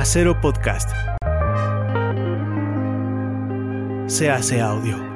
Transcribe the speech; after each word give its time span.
Casero 0.00 0.40
Podcast. 0.40 0.88
Se 4.06 4.30
hace 4.30 4.62
audio. 4.62 5.09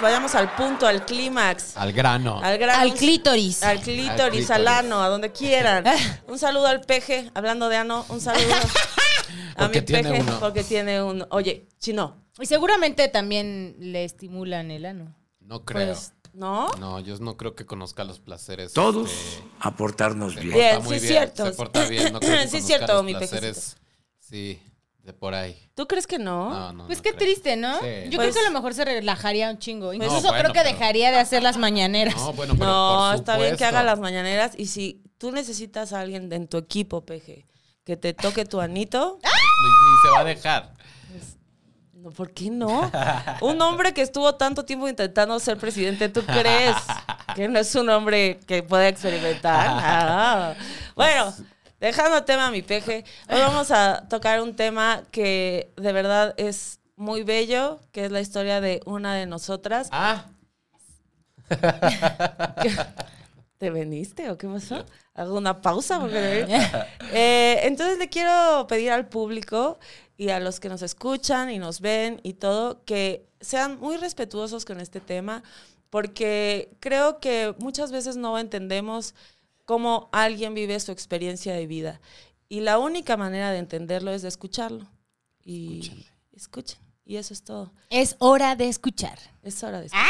Vayamos 0.00 0.34
al 0.34 0.54
punto, 0.54 0.86
al 0.86 1.04
clímax. 1.04 1.76
Al 1.76 1.92
grano. 1.92 2.40
Al 2.42 2.58
gran. 2.58 2.80
Al 2.80 2.94
clítoris. 2.94 3.62
Al 3.62 3.80
clítoris, 3.80 4.08
Al 4.10 4.16
clítoris. 4.30 4.50
al 4.50 4.68
ano, 4.68 5.02
a 5.02 5.08
donde 5.08 5.32
quieran. 5.32 5.84
Un 6.28 6.38
saludo 6.38 6.66
al 6.66 6.80
peje, 6.80 7.30
hablando 7.34 7.68
de 7.68 7.76
ano, 7.76 8.04
un 8.08 8.20
saludo 8.20 8.54
a 9.56 9.58
Porque 9.58 9.80
mi 9.80 9.86
tiene 9.86 10.10
peje, 10.10 10.20
uno. 10.22 10.40
porque 10.40 10.64
tiene 10.64 11.02
uno. 11.02 11.26
Oye, 11.30 11.66
chino, 11.78 12.16
Y 12.40 12.46
seguramente 12.46 13.08
también 13.08 13.76
le 13.78 14.04
estimulan 14.04 14.70
el 14.70 14.84
ano. 14.86 15.14
No 15.40 15.64
creo. 15.64 15.86
pues, 15.86 16.12
¿no? 16.32 16.70
No, 16.78 16.98
yo 17.00 17.16
no 17.18 17.36
creo 17.36 17.54
que 17.54 17.64
conozca 17.66 18.04
los 18.04 18.18
placeres. 18.18 18.72
Todos 18.72 19.10
este, 19.12 19.42
aportarnos 19.60 20.34
bien. 20.36 20.54
Bien, 20.54 20.82
sí, 20.88 21.00
cierto. 21.00 21.46
Se 21.46 21.52
porta 21.52 21.84
bien. 21.84 22.12
No 22.12 22.20
creo 22.20 22.42
que 22.42 22.48
Sí, 22.48 22.60
cierto, 22.62 22.94
los 22.94 23.04
mi 23.04 23.14
placeres. 23.14 23.76
Sí, 24.20 24.60
de 25.06 25.12
por 25.12 25.34
ahí. 25.34 25.56
¿Tú 25.76 25.86
crees 25.86 26.04
que 26.06 26.18
no? 26.18 26.50
No, 26.50 26.72
no. 26.72 26.86
Pues 26.86 26.98
no 26.98 27.02
qué 27.04 27.10
creo. 27.10 27.20
triste, 27.20 27.56
¿no? 27.56 27.78
Sí. 27.78 27.86
Yo 28.10 28.16
Pues- 28.18 28.30
creo 28.30 28.32
que 28.34 28.40
a 28.40 28.50
lo 28.50 28.50
mejor 28.50 28.74
se 28.74 28.84
relajaría 28.84 29.48
un 29.50 29.58
chingo. 29.58 29.92
Incluso 29.92 30.16
No, 30.16 30.20
bueno, 30.22 30.38
creo 30.40 30.52
que 30.52 30.60
pero- 30.60 30.72
dejaría 30.72 31.10
de 31.12 31.18
hacer 31.18 31.42
las 31.44 31.56
mañaneras. 31.56 32.16
No, 32.16 32.32
bueno, 32.32 32.54
pero 32.58 32.66
No, 32.70 33.06
por 33.10 33.14
está 33.20 33.38
bien 33.38 33.56
que 33.56 33.64
haga 33.64 33.84
las 33.84 34.00
mañaneras. 34.00 34.52
Y 34.58 34.66
si 34.66 35.02
tú 35.18 35.30
necesitas 35.30 35.92
a 35.92 36.00
alguien 36.00 36.32
en 36.32 36.48
tu 36.48 36.56
equipo, 36.58 37.04
peje, 37.06 37.46
que 37.84 37.96
te 37.96 38.14
toque 38.14 38.44
tu 38.44 38.60
anito, 38.60 39.18
Ni, 39.22 39.30
ni 39.30 39.96
se 40.02 40.10
va 40.10 40.20
a 40.20 40.24
dejar. 40.24 40.74
no, 41.94 42.10
¿por 42.10 42.32
qué 42.32 42.50
no? 42.50 42.90
Un 43.42 43.60
hombre 43.62 43.94
que 43.94 44.02
estuvo 44.02 44.34
tanto 44.34 44.64
tiempo 44.64 44.88
intentando 44.88 45.38
ser 45.38 45.56
presidente, 45.56 46.08
¿tú 46.08 46.22
crees 46.24 46.74
que 47.36 47.46
no 47.48 47.60
es 47.60 47.72
un 47.76 47.88
hombre 47.90 48.40
que 48.46 48.64
pueda 48.64 48.88
experimentar? 48.88 49.66
Ah. 49.70 50.54
Bueno, 50.96 51.32
dejando 51.80 52.18
el 52.18 52.24
tema, 52.24 52.50
mi 52.50 52.62
peje, 52.62 53.04
hoy 53.28 53.40
vamos 53.40 53.70
a 53.70 54.06
tocar 54.08 54.42
un 54.42 54.54
tema 54.54 55.02
que 55.10 55.72
de 55.76 55.92
verdad 55.92 56.34
es 56.36 56.80
muy 56.96 57.22
bello, 57.22 57.80
que 57.92 58.04
es 58.04 58.10
la 58.10 58.20
historia 58.20 58.60
de 58.60 58.80
una 58.86 59.14
de 59.14 59.26
nosotras. 59.26 59.88
Ah, 59.92 60.26
¿Te 63.58 63.70
veniste 63.70 64.30
o 64.30 64.36
qué 64.36 64.46
pasó? 64.48 64.84
Hago 65.14 65.36
una 65.36 65.60
pausa 65.60 65.98
porque... 66.00 66.46
Eh, 67.12 67.60
entonces 67.62 67.98
le 67.98 68.08
quiero 68.08 68.66
pedir 68.68 68.90
al 68.90 69.08
público 69.08 69.78
y 70.16 70.30
a 70.30 70.40
los 70.40 70.60
que 70.60 70.68
nos 70.68 70.82
escuchan 70.82 71.50
y 71.50 71.58
nos 71.58 71.80
ven 71.80 72.20
y 72.22 72.34
todo 72.34 72.84
que 72.84 73.26
sean 73.40 73.78
muy 73.78 73.96
respetuosos 73.96 74.64
con 74.64 74.80
este 74.80 75.00
tema 75.00 75.42
porque 75.88 76.76
creo 76.80 77.20
que 77.20 77.54
muchas 77.58 77.92
veces 77.92 78.16
no 78.16 78.38
entendemos 78.38 79.14
cómo 79.66 80.08
alguien 80.12 80.54
vive 80.54 80.80
su 80.80 80.90
experiencia 80.92 81.52
de 81.52 81.66
vida 81.66 82.00
y 82.48 82.60
la 82.60 82.78
única 82.78 83.18
manera 83.18 83.50
de 83.52 83.58
entenderlo 83.58 84.12
es 84.12 84.22
de 84.22 84.28
escucharlo 84.28 84.86
y 85.44 86.06
escuchen 86.32 86.78
y 87.08 87.18
eso 87.18 87.32
es 87.34 87.44
todo. 87.44 87.72
Es 87.88 88.16
hora 88.18 88.56
de 88.56 88.68
escuchar. 88.68 89.16
Es 89.44 89.62
hora 89.62 89.78
de 89.78 89.86
escuchar. 89.86 90.06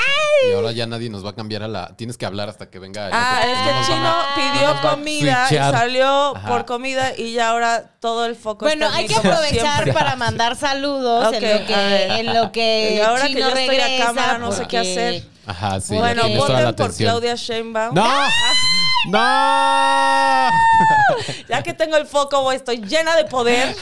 y 0.49 0.55
ahora 0.55 0.73
ya 0.73 0.87
nadie 0.87 1.11
nos 1.11 1.23
va 1.27 1.31
a 1.31 1.35
cambiar 1.35 1.63
a 1.63 1.69
la. 1.69 1.95
Tienes 1.95 2.17
que 2.17 2.25
hablar 2.25 2.49
hasta 2.49 2.71
que 2.71 2.79
venga. 2.79 3.09
el 3.09 3.13
Ah, 3.15 3.43
es 3.45 3.59
que 3.59 3.79
el 3.79 3.85
chino 3.85 4.09
a- 4.09 4.35
pidió 4.35 4.75
no 4.75 4.91
comida 4.91 5.47
y 5.51 5.55
salió 5.57 6.37
Ajá. 6.37 6.49
por 6.49 6.65
comida 6.65 7.13
y 7.19 7.35
ya 7.35 7.51
ahora 7.51 7.99
todo 8.01 8.25
el 8.25 8.35
foco 8.35 8.65
Bueno, 8.65 8.87
está 8.87 8.99
en 8.99 9.03
hay 9.05 9.09
mí, 9.09 9.15
que 9.15 9.21
como 9.21 9.31
aprovechar 9.35 9.75
siempre. 9.75 9.93
para 9.93 10.17
mandar 10.17 10.57
saludos 10.57 11.27
Ok, 11.27 11.35
en 11.35 11.43
lo 11.61 11.67
que, 11.67 12.05
en 12.21 12.35
lo 12.35 12.53
que 12.53 12.95
Y 12.97 13.01
ahora 13.01 13.23
que 13.23 13.29
Chino 13.29 13.41
yo 13.41 13.49
estoy 13.49 13.65
a 13.65 13.69
regresa, 13.87 14.05
cámara, 14.07 14.39
no 14.39 14.53
sé 14.53 14.59
qué 14.63 14.63
porque- 14.63 14.79
hacer. 14.79 15.29
Ajá, 15.45 15.81
sí. 15.83 15.95
bueno, 15.97 16.23
voten 16.31 16.75
por. 16.75 16.95
Claudia 16.97 17.35
Sheinbaum. 17.35 17.95
¡No! 17.95 18.05
¡No! 19.11 20.51
Ya 21.49 21.63
que 21.63 21.73
tengo 21.73 21.97
el 21.97 22.07
foco, 22.07 22.43
voy, 22.43 22.57
estoy 22.57 22.79
llena 22.79 23.17
de 23.17 23.25
poder. 23.25 23.69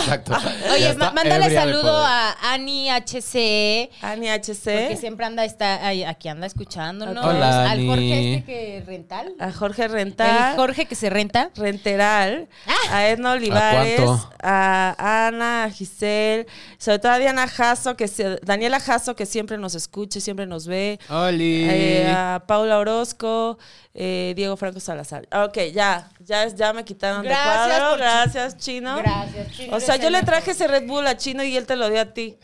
Exacto. 0.00 0.32
Oye, 0.72 0.94
mándale 0.94 1.54
saludo 1.54 1.96
a 1.96 2.36
Ani 2.52 2.88
HCE. 2.90 3.90
Ani 4.02 4.26
Porque 4.28 4.52
HC, 4.94 4.96
siempre 4.98 5.24
anda 5.24 5.44
está 5.44 5.88
aquí 6.08 6.28
anda 6.28 6.46
escuchándonos. 6.46 7.24
Hola, 7.24 7.62
Al 7.70 7.78
Ani. 7.78 7.86
Jorge 7.86 8.34
este 8.34 8.44
que 8.44 8.82
rental. 8.86 9.32
a 9.38 9.52
Jorge 9.52 9.84
El 9.84 9.92
Rental, 9.92 10.56
Jorge 10.56 10.86
que 10.86 10.94
se 10.94 11.08
renta. 11.10 11.50
Renteral, 11.56 12.48
a 12.90 13.06
Edna 13.08 13.32
Olivares, 13.32 14.00
cuánto? 14.00 14.30
a, 14.42 15.26
Ana, 15.28 15.64
a 15.64 15.70
Giselle, 15.70 16.46
sobre 16.78 16.98
todo 16.98 17.12
a 17.12 17.18
Diana 17.18 17.46
Jasso, 17.48 17.96
que 17.96 18.08
se- 18.08 18.38
Daniela 18.42 18.80
Jasso, 18.80 19.14
que 19.16 19.26
siempre 19.26 19.56
nos 19.58 19.74
escucha 19.74 20.18
y 20.18 20.22
siempre 20.22 20.46
nos 20.46 20.66
ve. 20.66 20.98
¡Oli! 21.08 21.66
Eh, 21.70 22.12
a 22.14 22.42
Paula 22.46 22.78
Orozco, 22.78 23.58
eh, 23.94 24.32
Diego 24.36 24.56
Franco 24.56 24.80
Salazar. 24.80 25.28
Ok, 25.32 25.58
ya, 25.72 26.10
ya, 26.20 26.46
ya 26.48 26.72
me 26.72 26.84
quitaron 26.84 27.22
Gracias 27.22 27.64
de 27.66 27.70
cuadro. 27.78 27.90
por- 27.90 27.98
Gracias, 27.98 28.56
Chino. 28.56 28.96
Gracias, 28.96 29.52
Chino, 29.52 29.76
O 29.76 29.80
sea, 29.80 29.96
yo 29.96 30.08
le 30.10 30.22
traje 30.22 30.52
ese 30.52 30.66
Red 30.66 30.86
Bull 30.86 31.06
a 31.06 31.16
Chino 31.16 31.42
y 31.44 31.56
él 31.56 31.66
te 31.66 31.76
lo 31.76 31.88
dio 31.90 32.00
a 32.00 32.06
ti. 32.06 32.38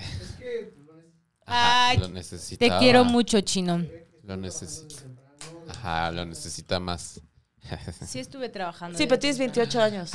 Ajá, 1.46 1.88
Ay, 1.88 1.98
lo 1.98 2.08
Te 2.08 2.12
necesitaba. 2.12 2.78
quiero 2.78 3.04
mucho, 3.04 3.40
Chino. 3.40 3.82
Lo 4.24 4.36
necesita. 4.36 5.02
Ajá, 5.68 6.10
lo 6.10 6.24
necesita 6.26 6.78
más. 6.78 7.20
Sí 8.06 8.18
estuve 8.18 8.48
trabajando. 8.48 8.96
Sí, 8.96 9.06
pero 9.06 9.18
tienes 9.18 9.38
28 9.38 9.82
años. 9.82 10.10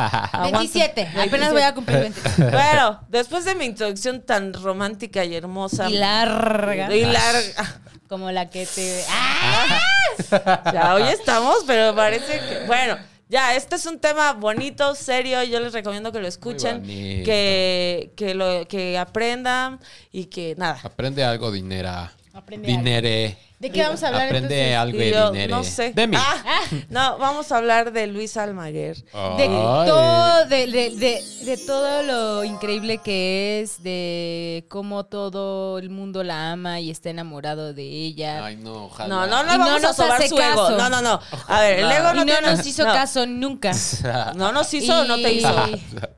27. 0.42 1.08
Apenas 1.16 1.52
voy 1.52 1.62
a 1.62 1.74
cumplir 1.74 2.00
27. 2.00 2.50
Bueno, 2.50 3.00
después 3.08 3.44
de 3.44 3.54
mi 3.54 3.66
introducción 3.66 4.22
tan 4.22 4.52
romántica 4.54 5.24
y 5.24 5.34
hermosa. 5.34 5.88
Y 5.88 5.94
larga. 5.94 6.94
Y 6.94 7.04
larga. 7.04 7.80
Como 8.08 8.30
la 8.30 8.48
que 8.48 8.66
te... 8.66 9.04
¡Ah! 9.08 9.80
Ya 10.72 10.94
hoy 10.94 11.02
estamos, 11.02 11.58
pero 11.64 11.94
parece 11.94 12.40
que. 12.40 12.66
Bueno, 12.66 12.98
ya, 13.28 13.54
este 13.54 13.76
es 13.76 13.86
un 13.86 13.98
tema 13.98 14.32
bonito, 14.32 14.94
serio. 14.94 15.42
Yo 15.44 15.60
les 15.60 15.72
recomiendo 15.72 16.10
que 16.10 16.20
lo 16.20 16.26
escuchen, 16.26 16.82
que, 16.82 18.12
que, 18.16 18.34
lo, 18.34 18.66
que 18.66 18.98
aprendan 18.98 19.78
y 20.10 20.24
que 20.24 20.54
nada. 20.56 20.80
Aprende 20.82 21.22
algo, 21.22 21.52
dinera. 21.52 22.12
Aprende 22.32 22.68
Dinere. 22.68 23.36
¿De 23.58 23.70
qué 23.70 23.82
vamos 23.82 24.00
a 24.04 24.08
hablar 24.08 24.26
Aprende 24.28 24.70
entonces? 24.70 24.76
algo 24.76 24.96
Y 24.96 25.00
de 25.00 25.10
yo 25.10 25.30
dinere. 25.32 25.48
no 25.52 25.64
sé. 25.64 25.92
De 25.92 26.06
mí. 26.06 26.16
Ah, 26.16 26.60
no, 26.90 27.18
vamos 27.18 27.50
a 27.50 27.56
hablar 27.56 27.92
de 27.92 28.06
Luis 28.06 28.36
Almaguer. 28.36 28.96
De 29.02 29.46
todo, 29.46 30.44
de, 30.46 30.66
de- 30.68 30.90
de- 30.96 31.24
de 31.44 31.56
todo 31.66 32.02
lo 32.04 32.44
increíble 32.44 32.98
que 32.98 33.60
es, 33.60 33.82
de 33.82 34.64
cómo 34.68 35.06
todo 35.06 35.78
el 35.78 35.90
mundo 35.90 36.22
la 36.22 36.52
ama 36.52 36.78
y 36.80 36.90
está 36.90 37.10
enamorado 37.10 37.74
de 37.74 37.82
ella. 37.82 38.44
Ay, 38.44 38.56
no, 38.56 38.84
ojalá. 38.84 39.08
No, 39.08 39.26
no, 39.26 39.42
no 39.42 39.54
Y 39.54 39.58
no 39.58 39.64
vamos 39.64 39.84
a 39.84 39.86
nos 39.88 39.96
sobar 39.96 40.12
hace 40.20 40.28
su 40.28 40.36
ego. 40.38 40.44
caso. 40.68 40.76
No, 40.76 40.88
no, 40.88 41.02
no. 41.02 41.20
A 41.48 41.60
ver, 41.60 41.80
el 41.80 41.90
ego 41.90 42.10
y 42.12 42.14
no, 42.14 42.14
no 42.14 42.24
tiene- 42.26 42.50
nos 42.56 42.66
hizo 42.66 42.84
no. 42.84 42.92
caso 42.92 43.26
nunca. 43.26 43.72
No 44.36 44.52
nos 44.52 44.72
hizo 44.72 45.00
o 45.00 45.04
no 45.04 45.16
te 45.16 45.32
Y- 45.32 45.38
hizo. 45.38 45.48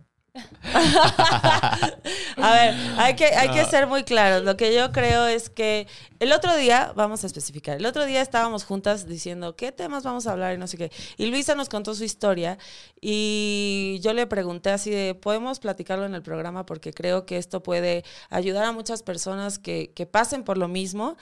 A 2.36 2.53
ver, 2.53 2.75
hay 2.98 3.16
que, 3.16 3.26
hay 3.26 3.50
que 3.50 3.64
ser 3.64 3.86
muy 3.86 4.04
claros. 4.04 4.44
Lo 4.44 4.56
que 4.56 4.75
yo 4.75 4.92
creo 4.92 5.26
es 5.26 5.50
que 5.50 5.86
el 6.19 6.32
otro 6.32 6.56
día, 6.56 6.92
vamos 6.94 7.25
a 7.25 7.26
especificar, 7.26 7.76
el 7.76 7.86
otro 7.86 8.06
día 8.06 8.20
estábamos 8.20 8.64
juntas 8.64 9.06
diciendo 9.06 9.56
qué 9.56 9.72
temas 9.72 10.04
vamos 10.04 10.26
a 10.26 10.32
hablar 10.32 10.54
y 10.54 10.58
no 10.58 10.66
sé 10.66 10.76
qué. 10.76 10.92
Y 11.16 11.26
Luisa 11.26 11.54
nos 11.54 11.69
contó 11.69 11.94
su 11.94 12.04
historia 12.04 12.58
y 13.00 13.98
yo 14.03 14.12
le 14.12 14.26
pregunté 14.26 14.70
así 14.70 14.91
de, 14.91 15.14
¿podemos 15.14 15.60
platicarlo 15.60 16.06
en 16.06 16.14
el 16.14 16.22
programa? 16.22 16.66
Porque 16.66 16.92
creo 16.92 17.26
que 17.26 17.37
esto 17.37 17.62
puede 17.62 18.04
ayudar 18.28 18.64
a 18.64 18.72
muchas 18.72 19.02
personas 19.02 19.58
que, 19.58 19.92
que 19.94 20.06
pasen 20.06 20.44
por 20.44 20.58
lo 20.58 20.69
mismo. 20.69 21.16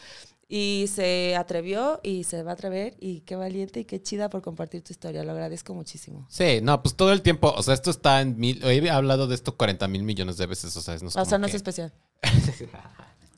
Y 0.48 0.86
se 0.88 1.36
atrevió 1.36 2.00
y 2.02 2.24
se 2.24 2.42
va 2.42 2.52
a 2.52 2.54
atrever 2.54 2.96
y 3.00 3.20
qué 3.20 3.36
valiente 3.36 3.80
y 3.80 3.84
qué 3.84 4.00
chida 4.00 4.30
por 4.30 4.40
compartir 4.40 4.82
tu 4.82 4.92
historia. 4.92 5.22
Lo 5.22 5.32
agradezco 5.32 5.74
muchísimo. 5.74 6.26
Sí, 6.30 6.60
no, 6.62 6.82
pues 6.82 6.94
todo 6.94 7.12
el 7.12 7.20
tiempo, 7.20 7.52
o 7.54 7.62
sea, 7.62 7.74
esto 7.74 7.90
está 7.90 8.22
en 8.22 8.38
mil, 8.38 8.64
he 8.64 8.90
hablado 8.90 9.26
de 9.26 9.34
esto 9.34 9.56
40 9.56 9.86
mil 9.88 10.04
millones 10.04 10.38
de 10.38 10.46
veces, 10.46 10.74
o 10.74 10.80
sea, 10.80 10.94
es, 10.94 11.02
no 11.02 11.10
es 11.10 11.16
O 11.16 11.24
sea, 11.26 11.36
no 11.36 11.46
es 11.46 11.54
especial. 11.54 11.92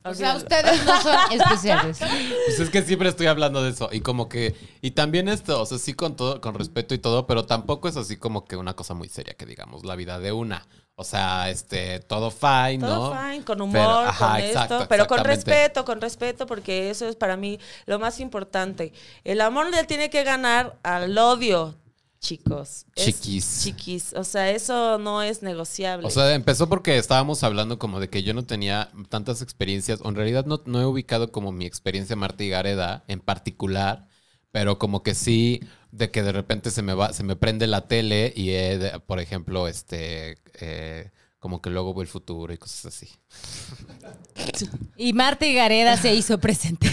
O 0.02 0.14
sea, 0.14 0.36
ustedes 0.36 0.84
no 0.86 1.02
son 1.02 1.16
especiales. 1.32 1.98
Pues 1.98 2.58
es 2.58 2.70
que 2.70 2.82
siempre 2.82 3.08
estoy 3.08 3.26
hablando 3.26 3.62
de 3.62 3.70
eso 3.70 3.90
y 3.92 4.00
como 4.00 4.28
que, 4.30 4.54
y 4.80 4.92
también 4.92 5.28
esto, 5.28 5.60
o 5.60 5.66
sea, 5.66 5.78
sí 5.78 5.92
con 5.92 6.16
todo, 6.16 6.40
con 6.40 6.54
respeto 6.54 6.94
y 6.94 6.98
todo, 6.98 7.26
pero 7.26 7.44
tampoco 7.44 7.86
es 7.86 7.96
así 7.96 8.16
como 8.16 8.46
que 8.46 8.56
una 8.56 8.74
cosa 8.74 8.94
muy 8.94 9.08
seria 9.08 9.34
que 9.34 9.44
digamos, 9.44 9.84
la 9.84 9.96
vida 9.96 10.18
de 10.18 10.32
una. 10.32 10.66
O 11.00 11.04
sea, 11.04 11.48
este, 11.48 12.00
todo 12.00 12.30
fine, 12.30 12.80
Todo 12.80 13.14
¿no? 13.14 13.18
fine, 13.22 13.42
con 13.42 13.58
humor, 13.62 13.72
Pero- 13.72 13.94
con 13.94 14.06
ajá, 14.08 14.38
esto, 14.40 14.60
exacto, 14.60 14.86
pero 14.86 15.06
con 15.06 15.24
respeto, 15.24 15.84
con 15.86 15.98
respeto, 15.98 16.46
porque 16.46 16.90
eso 16.90 17.08
es 17.08 17.16
para 17.16 17.38
mí 17.38 17.58
lo 17.86 17.98
más 17.98 18.20
importante. 18.20 18.92
El 19.24 19.40
amor 19.40 19.70
le 19.70 19.84
tiene 19.84 20.10
que 20.10 20.24
ganar 20.24 20.78
al 20.82 21.16
odio, 21.16 21.78
chicos. 22.20 22.84
Chiquis. 22.94 23.62
Chiquis. 23.62 24.12
O 24.12 24.24
sea, 24.24 24.50
eso 24.50 24.98
no 24.98 25.22
es 25.22 25.42
negociable. 25.42 26.06
O 26.06 26.10
sea, 26.10 26.34
empezó 26.34 26.68
porque 26.68 26.98
estábamos 26.98 27.42
hablando 27.44 27.78
como 27.78 27.98
de 27.98 28.10
que 28.10 28.22
yo 28.22 28.34
no 28.34 28.44
tenía 28.44 28.90
tantas 29.08 29.40
experiencias, 29.40 30.00
o 30.02 30.08
en 30.10 30.16
realidad 30.16 30.44
no, 30.44 30.60
no 30.66 30.82
he 30.82 30.84
ubicado 30.84 31.32
como 31.32 31.50
mi 31.50 31.64
experiencia 31.64 32.14
Marta 32.16 32.44
y 32.44 32.50
Gareda 32.50 33.04
en 33.08 33.20
particular, 33.20 34.06
pero 34.50 34.78
como 34.78 35.02
que 35.02 35.14
sí, 35.14 35.60
de 35.92 36.10
que 36.10 36.22
de 36.22 36.32
repente 36.32 36.70
se 36.70 36.82
me 36.82 36.94
va, 36.94 37.12
se 37.12 37.22
me 37.24 37.36
prende 37.36 37.66
la 37.66 37.86
tele 37.88 38.32
y, 38.36 38.50
eh, 38.50 38.78
de- 38.78 39.00
por 39.00 39.20
ejemplo, 39.20 39.68
este, 39.68 40.38
eh, 40.60 41.10
como 41.38 41.62
que 41.62 41.70
luego 41.70 41.94
veo 41.94 42.02
el 42.02 42.08
futuro 42.08 42.52
y 42.52 42.58
cosas 42.58 42.86
así. 42.86 43.08
Y 44.96 45.12
Marta 45.14 45.46
y 45.46 45.54
Gareda 45.54 45.96
se 45.96 46.14
hizo 46.14 46.38
presente. 46.38 46.88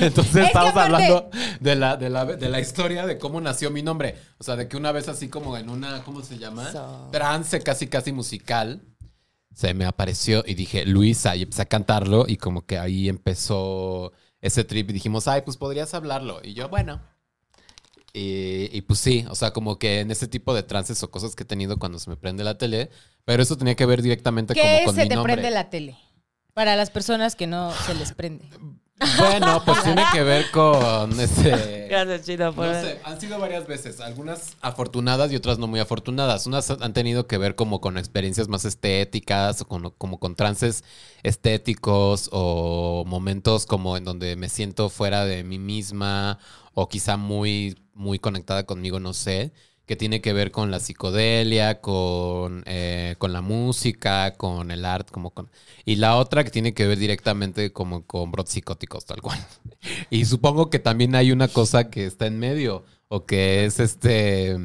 Entonces 0.00 0.32
que 0.34 0.42
estamos 0.44 0.76
hablando 0.76 1.30
de 1.60 1.76
la, 1.76 1.96
de, 1.96 2.10
la, 2.10 2.24
de 2.24 2.48
la 2.48 2.60
historia 2.60 3.06
de 3.06 3.18
cómo 3.18 3.40
nació 3.40 3.70
mi 3.70 3.82
nombre. 3.82 4.16
O 4.38 4.44
sea, 4.44 4.56
de 4.56 4.68
que 4.68 4.76
una 4.76 4.92
vez 4.92 5.08
así 5.08 5.28
como 5.28 5.56
en 5.56 5.68
una, 5.68 6.02
¿cómo 6.04 6.22
se 6.22 6.38
llama? 6.38 6.70
So. 6.72 7.08
Trance 7.12 7.60
casi, 7.60 7.88
casi 7.88 8.12
musical. 8.12 8.82
Se 9.54 9.74
me 9.74 9.86
apareció 9.86 10.44
y 10.46 10.54
dije, 10.54 10.84
Luisa, 10.86 11.34
y 11.34 11.42
empecé 11.42 11.62
a 11.62 11.66
cantarlo 11.66 12.26
y 12.28 12.36
como 12.36 12.64
que 12.64 12.78
ahí 12.78 13.08
empezó 13.08 14.12
ese 14.40 14.64
trip 14.64 14.90
y 14.90 14.92
dijimos, 14.92 15.28
ay, 15.28 15.42
pues 15.42 15.56
podrías 15.56 15.94
hablarlo. 15.94 16.40
Y 16.42 16.54
yo, 16.54 16.68
bueno. 16.68 17.00
Y, 18.12 18.70
y 18.72 18.80
pues 18.82 18.98
sí, 18.98 19.26
o 19.28 19.34
sea, 19.34 19.52
como 19.52 19.78
que 19.78 20.00
en 20.00 20.10
ese 20.10 20.26
tipo 20.28 20.54
de 20.54 20.62
trances 20.62 21.02
o 21.02 21.10
cosas 21.10 21.36
que 21.36 21.42
he 21.42 21.46
tenido 21.46 21.78
cuando 21.78 21.98
se 21.98 22.10
me 22.10 22.16
prende 22.16 22.42
la 22.42 22.56
tele, 22.56 22.90
pero 23.24 23.42
eso 23.42 23.56
tenía 23.56 23.74
que 23.74 23.86
ver 23.86 24.02
directamente 24.02 24.54
como 24.54 24.64
¿Qué 24.66 24.84
con 24.84 24.94
se 24.94 25.02
mi 25.02 25.08
te 25.08 25.18
prende 25.20 25.50
la 25.50 25.70
tele? 25.70 25.98
Para 26.54 26.74
las 26.74 26.90
personas 26.90 27.36
que 27.36 27.46
no 27.46 27.72
se 27.86 27.94
les 27.94 28.12
prende. 28.12 28.48
Bueno, 29.16 29.62
pues 29.64 29.82
tiene 29.84 30.02
que 30.12 30.22
ver 30.22 30.50
con 30.50 31.18
ese... 31.20 31.86
Gracias, 31.88 32.24
Chino, 32.26 32.52
por 32.52 32.66
No 32.66 32.74
sé, 32.74 32.98
han 33.04 33.20
sido 33.20 33.38
varias 33.38 33.66
veces, 33.66 34.00
algunas 34.00 34.56
afortunadas 34.60 35.30
y 35.32 35.36
otras 35.36 35.58
no 35.58 35.66
muy 35.66 35.80
afortunadas. 35.80 36.46
Unas 36.46 36.70
han 36.70 36.92
tenido 36.92 37.26
que 37.26 37.38
ver 37.38 37.54
como 37.54 37.80
con 37.80 37.96
experiencias 37.96 38.48
más 38.48 38.64
estéticas, 38.64 39.62
o 39.62 39.68
con- 39.68 39.90
como 39.96 40.18
con 40.18 40.34
trances 40.34 40.84
estéticos 41.22 42.28
o 42.32 43.04
momentos 43.06 43.66
como 43.66 43.96
en 43.96 44.04
donde 44.04 44.36
me 44.36 44.48
siento 44.48 44.88
fuera 44.88 45.24
de 45.24 45.44
mí 45.44 45.58
misma 45.58 46.38
o 46.74 46.88
quizá 46.88 47.16
muy, 47.16 47.78
muy 47.94 48.18
conectada 48.18 48.66
conmigo, 48.66 48.98
no 49.00 49.12
sé, 49.14 49.52
que 49.88 49.96
tiene 49.96 50.22
que 50.22 50.32
ver 50.34 50.52
con 50.52 50.70
la 50.70 50.80
psicodelia, 50.80 51.80
con, 51.82 52.62
eh, 52.66 53.16
con 53.18 53.32
la 53.34 53.42
música, 53.42 54.36
con 54.36 54.70
el 54.70 54.84
arte, 54.86 55.12
como 55.12 55.32
con... 55.32 55.50
Y 55.86 55.96
la 55.96 56.16
otra 56.16 56.44
que 56.44 56.50
tiene 56.52 56.74
que 56.74 56.86
ver 56.86 56.98
directamente 56.98 57.72
como 57.72 58.06
con 58.06 58.30
brotes 58.32 58.54
psicóticos, 58.54 59.06
tal 59.06 59.22
cual. 59.22 59.40
Y 60.10 60.26
supongo 60.26 60.70
que 60.70 60.78
también 60.80 61.14
hay 61.16 61.32
una 61.32 61.48
cosa 61.48 61.90
que 61.90 62.06
está 62.06 62.26
en 62.26 62.38
medio, 62.38 62.84
o 63.08 63.26
que 63.26 63.64
es 63.66 63.80
este 63.80 64.56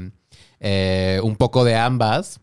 eh, 0.60 1.20
un 1.24 1.36
poco 1.38 1.64
de 1.66 1.75
ambas. 1.75 2.40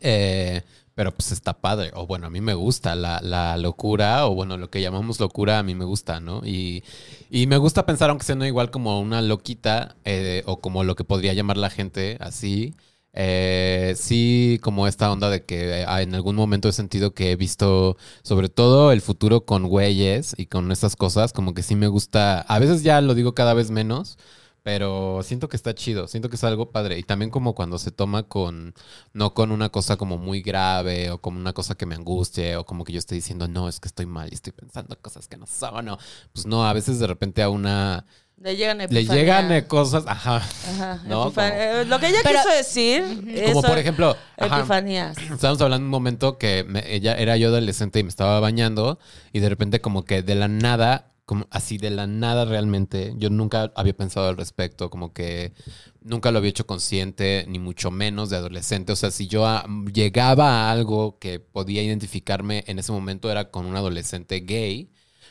eh, 0.00 0.62
pero 0.96 1.14
pues 1.14 1.32
está 1.32 1.54
padre. 1.60 1.92
O 1.94 2.08
bueno, 2.08 2.26
a 2.28 2.30
mí 2.30 2.40
me 2.42 2.54
gusta 2.54 2.96
la, 2.96 3.20
la 3.22 3.56
locura, 3.58 4.26
o 4.26 4.34
bueno, 4.34 4.58
lo 4.58 4.70
que 4.70 4.82
llamamos 4.82 5.20
locura, 5.20 5.60
a 5.60 5.64
mí 5.64 5.76
me 5.76 5.86
gusta, 5.86 6.20
¿no? 6.20 6.42
Y, 6.44 6.84
y 7.30 7.46
me 7.46 7.58
gusta 7.58 7.86
pensar, 7.86 8.10
aunque 8.10 8.26
sea 8.26 8.36
no 8.36 8.46
igual 8.46 8.72
como 8.72 9.00
una 9.00 9.22
loquita, 9.22 9.96
eh, 10.04 10.42
o 10.46 10.60
como 10.60 10.84
lo 10.84 10.96
que 10.96 11.04
podría 11.04 11.34
llamar 11.34 11.58
la 11.58 11.70
gente 11.70 12.18
así. 12.20 12.74
eh, 13.18 13.94
sí, 13.96 14.58
como 14.62 14.86
esta 14.86 15.10
onda 15.12 15.30
de 15.30 15.44
que 15.44 15.82
eh, 15.82 15.86
en 16.02 16.14
algún 16.14 16.36
momento 16.36 16.68
he 16.68 16.72
sentido 16.72 17.14
que 17.14 17.32
he 17.32 17.36
visto, 17.36 17.96
sobre 18.22 18.48
todo 18.50 18.92
el 18.92 19.00
futuro 19.00 19.44
con 19.46 19.68
güeyes 19.68 20.34
y 20.38 20.46
con 20.46 20.70
estas 20.72 20.96
cosas, 20.96 21.32
como 21.32 21.54
que 21.54 21.62
sí 21.62 21.76
me 21.76 21.88
gusta. 21.88 22.40
A 22.42 22.58
veces 22.58 22.82
ya 22.82 23.00
lo 23.00 23.14
digo 23.14 23.34
cada 23.34 23.54
vez 23.54 23.70
menos, 23.70 24.18
pero 24.66 25.20
siento 25.22 25.48
que 25.48 25.54
está 25.56 25.76
chido, 25.76 26.08
siento 26.08 26.28
que 26.28 26.34
es 26.34 26.42
algo 26.42 26.72
padre. 26.72 26.98
Y 26.98 27.04
también 27.04 27.30
como 27.30 27.54
cuando 27.54 27.78
se 27.78 27.92
toma 27.92 28.24
con, 28.24 28.74
no 29.12 29.32
con 29.32 29.52
una 29.52 29.68
cosa 29.68 29.96
como 29.96 30.18
muy 30.18 30.42
grave 30.42 31.12
o 31.12 31.20
como 31.20 31.38
una 31.38 31.52
cosa 31.52 31.76
que 31.76 31.86
me 31.86 31.94
angustie 31.94 32.56
o 32.56 32.66
como 32.66 32.82
que 32.82 32.92
yo 32.92 32.98
estoy 32.98 33.18
diciendo, 33.18 33.46
no, 33.46 33.68
es 33.68 33.78
que 33.78 33.86
estoy 33.86 34.06
mal 34.06 34.28
y 34.32 34.34
estoy 34.34 34.52
pensando 34.52 34.98
cosas 35.00 35.28
que 35.28 35.36
no 35.36 35.46
son. 35.46 35.88
O, 35.90 35.98
pues 36.32 36.46
no, 36.46 36.66
a 36.66 36.72
veces 36.72 36.98
de 36.98 37.06
repente 37.06 37.44
a 37.44 37.48
una 37.48 38.06
Le 38.42 38.56
llegan 38.56 38.78
le 38.78 39.04
llegan 39.04 39.52
eh, 39.52 39.68
cosas, 39.68 40.02
ajá. 40.08 40.38
Ajá, 40.38 41.00
¿no? 41.06 41.32
Como- 41.32 41.46
eh, 41.46 41.84
Lo 41.86 42.00
que 42.00 42.08
ella 42.08 42.18
Pero- 42.24 42.40
quiso 42.40 42.52
decir 42.52 43.22
es 43.28 43.52
Como 43.52 43.62
por 43.62 43.78
ejemplo, 43.78 44.16
ajá, 44.36 44.58
epifanías. 44.58 45.16
Estábamos 45.16 45.62
hablando 45.62 45.84
un 45.84 45.90
momento 45.92 46.38
que 46.38 46.64
me- 46.64 46.92
ella 46.92 47.14
era 47.14 47.36
yo 47.36 47.50
adolescente 47.50 48.00
y 48.00 48.02
me 48.02 48.08
estaba 48.08 48.40
bañando 48.40 48.98
y 49.32 49.38
de 49.38 49.48
repente 49.48 49.80
como 49.80 50.04
que 50.04 50.22
de 50.24 50.34
la 50.34 50.48
nada, 50.48 51.12
como 51.26 51.46
así 51.50 51.76
de 51.76 51.90
la 51.90 52.06
nada 52.06 52.44
realmente, 52.44 53.12
yo 53.18 53.30
nunca 53.30 53.72
había 53.74 53.96
pensado 53.96 54.28
al 54.28 54.36
respecto, 54.36 54.90
como 54.90 55.12
que 55.12 55.52
nunca 56.00 56.30
lo 56.30 56.38
había 56.38 56.50
hecho 56.50 56.66
consciente, 56.66 57.44
ni 57.48 57.58
mucho 57.58 57.90
menos 57.90 58.30
de 58.30 58.36
adolescente. 58.36 58.92
O 58.92 58.96
sea, 58.96 59.10
si 59.10 59.26
yo 59.26 59.44
llegaba 59.92 60.68
a 60.68 60.70
algo 60.72 61.18
que 61.18 61.40
podía 61.40 61.82
identificarme 61.82 62.64
en 62.68 62.78
ese 62.78 62.92
momento 62.92 63.30
era 63.30 63.50
con 63.50 63.66
un 63.66 63.76
adolescente 63.76 64.40
gay, 64.40 64.90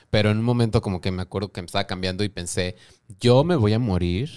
pero 0.09 0.30
en 0.31 0.38
un 0.39 0.44
momento 0.44 0.81
como 0.81 1.00
que 1.01 1.12
me 1.12 1.21
acuerdo 1.21 1.51
que 1.51 1.62
me 1.62 1.65
estaba 1.65 1.88
cambiando 1.88 2.24
y 2.25 2.30
pensé, 2.30 2.75
yo 3.19 3.44
me 3.45 3.56
voy 3.56 3.74
a 3.74 3.80
morir, 3.80 4.30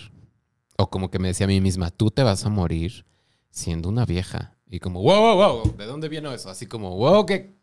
o 0.76 0.88
como 0.90 1.10
que 1.10 1.18
me 1.18 1.28
decía 1.28 1.44
a 1.44 1.48
mí 1.48 1.60
misma, 1.60 1.90
tú 1.90 2.10
te 2.10 2.22
vas 2.22 2.44
a 2.44 2.50
morir 2.50 3.04
siendo 3.50 3.88
una 3.88 4.06
vieja. 4.06 4.56
Y 4.70 4.78
como, 4.80 5.02
wow, 5.02 5.34
wow, 5.36 5.36
wow, 5.62 5.76
¿de 5.76 5.86
dónde 5.86 6.08
vino 6.08 6.32
eso? 6.32 6.50
Así 6.50 6.66
como, 6.66 6.96
wow, 6.96 7.26
qué?". 7.26 7.56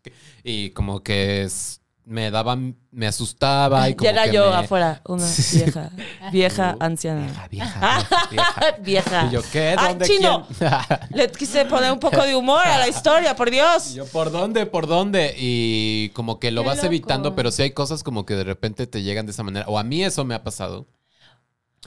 Y 0.44 0.70
como 0.70 1.02
que 1.02 1.42
es- 1.44 1.80
me 2.08 2.30
daba, 2.30 2.56
me 2.92 3.06
asustaba 3.06 3.90
y 3.90 3.94
como 3.96 4.04
Ya 4.04 4.10
era 4.12 4.24
que 4.24 4.32
yo 4.32 4.48
me- 4.50 4.56
afuera, 4.56 5.02
una 5.06 5.26
Sí. 5.26 5.58
vieja, 5.64 5.90
vieja 6.32 6.76
Uh, 6.80 6.82
anciana. 6.84 7.46
Vieja, 7.50 8.08
vieja, 8.30 8.76
vieja. 8.80 9.26
Y 9.26 9.30
yo, 9.32 9.40
¿qué? 9.52 9.74
Ah, 9.76 9.88
¿Dónde? 9.88 10.06
chino. 10.06 10.46
¿Quién? 10.58 10.70
Le 11.14 11.30
quise 11.32 11.64
poner 11.66 11.92
un 11.92 11.98
poco 12.00 12.22
de 12.22 12.34
humor 12.36 12.64
a 12.66 12.78
la 12.78 12.88
historia, 12.88 13.34
por 13.36 13.50
Dios. 13.50 13.90
Y 13.90 13.94
yo, 13.96 14.06
¿por 14.06 14.30
dónde? 14.30 14.64
¿Por 14.66 14.86
dónde? 14.86 15.34
Y 15.36 16.08
como 16.10 16.38
que 16.38 16.50
lo 16.52 16.62
Qué 16.62 16.68
vas 16.68 16.76
loco. 16.78 16.86
evitando, 16.86 17.34
pero 17.34 17.50
sí 17.50 17.62
hay 17.62 17.72
cosas 17.72 18.02
como 18.02 18.24
que 18.24 18.34
de 18.34 18.44
repente 18.44 18.86
te 18.86 19.02
llegan 19.02 19.26
de 19.26 19.32
esa 19.32 19.42
manera. 19.42 19.66
O 19.68 19.78
a 19.78 19.82
mí 19.84 20.02
eso 20.04 20.24
me 20.24 20.34
ha 20.34 20.42
pasado. 20.44 20.86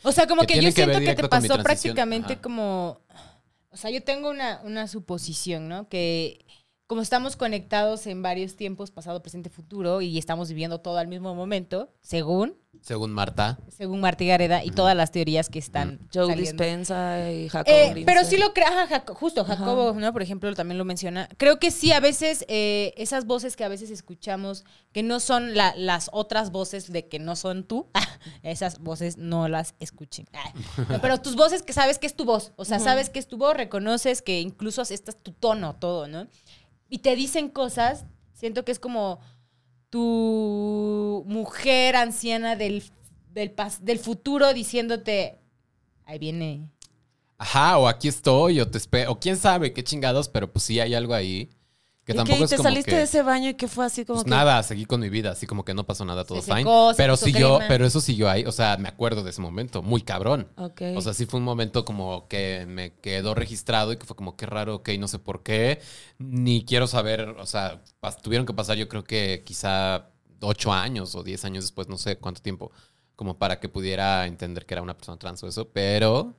O 0.03 0.11
sea, 0.11 0.27
como 0.27 0.43
Que 0.43 0.61
yo 0.61 0.71
siento 0.71 0.99
que 0.99 1.15
te 1.15 1.27
pasó 1.27 1.57
prácticamente 1.63 2.33
Ajá. 2.33 2.41
como... 2.41 3.01
O 3.71 3.77
sea, 3.77 3.91
yo 3.91 4.01
tengo 4.03 4.29
una, 4.29 4.61
una 4.63 4.87
suposición, 4.87 5.67
¿no? 5.69 5.87
Que 5.89 6.45
como 6.89 7.03
estamos 7.03 7.35
conectados 7.35 8.07
en 8.07 8.23
varios 8.23 8.55
tiempos, 8.55 8.89
pasado, 8.89 9.21
presente, 9.21 9.51
futuro, 9.51 10.01
y 10.01 10.17
estamos 10.17 10.49
viviendo 10.49 10.79
todo 10.79 10.97
al 10.97 11.07
mismo 11.07 11.35
momento, 11.35 11.93
según, 12.01 12.55
Según 12.81 13.11
Marta. 13.11 13.59
según 13.67 13.99
Martí 14.01 14.25
Gareda 14.25 14.63
y 14.63 14.71
todas 14.71 14.95
las 14.95 15.11
teorías 15.11 15.49
que 15.49 15.59
están 15.59 15.99
Joe 16.11 16.25
saliendo. 16.25 16.41
Dispensa 16.41 17.31
y 17.31 17.47
Jacobo 17.47 17.75
Eh, 17.77 18.03
pero 18.07 18.23
sí 18.25 18.37
lo 18.37 18.51
Jaco- 18.55 19.13
justo 19.13 19.45
Jacobo, 19.45 19.93
¿no? 19.93 20.11
Por 20.13 20.23
ejemplo, 20.23 20.51
también 20.55 20.79
lo 20.79 20.85
menciona. 20.85 21.29
Creo 21.37 21.59
que 21.59 21.69
sí, 21.69 21.91
a 21.91 21.99
veces 21.99 22.43
eh, 22.47 22.95
esas 22.97 23.25
voces 23.25 23.55
que 23.55 23.63
a 23.63 23.67
veces 23.69 23.91
escuchamos, 23.91 24.65
que 24.91 25.03
no 25.03 25.19
son 25.19 25.53
la- 25.55 25.75
las 25.75 26.09
otras 26.11 26.51
voces 26.51 26.91
de 26.91 27.07
que 27.07 27.19
no 27.19 27.35
son 27.35 27.65
tú, 27.65 27.85
esas 28.41 28.79
voces 28.79 29.17
no 29.17 29.47
las 29.47 29.75
escuchen. 29.79 30.25
No, 30.89 30.99
pero 31.01 31.21
tus 31.21 31.35
voces 31.35 31.61
que 31.61 31.73
sabes 31.73 31.99
que 31.99 32.07
es 32.07 32.15
tu 32.15 32.25
voz, 32.25 32.51
o 32.55 32.65
sea, 32.65 32.79
sabes 32.79 33.11
que 33.11 33.19
es 33.19 33.27
tu 33.27 33.37
voz, 33.37 33.55
reconoces 33.55 34.23
que 34.23 34.41
incluso 34.41 34.81
este 34.81 35.11
es 35.11 35.21
tu 35.21 35.33
tono, 35.33 35.75
todo, 35.75 36.07
¿no? 36.07 36.25
Y 36.89 36.99
te 36.99 37.15
dicen 37.15 37.49
cosas, 37.49 38.05
siento 38.33 38.65
que 38.65 38.71
es 38.71 38.79
como 38.79 39.19
tu 39.89 41.23
mujer 41.27 41.95
anciana 41.95 42.55
del, 42.55 42.83
del, 43.31 43.55
del 43.81 43.99
futuro 43.99 44.53
diciéndote, 44.53 45.39
ahí 46.05 46.19
viene 46.19 46.69
Ajá, 47.39 47.77
o 47.77 47.87
aquí 47.87 48.09
estoy, 48.09 48.59
o 48.59 48.69
te 48.69 48.77
espero. 48.77 49.13
O 49.13 49.19
quién 49.19 49.37
sabe 49.37 49.71
qué 49.71 49.81
chingados, 49.81 50.27
pero 50.27 50.51
pues 50.51 50.63
sí 50.65 50.79
hay 50.81 50.93
algo 50.93 51.13
ahí. 51.13 51.49
Que 52.09 52.13
¿Y 52.13 52.17
tampoco? 52.17 52.39
¿Y 52.39 52.43
es 52.43 52.49
te 52.49 52.57
como 52.57 52.69
saliste 52.69 52.89
que- 52.89 52.97
de 52.97 53.03
ese 53.03 53.21
baño 53.21 53.49
y 53.49 53.53
qué 53.53 53.67
fue 53.67 53.85
así 53.85 54.03
como 54.03 54.15
Pues 54.17 54.23
que... 54.23 54.29
nada, 54.31 54.63
seguí 54.63 54.85
con 54.85 54.99
mi 54.99 55.09
vida, 55.09 55.29
así 55.33 55.45
como 55.45 55.63
que 55.63 55.75
no 55.75 55.85
pasó 55.85 56.05
nada, 56.05 56.23
todo 56.25 56.39
Se 56.41 56.45
fine. 56.45 56.57
secó, 56.61 56.91
se 56.91 56.97
pero 56.97 57.15
siguió, 57.17 57.57
crema. 57.57 57.67
pero 57.67 57.85
eso 57.85 58.01
siguió 58.01 58.27
ahí, 58.31 58.45
o 58.45 58.51
sea, 58.51 58.77
me 58.77 58.87
acuerdo 58.89 59.21
de 59.23 59.29
ese 59.29 59.41
momento, 59.41 59.83
muy 59.83 60.01
cabrón. 60.01 60.47
Ok. 60.57 60.81
O 60.95 61.01
sea, 61.01 61.13
sí 61.13 61.27
fue 61.27 61.37
un 61.39 61.43
momento 61.43 61.85
como 61.85 62.27
que 62.27 62.65
me 62.67 62.93
quedó 62.95 63.35
registrado 63.35 63.93
y 63.93 63.97
que 63.97 64.07
fue 64.07 64.15
como 64.15 64.35
qué 64.35 64.47
raro, 64.47 64.77
ok, 64.77 64.89
no 64.97 65.07
sé 65.07 65.19
por 65.19 65.43
qué, 65.43 65.79
ni 66.17 66.65
quiero 66.65 66.87
saber, 66.87 67.21
o 67.37 67.45
sea, 67.45 67.83
tuvieron 68.23 68.47
que 68.47 68.53
pasar 68.55 68.75
yo 68.75 68.89
creo 68.89 69.03
que 69.03 69.43
quizá 69.45 70.07
ocho 70.41 70.73
años 70.73 71.13
o 71.13 71.21
diez 71.21 71.45
años 71.45 71.63
después, 71.65 71.87
no 71.89 71.99
sé 71.99 72.17
cuánto 72.17 72.41
tiempo, 72.41 72.71
como 73.15 73.37
para 73.37 73.59
que 73.59 73.69
pudiera 73.69 74.25
entender 74.25 74.65
que 74.65 74.73
era 74.73 74.81
una 74.81 74.97
persona 74.97 75.19
trans 75.19 75.43
o 75.43 75.47
eso, 75.47 75.69
pero 75.69 76.33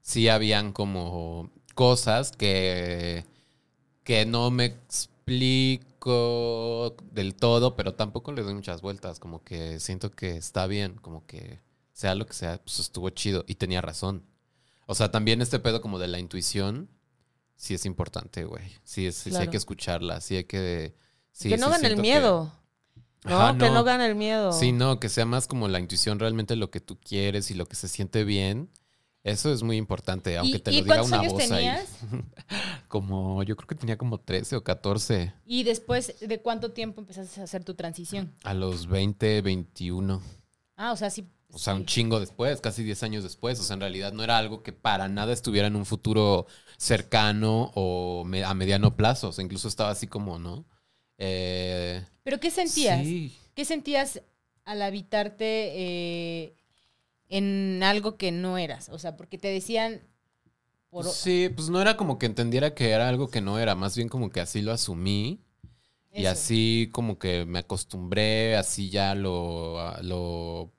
sí 0.00 0.28
habían 0.28 0.72
como 0.72 1.48
cosas 1.76 2.32
que, 2.32 3.24
que 4.04 4.26
no 4.26 4.50
me 4.50 4.74
explico 5.22 6.96
del 7.12 7.34
todo, 7.34 7.76
pero 7.76 7.94
tampoco 7.94 8.32
le 8.32 8.42
doy 8.42 8.54
muchas 8.54 8.82
vueltas, 8.82 9.18
como 9.18 9.42
que 9.42 9.80
siento 9.80 10.10
que 10.10 10.36
está 10.36 10.66
bien, 10.66 10.96
como 11.00 11.26
que 11.26 11.60
sea 11.92 12.14
lo 12.14 12.26
que 12.26 12.32
sea, 12.34 12.58
pues 12.62 12.78
estuvo 12.80 13.10
chido 13.10 13.44
y 13.46 13.54
tenía 13.56 13.80
razón. 13.80 14.24
O 14.86 14.94
sea, 14.94 15.10
también 15.10 15.40
este 15.42 15.58
pedo 15.58 15.80
como 15.80 15.98
de 15.98 16.08
la 16.08 16.18
intuición, 16.18 16.88
sí 17.56 17.74
es 17.74 17.86
importante, 17.86 18.44
güey. 18.44 18.64
Sí, 18.84 19.06
es, 19.06 19.16
sí 19.16 19.30
hay 19.30 19.36
Claro. 19.36 19.50
que 19.50 19.56
escucharla, 19.56 20.20
sí 20.20 20.36
hay 20.36 20.44
que... 20.44 20.94
sí, 21.32 21.48
que 21.50 21.56
no 21.56 21.66
sí 21.66 21.72
gane 21.72 21.88
el 21.88 21.94
que- 21.96 22.02
miedo. 22.02 22.52
¿no? 23.24 23.56
Que 23.58 23.70
no 23.70 23.84
gane 23.84 24.06
el 24.06 24.16
miedo. 24.16 24.52
Sí, 24.52 24.72
no, 24.72 24.98
que 24.98 25.08
sea 25.08 25.24
más 25.24 25.46
como 25.46 25.68
la 25.68 25.78
intuición 25.78 26.18
realmente 26.18 26.56
lo 26.56 26.70
que 26.72 26.80
tú 26.80 26.98
quieres 26.98 27.50
y 27.52 27.54
lo 27.54 27.66
que 27.66 27.76
se 27.76 27.86
siente 27.86 28.24
bien. 28.24 28.68
Eso 29.24 29.52
es 29.52 29.62
muy 29.62 29.76
importante, 29.76 30.36
aunque 30.36 30.56
¿Y, 30.56 30.60
te 30.60 30.72
lo 30.72 30.82
diga 30.82 31.02
una 31.04 31.20
años 31.20 31.32
voz 31.32 31.48
tenías? 31.48 31.88
ahí. 32.12 32.22
Como, 32.88 33.42
yo 33.44 33.56
creo 33.56 33.68
que 33.68 33.74
tenía 33.76 33.96
como 33.96 34.18
13 34.18 34.56
o 34.56 34.64
14 34.64 35.32
¿Y 35.46 35.62
después 35.62 36.14
de 36.20 36.40
cuánto 36.40 36.72
tiempo 36.72 37.00
empezaste 37.00 37.40
a 37.40 37.44
hacer 37.44 37.64
tu 37.64 37.74
transición? 37.74 38.34
a 38.44 38.52
los 38.54 38.86
20, 38.88 39.40
21. 39.42 40.20
Ah, 40.76 40.92
o 40.92 40.96
sea, 40.96 41.08
sí, 41.10 41.26
O 41.52 41.58
sea, 41.58 41.74
un 41.74 41.86
chingo 41.86 42.18
después, 42.18 42.60
casi 42.60 42.82
10 42.82 43.02
años 43.04 43.22
después. 43.22 43.60
O 43.60 43.62
sea, 43.62 43.74
en 43.74 43.80
realidad 43.80 44.12
no 44.12 44.24
era 44.24 44.38
algo 44.38 44.62
que 44.62 44.72
para 44.72 45.08
nada 45.08 45.32
estuviera 45.32 45.68
en 45.68 45.76
un 45.76 45.86
futuro 45.86 46.46
cercano 46.76 47.70
o 47.74 48.24
me- 48.24 48.42
a 48.44 48.54
mediano 48.54 48.96
plazo. 48.96 49.28
O 49.28 49.32
sea, 49.32 49.44
incluso 49.44 49.68
estaba 49.68 49.90
así 49.90 50.06
como, 50.08 50.38
¿no? 50.38 50.66
Eh, 51.18 52.04
¿Pero 52.24 52.40
qué 52.40 52.50
sentías? 52.50 53.00
Sí. 53.04 53.36
¿Qué 53.54 53.64
sentías 53.64 54.20
al 54.64 54.82
habitarte 54.82 55.44
eh, 55.74 56.56
en 57.32 57.82
algo 57.84 58.16
que 58.18 58.32
no 58.32 58.58
eras? 58.58 58.88
O 58.90 58.98
sea, 59.00 59.16
porque 59.16 59.38
te 59.38 59.48
decían... 59.48 60.02
por- 60.90 61.06
Sí, 61.06 61.48
pues 61.54 61.68
no 61.70 61.80
era 61.80 61.96
como 61.96 62.18
que 62.18 62.26
entendiera 62.26 62.74
que 62.74 62.90
era 62.90 63.08
algo 63.08 63.28
que 63.30 63.40
no 63.40 63.58
era, 63.58 63.74
más 63.74 63.96
bien 63.96 64.08
como 64.08 64.30
que 64.30 64.40
así 64.40 64.62
lo 64.62 64.72
asumí. 64.72 65.40
Y 66.16 66.26
así 66.26 66.90
como 66.92 67.18
que 67.18 67.46
me 67.46 67.60
acostumbré, 67.60 68.56
así 68.56 68.90
ya 68.90 69.14
lo, 69.14 69.94
lo, 70.02 70.72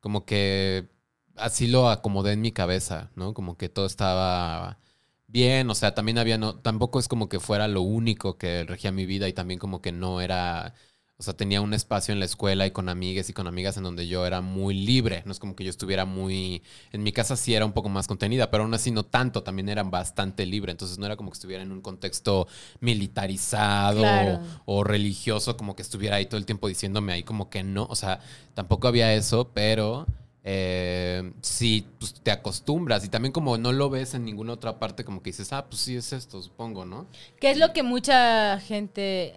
como 0.00 0.26
que 0.26 0.88
así 1.36 1.66
lo 1.68 1.90
acomodé 1.90 2.32
en 2.34 2.42
mi 2.42 2.52
cabeza, 2.52 3.10
¿no? 3.16 3.34
Como 3.34 3.56
que 3.58 3.68
todo 3.70 3.86
estaba 3.86 4.80
bien, 5.28 5.70
o 5.70 5.74
sea, 5.76 5.94
también 5.94 6.18
había, 6.18 6.38
no, 6.38 6.60
tampoco 6.60 7.00
es 7.00 7.08
como 7.08 7.28
que 7.28 7.40
fuera 7.40 7.68
lo 7.68 7.82
único 7.82 8.38
que 8.38 8.64
regía 8.64 8.92
mi 8.92 9.06
vida 9.06 9.28
y 9.28 9.34
también 9.34 9.60
como 9.60 9.82
que 9.82 9.92
no 9.92 10.20
era, 10.22 10.74
o 11.18 11.22
sea, 11.22 11.34
tenía 11.34 11.62
un 11.62 11.72
espacio 11.72 12.12
en 12.12 12.18
la 12.18 12.26
escuela 12.26 12.66
y 12.66 12.72
con 12.72 12.90
amigas 12.90 13.30
y 13.30 13.32
con 13.32 13.46
amigas 13.46 13.76
en 13.78 13.84
donde 13.84 14.06
yo 14.06 14.26
era 14.26 14.42
muy 14.42 14.74
libre, 14.74 15.22
no 15.24 15.32
es 15.32 15.38
como 15.38 15.56
que 15.56 15.64
yo 15.64 15.70
estuviera 15.70 16.04
muy, 16.04 16.62
en 16.92 17.02
mi 17.02 17.10
casa 17.12 17.36
sí 17.36 17.54
era 17.54 17.64
un 17.64 17.72
poco 17.72 17.88
más 17.88 18.06
contenida, 18.06 18.50
pero 18.50 18.64
aún 18.64 18.74
así 18.74 18.90
no 18.90 19.02
tanto, 19.02 19.42
también 19.42 19.70
era 19.70 19.82
bastante 19.82 20.44
libre, 20.44 20.72
entonces 20.72 20.98
no 20.98 21.06
era 21.06 21.16
como 21.16 21.30
que 21.30 21.36
estuviera 21.36 21.62
en 21.62 21.72
un 21.72 21.80
contexto 21.80 22.48
militarizado 22.80 24.00
Claro. 24.00 24.40
o 24.66 24.84
religioso, 24.84 25.56
como 25.56 25.74
que 25.74 25.82
estuviera 25.82 26.16
ahí 26.16 26.26
todo 26.26 26.38
el 26.38 26.46
tiempo 26.46 26.68
diciéndome 26.68 27.12
ahí 27.14 27.22
como 27.22 27.48
que 27.48 27.62
no, 27.62 27.86
o 27.88 27.94
sea, 27.96 28.20
tampoco 28.54 28.88
había 28.88 29.14
eso, 29.14 29.50
pero 29.54 30.06
eh, 30.44 31.32
sí, 31.40 31.86
pues 31.98 32.14
te 32.22 32.30
acostumbras. 32.30 33.04
Y 33.04 33.08
también 33.08 33.32
como 33.32 33.58
no 33.58 33.72
lo 33.72 33.90
ves 33.90 34.14
en 34.14 34.24
ninguna 34.24 34.52
otra 34.52 34.78
parte, 34.78 35.02
como 35.04 35.20
que 35.20 35.30
dices, 35.30 35.52
ah, 35.52 35.66
pues 35.68 35.80
sí 35.82 35.96
es 35.96 36.12
esto, 36.12 36.40
supongo, 36.40 36.84
¿no? 36.84 37.06
¿Qué 37.40 37.50
es 37.50 37.58
lo 37.58 37.72
que 37.72 37.82
mucha 37.82 38.60
gente 38.60 39.34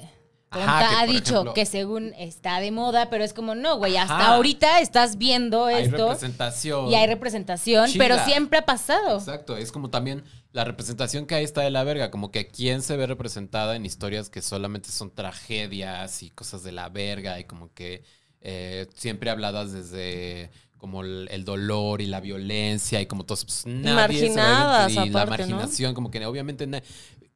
Ajá, 0.51 0.99
ha 1.01 1.05
dicho? 1.05 1.33
ejemplo- 1.35 1.53
que 1.53 1.65
según 1.65 2.13
está 2.17 2.59
de 2.59 2.71
moda, 2.71 3.09
pero 3.09 3.23
es 3.23 3.33
como, 3.33 3.53
no, 3.55 3.77
güey, 3.77 3.97
hasta 3.97 4.15
Ajá. 4.15 4.33
ahorita 4.35 4.79
estás 4.79 5.17
viendo 5.17 5.65
Hay 5.65 5.85
esto 5.85 6.07
representación. 6.09 6.87
y 6.89 6.95
hay 6.95 7.07
representación, 7.07 7.87
Chida. 7.89 8.03
pero 8.03 8.25
siempre 8.25 8.59
ha 8.59 8.65
pasado. 8.65 9.17
Exacto, 9.19 9.57
es 9.57 9.71
como 9.71 9.89
también 9.89 10.23
la 10.51 10.63
representación 10.63 11.25
que 11.27 11.35
hay 11.35 11.43
está 11.43 11.61
de 11.61 11.69
la 11.69 11.83
verga, 11.83 12.09
como 12.09 12.31
que 12.31 12.47
quién 12.47 12.81
se 12.81 12.97
ve 12.97 13.05
representada 13.05 13.75
en 13.75 13.85
historias 13.85 14.29
que 14.29 14.41
solamente 14.41 14.89
son 14.91 15.11
tragedias 15.13 16.23
y 16.23 16.29
cosas 16.31 16.63
de 16.63 16.71
la 16.71 16.89
verga 16.89 17.39
y 17.39 17.43
como 17.43 17.71
que 17.73 18.03
eh, 18.41 18.87
siempre 18.95 19.29
habladas 19.29 19.71
desde 19.73 20.49
como 20.77 21.01
el, 21.03 21.27
el 21.29 21.43
dolor 21.43 21.99
y 22.01 22.05
la 22.05 22.21
violencia 22.21 23.01
y 23.01 23.05
como 23.05 23.25
todo 23.25 23.33
eso, 23.35 23.45
pues, 23.45 23.65
nadie 23.65 24.29
se 24.29 24.35
va 24.39 24.43
a 24.43 24.87
Marginadas, 24.87 24.91
y 24.93 25.09
la 25.09 25.25
marginación, 25.25 25.93
como 25.93 26.09
que 26.09 26.25
obviamente 26.25 26.65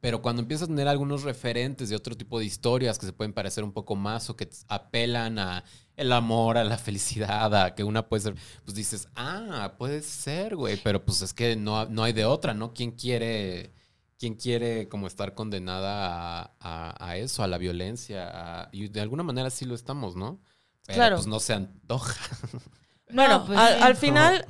pero 0.03 0.21
cuando 0.21 0.41
empiezas 0.41 0.65
a 0.65 0.67
tener 0.67 0.89
algunos 0.89 1.23
referentes 1.23 1.87
de 1.87 1.95
otro 1.95 2.17
tipo 2.17 2.37
de 2.37 2.43
historias 2.43 2.99
que 2.99 3.05
se 3.05 3.13
pueden 3.13 3.31
parecer 3.31 3.63
un 3.63 3.71
poco 3.71 3.95
más 3.95 4.29
o 4.29 4.35
que 4.35 4.49
apelan 4.67 5.39
a 5.39 5.63
el 5.95 6.11
amor, 6.11 6.57
a 6.57 6.65
la 6.65 6.77
felicidad, 6.89 7.55
a 7.55 7.73
que 7.73 7.85
una 7.85 8.09
puede 8.09 8.23
ser, 8.23 8.35
pues 8.65 8.75
dices, 8.75 9.07
ah, 9.15 9.75
puede 9.77 10.01
ser, 10.01 10.57
güey, 10.57 10.75
pero 10.83 11.05
pues 11.05 11.21
es 11.21 11.33
que 11.33 11.55
no, 11.55 11.85
no 11.85 12.03
hay 12.03 12.11
de 12.11 12.25
otra, 12.25 12.53
¿no? 12.53 12.73
¿Quién 12.73 12.91
quiere, 12.91 13.71
quién 14.19 14.35
quiere 14.35 14.89
como 14.89 15.07
estar 15.07 15.35
condenada 15.35 16.41
a, 16.41 16.51
a- 16.59 17.07
a 17.09 17.15
eso, 17.15 17.41
a 17.41 17.47
la 17.47 17.57
violencia? 17.57 18.29
a- 18.63 18.69
y 18.73 18.89
de 18.89 18.99
alguna 18.99 19.23
manera 19.23 19.49
sí 19.51 19.63
lo 19.63 19.73
estamos, 19.73 20.17
¿no? 20.17 20.41
Pero 20.85 20.97
Claro. 20.97 21.15
pues 21.15 21.27
no 21.27 21.39
se 21.39 21.53
antoja. 21.53 22.13
Bueno, 23.09 23.39
No, 23.39 23.45
pues 23.45 23.57
al, 23.59 23.73
sí. 23.77 23.83
al 23.83 23.95
final, 23.95 24.45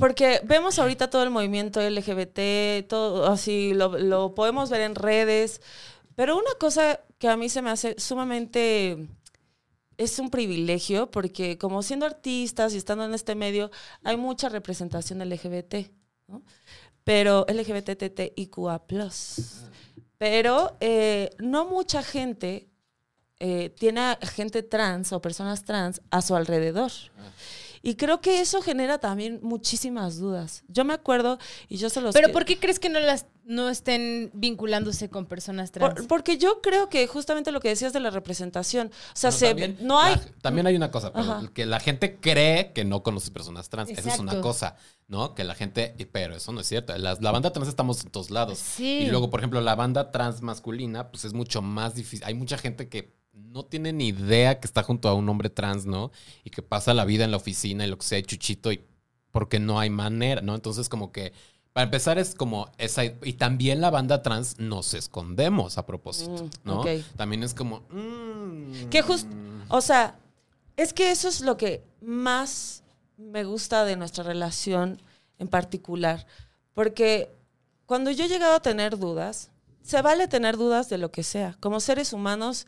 porque 0.00 0.40
vemos 0.44 0.78
ahorita 0.78 1.10
todo 1.10 1.22
el 1.22 1.30
movimiento 1.30 1.80
LGBT, 1.80 2.88
todo 2.88 3.26
así, 3.26 3.72
lo, 3.74 4.34
podemos 4.34 4.70
ver 4.70 4.80
en 4.80 4.96
redes, 4.96 5.60
pero 6.16 6.36
una 6.36 6.52
cosa 6.58 7.00
que 7.18 7.28
a 7.28 7.36
mí 7.36 7.48
se 7.48 7.62
me 7.62 7.70
hace 7.70 7.94
sumamente... 7.98 9.08
Es 9.96 10.18
un 10.18 10.30
privilegio 10.30 11.10
porque 11.10 11.58
como 11.58 11.82
siendo 11.82 12.06
artistas 12.06 12.72
y 12.72 12.78
estando 12.78 13.04
en 13.04 13.12
este 13.12 13.34
medio, 13.34 13.70
hay 14.02 14.16
mucha 14.16 14.48
representación 14.48 15.18
LGBT, 15.18 15.74
¿no? 16.26 16.42
Pero 17.04 17.44
LGBTTIQA+. 17.46 18.82
Pero 20.16 20.76
eh, 20.80 21.28
no 21.38 21.66
mucha 21.66 22.02
gente 22.02 22.70
eh, 23.42 23.70
tiene 23.78 24.18
gente 24.20 24.62
trans 24.62 25.14
o 25.14 25.22
personas 25.22 25.64
trans 25.64 26.02
a 26.10 26.20
su 26.20 26.36
alrededor. 26.36 26.92
Y 27.82 27.94
creo 27.94 28.20
que 28.20 28.40
eso 28.40 28.60
genera 28.62 28.98
también 28.98 29.40
muchísimas 29.42 30.18
dudas. 30.18 30.64
Yo 30.68 30.84
me 30.84 30.92
acuerdo 30.92 31.38
y 31.68 31.76
yo 31.78 31.88
se 31.88 32.00
los... 32.00 32.12
Pero 32.14 32.26
que- 32.28 32.32
¿por 32.32 32.44
qué 32.44 32.58
crees 32.58 32.78
que 32.78 32.88
no 32.90 33.00
las 33.00 33.26
no 33.44 33.68
estén 33.70 34.30
vinculándose 34.34 35.08
con 35.08 35.26
personas 35.26 35.72
trans? 35.72 35.94
por- 35.94 36.06
porque 36.06 36.36
yo 36.38 36.60
creo 36.60 36.88
que 36.88 37.06
justamente 37.06 37.50
lo 37.52 37.60
que 37.60 37.68
decías 37.68 37.92
de 37.92 38.00
la 38.00 38.10
representación, 38.10 38.88
o 38.88 39.16
sea, 39.16 39.32
se- 39.32 39.48
también 39.48 39.78
no 39.80 39.98
hay... 39.98 40.14
la- 40.16 40.22
también 40.42 40.66
hay 40.66 40.76
una 40.76 40.90
cosa, 40.90 41.12
pero 41.12 41.52
que 41.54 41.64
la 41.66 41.80
gente 41.80 42.16
cree 42.20 42.72
que 42.72 42.84
no 42.84 43.02
conoce 43.02 43.30
personas 43.30 43.68
trans. 43.70 43.90
Esa 43.90 44.00
es 44.12 44.18
una 44.20 44.32
Exacto. 44.32 44.40
cosa, 44.42 44.76
¿no? 45.08 45.34
Que 45.34 45.44
la 45.44 45.54
gente, 45.54 45.94
pero 46.12 46.36
eso 46.36 46.52
no 46.52 46.60
es 46.60 46.66
cierto. 46.68 46.96
La, 46.98 47.16
la 47.20 47.30
banda 47.30 47.50
trans 47.52 47.68
estamos 47.68 48.04
en 48.04 48.10
todos 48.10 48.30
lados. 48.30 48.58
Sí. 48.58 49.00
Y 49.04 49.06
luego, 49.06 49.30
por 49.30 49.40
ejemplo, 49.40 49.60
la 49.62 49.74
banda 49.74 50.10
trans 50.10 50.42
masculina, 50.42 51.10
pues 51.10 51.24
es 51.24 51.32
mucho 51.32 51.62
más 51.62 51.94
difícil. 51.94 52.24
Hay 52.26 52.34
mucha 52.34 52.58
gente 52.58 52.88
que 52.88 53.18
no 53.32 53.64
tiene 53.64 53.92
ni 53.92 54.08
idea 54.08 54.60
que 54.60 54.66
está 54.66 54.82
junto 54.82 55.08
a 55.08 55.14
un 55.14 55.28
hombre 55.28 55.50
trans, 55.50 55.86
¿no? 55.86 56.10
Y 56.44 56.50
que 56.50 56.62
pasa 56.62 56.94
la 56.94 57.04
vida 57.04 57.24
en 57.24 57.30
la 57.30 57.36
oficina 57.36 57.84
y 57.86 57.90
lo 57.90 57.98
que 57.98 58.06
sea, 58.06 58.22
chuchito, 58.22 58.72
y 58.72 58.82
porque 59.30 59.58
no 59.60 59.78
hay 59.78 59.90
manera, 59.90 60.40
¿no? 60.40 60.54
Entonces, 60.54 60.88
como 60.88 61.12
que, 61.12 61.32
para 61.72 61.84
empezar, 61.84 62.18
es 62.18 62.34
como 62.34 62.70
esa. 62.78 63.04
Y 63.04 63.34
también 63.34 63.80
la 63.80 63.90
banda 63.90 64.22
trans 64.22 64.58
nos 64.58 64.92
escondemos 64.94 65.78
a 65.78 65.86
propósito, 65.86 66.44
Mm, 66.44 66.50
¿no? 66.64 66.84
También 67.16 67.42
es 67.44 67.54
como. 67.54 67.80
mm, 67.90 68.88
Que 68.90 69.02
just- 69.02 69.28
O 69.68 69.80
sea, 69.80 70.18
es 70.76 70.92
que 70.92 71.10
eso 71.12 71.28
es 71.28 71.40
lo 71.42 71.56
que 71.56 71.84
más 72.00 72.82
me 73.16 73.44
gusta 73.44 73.84
de 73.84 73.94
nuestra 73.96 74.24
relación 74.24 75.00
en 75.38 75.46
particular. 75.46 76.26
Porque 76.74 77.30
cuando 77.86 78.10
yo 78.10 78.24
he 78.24 78.28
llegado 78.28 78.54
a 78.54 78.62
tener 78.62 78.98
dudas, 78.98 79.50
se 79.82 80.02
vale 80.02 80.26
tener 80.26 80.56
dudas 80.56 80.88
de 80.88 80.98
lo 80.98 81.10
que 81.12 81.22
sea. 81.22 81.56
Como 81.60 81.78
seres 81.80 82.12
humanos, 82.12 82.66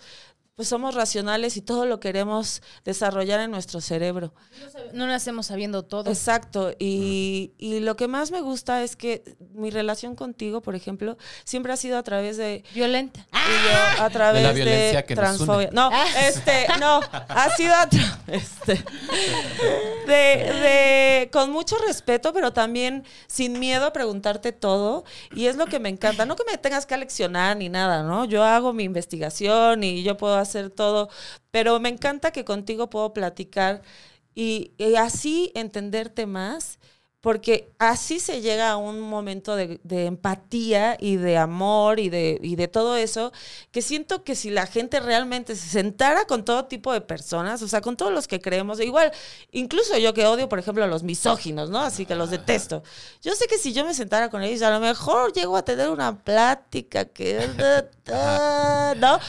pues 0.55 0.69
somos 0.69 0.95
racionales 0.95 1.57
y 1.57 1.63
todo 1.63 1.87
lo 1.87 1.99
queremos 1.99 2.61
desarrollar 2.85 3.41
en 3.41 3.51
nuestro 3.51 3.81
cerebro. 3.81 4.35
No 4.93 5.07
nacemos 5.07 5.47
sabiendo 5.47 5.83
todo. 5.83 6.11
Exacto. 6.11 6.73
Y, 6.79 7.53
y 7.57 7.81
lo 7.81 7.97
que 7.97 8.07
más 8.07 8.31
me 8.31 8.43
gusta 8.43 8.83
es 8.83 8.95
que 8.95 9.25
mi 9.55 9.71
relación 9.71 10.15
contigo, 10.15 10.61
por 10.61 10.75
ejemplo, 10.75 11.17
siempre 11.45 11.73
ha 11.73 11.77
sido 11.77 11.97
a 11.97 12.03
través 12.03 12.37
de 12.37 12.65
Violenta. 12.75 13.27
y 13.33 13.97
yo 13.99 14.03
a 14.05 14.11
través 14.11 14.43
De 14.43 14.49
la 14.49 14.53
violencia 14.53 15.07
que 15.07 15.15
nos 15.15 15.23
transfobia. 15.25 15.69
une. 15.69 15.75
No, 15.75 15.91
este, 16.21 16.67
no, 16.79 17.01
ha 17.29 17.51
sido 17.57 17.73
a 17.75 17.89
este, 18.29 18.85
de, 20.07 20.13
de- 20.13 21.31
con 21.33 21.51
mucho 21.51 21.77
respeto, 21.87 22.33
pero 22.35 22.53
también 22.53 23.05
sin 23.27 23.59
miedo 23.59 23.87
a 23.87 23.93
preguntarte 23.93 24.53
todo. 24.53 25.05
Y 25.35 25.47
es 25.47 25.57
lo 25.57 25.67
que 25.67 25.79
me 25.81 25.89
encanta. 25.89 26.27
No 26.27 26.37
que 26.37 26.45
me 26.51 26.59
tengas 26.59 26.85
que 26.85 26.97
leccionar 26.97 27.57
ni 27.57 27.69
nada, 27.71 28.03
¿no? 28.03 28.27
Yo 28.27 28.45
hago 28.45 28.73
mi 28.75 28.85
investigación 28.85 29.83
y 29.83 30.03
yo 30.03 30.17
puedo 30.19 30.42
hacer 30.43 30.71
todo, 30.71 31.09
pero 31.51 31.81
me 31.81 31.89
encanta 31.89 32.33
que 32.33 32.45
contigo 32.45 32.91
puedo 32.91 33.13
platicar 33.13 33.83
y, 34.35 34.73
y 34.79 34.97
así 34.97 35.53
entenderte 35.55 36.27
más. 36.27 36.79
Porque 37.23 37.73
así 37.79 38.19
se 38.19 38.41
llega 38.41 38.73
a 38.73 38.77
un 38.77 39.01
momento 39.01 39.55
de, 39.55 39.79
de 39.85 40.07
empatía 40.07 40.97
y 40.99 41.15
de 41.15 41.39
amor 41.39 42.01
y 42.01 42.09
de, 42.09 42.41
y 42.43 42.57
de 42.57 42.67
todo 42.67 42.97
eso, 42.97 43.31
que 43.71 43.81
siento 43.81 44.25
que 44.25 44.35
si 44.35 44.51
la 44.51 44.67
gente 44.67 44.99
realmente 44.99 45.55
se 45.55 45.69
sentara 45.69 46.25
con 46.25 46.45
todo 46.45 46.65
tipo 46.65 46.93
de 46.93 47.01
personas, 47.01 47.63
o 47.63 47.69
sea, 47.69 47.81
con 47.81 47.97
todos 47.97 48.13
los 48.13 48.27
que 48.27 48.41
creemos, 48.41 48.81
igual, 48.81 49.13
incluso 49.53 49.97
yo 49.99 50.13
que 50.15 50.27
odio, 50.27 50.49
por 50.49 50.59
ejemplo, 50.59 50.83
a 50.83 50.89
los 50.89 51.05
misóginos, 51.05 51.71
¿no? 51.71 51.79
Así 51.79 52.07
que 52.07 52.17
los 52.17 52.31
detesto. 52.31 52.83
Yo 53.23 53.37
sé 53.37 53.47
que 53.47 53.57
si 53.57 53.73
yo 53.73 53.85
me 53.85 53.95
sentara 53.95 54.29
con 54.29 54.43
ellos, 54.43 54.63
a 54.63 54.73
lo 54.73 54.81
mejor 54.81 55.33
llego 55.33 55.57
a 55.57 55.65
tener 55.65 55.91
una 55.91 56.25
plática 56.25 57.05
que... 57.05 57.39
¿No? 58.99 59.21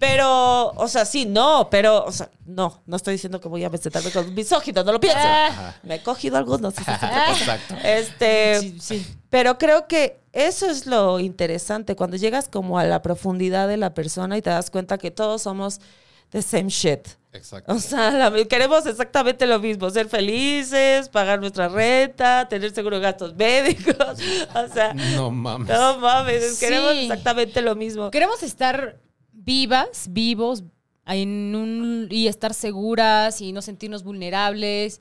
Pero, 0.00 0.70
o 0.70 0.88
sea, 0.88 1.04
sí, 1.04 1.26
no, 1.26 1.68
pero, 1.70 2.04
o 2.06 2.10
sea, 2.10 2.30
no, 2.46 2.82
no 2.86 2.96
estoy 2.96 3.12
diciendo 3.14 3.38
que 3.40 3.48
voy 3.48 3.62
a 3.64 3.70
sentarme 3.76 4.10
con 4.10 4.34
misóginos, 4.34 4.84
no 4.84 4.92
lo 4.92 4.98
pienso. 4.98 5.18
Ah. 5.22 5.74
Me 5.82 5.96
he 5.96 6.02
cogido 6.02 6.38
algunos. 6.38 6.74
sí, 6.74 6.82
sí, 6.84 6.90
sí. 6.90 7.40
Exacto. 7.40 7.74
Este, 7.84 8.60
Sí, 8.60 8.78
sí. 8.80 9.06
pero 9.28 9.58
creo 9.58 9.86
que 9.86 10.18
eso 10.32 10.70
es 10.70 10.86
lo 10.86 11.20
interesante, 11.20 11.96
cuando 11.96 12.16
llegas 12.16 12.48
como 12.48 12.78
a 12.78 12.84
la 12.84 13.02
profundidad 13.02 13.68
de 13.68 13.76
la 13.76 13.92
persona 13.92 14.38
y 14.38 14.42
te 14.42 14.48
das 14.50 14.70
cuenta 14.70 14.96
que 14.96 15.10
todos 15.10 15.42
somos 15.42 15.80
the 16.30 16.40
same 16.40 16.68
shit. 16.70 17.06
Exacto. 17.34 17.72
O 17.74 17.78
sea, 17.78 18.10
la- 18.10 18.44
queremos 18.46 18.86
exactamente 18.86 19.46
lo 19.46 19.58
mismo, 19.60 19.90
ser 19.90 20.08
felices, 20.08 21.10
pagar 21.10 21.40
nuestra 21.40 21.68
renta, 21.68 22.48
tener 22.48 22.72
seguro 22.74 22.96
de 22.96 23.02
gastos 23.02 23.34
médicos. 23.36 23.96
O 24.54 24.72
sea, 24.72 24.94
No 24.94 25.30
mames. 25.30 25.68
no 25.68 25.98
mames, 25.98 26.58
queremos 26.58 26.94
exactamente 26.94 27.60
lo 27.60 27.74
mismo. 27.76 28.10
Queremos 28.10 28.42
estar 28.42 28.96
vivas, 29.32 30.08
vivos, 30.10 30.64
y 31.12 32.26
estar 32.28 32.54
seguras 32.54 33.40
y 33.40 33.52
no 33.52 33.62
sentirnos 33.62 34.04
vulnerables. 34.04 35.00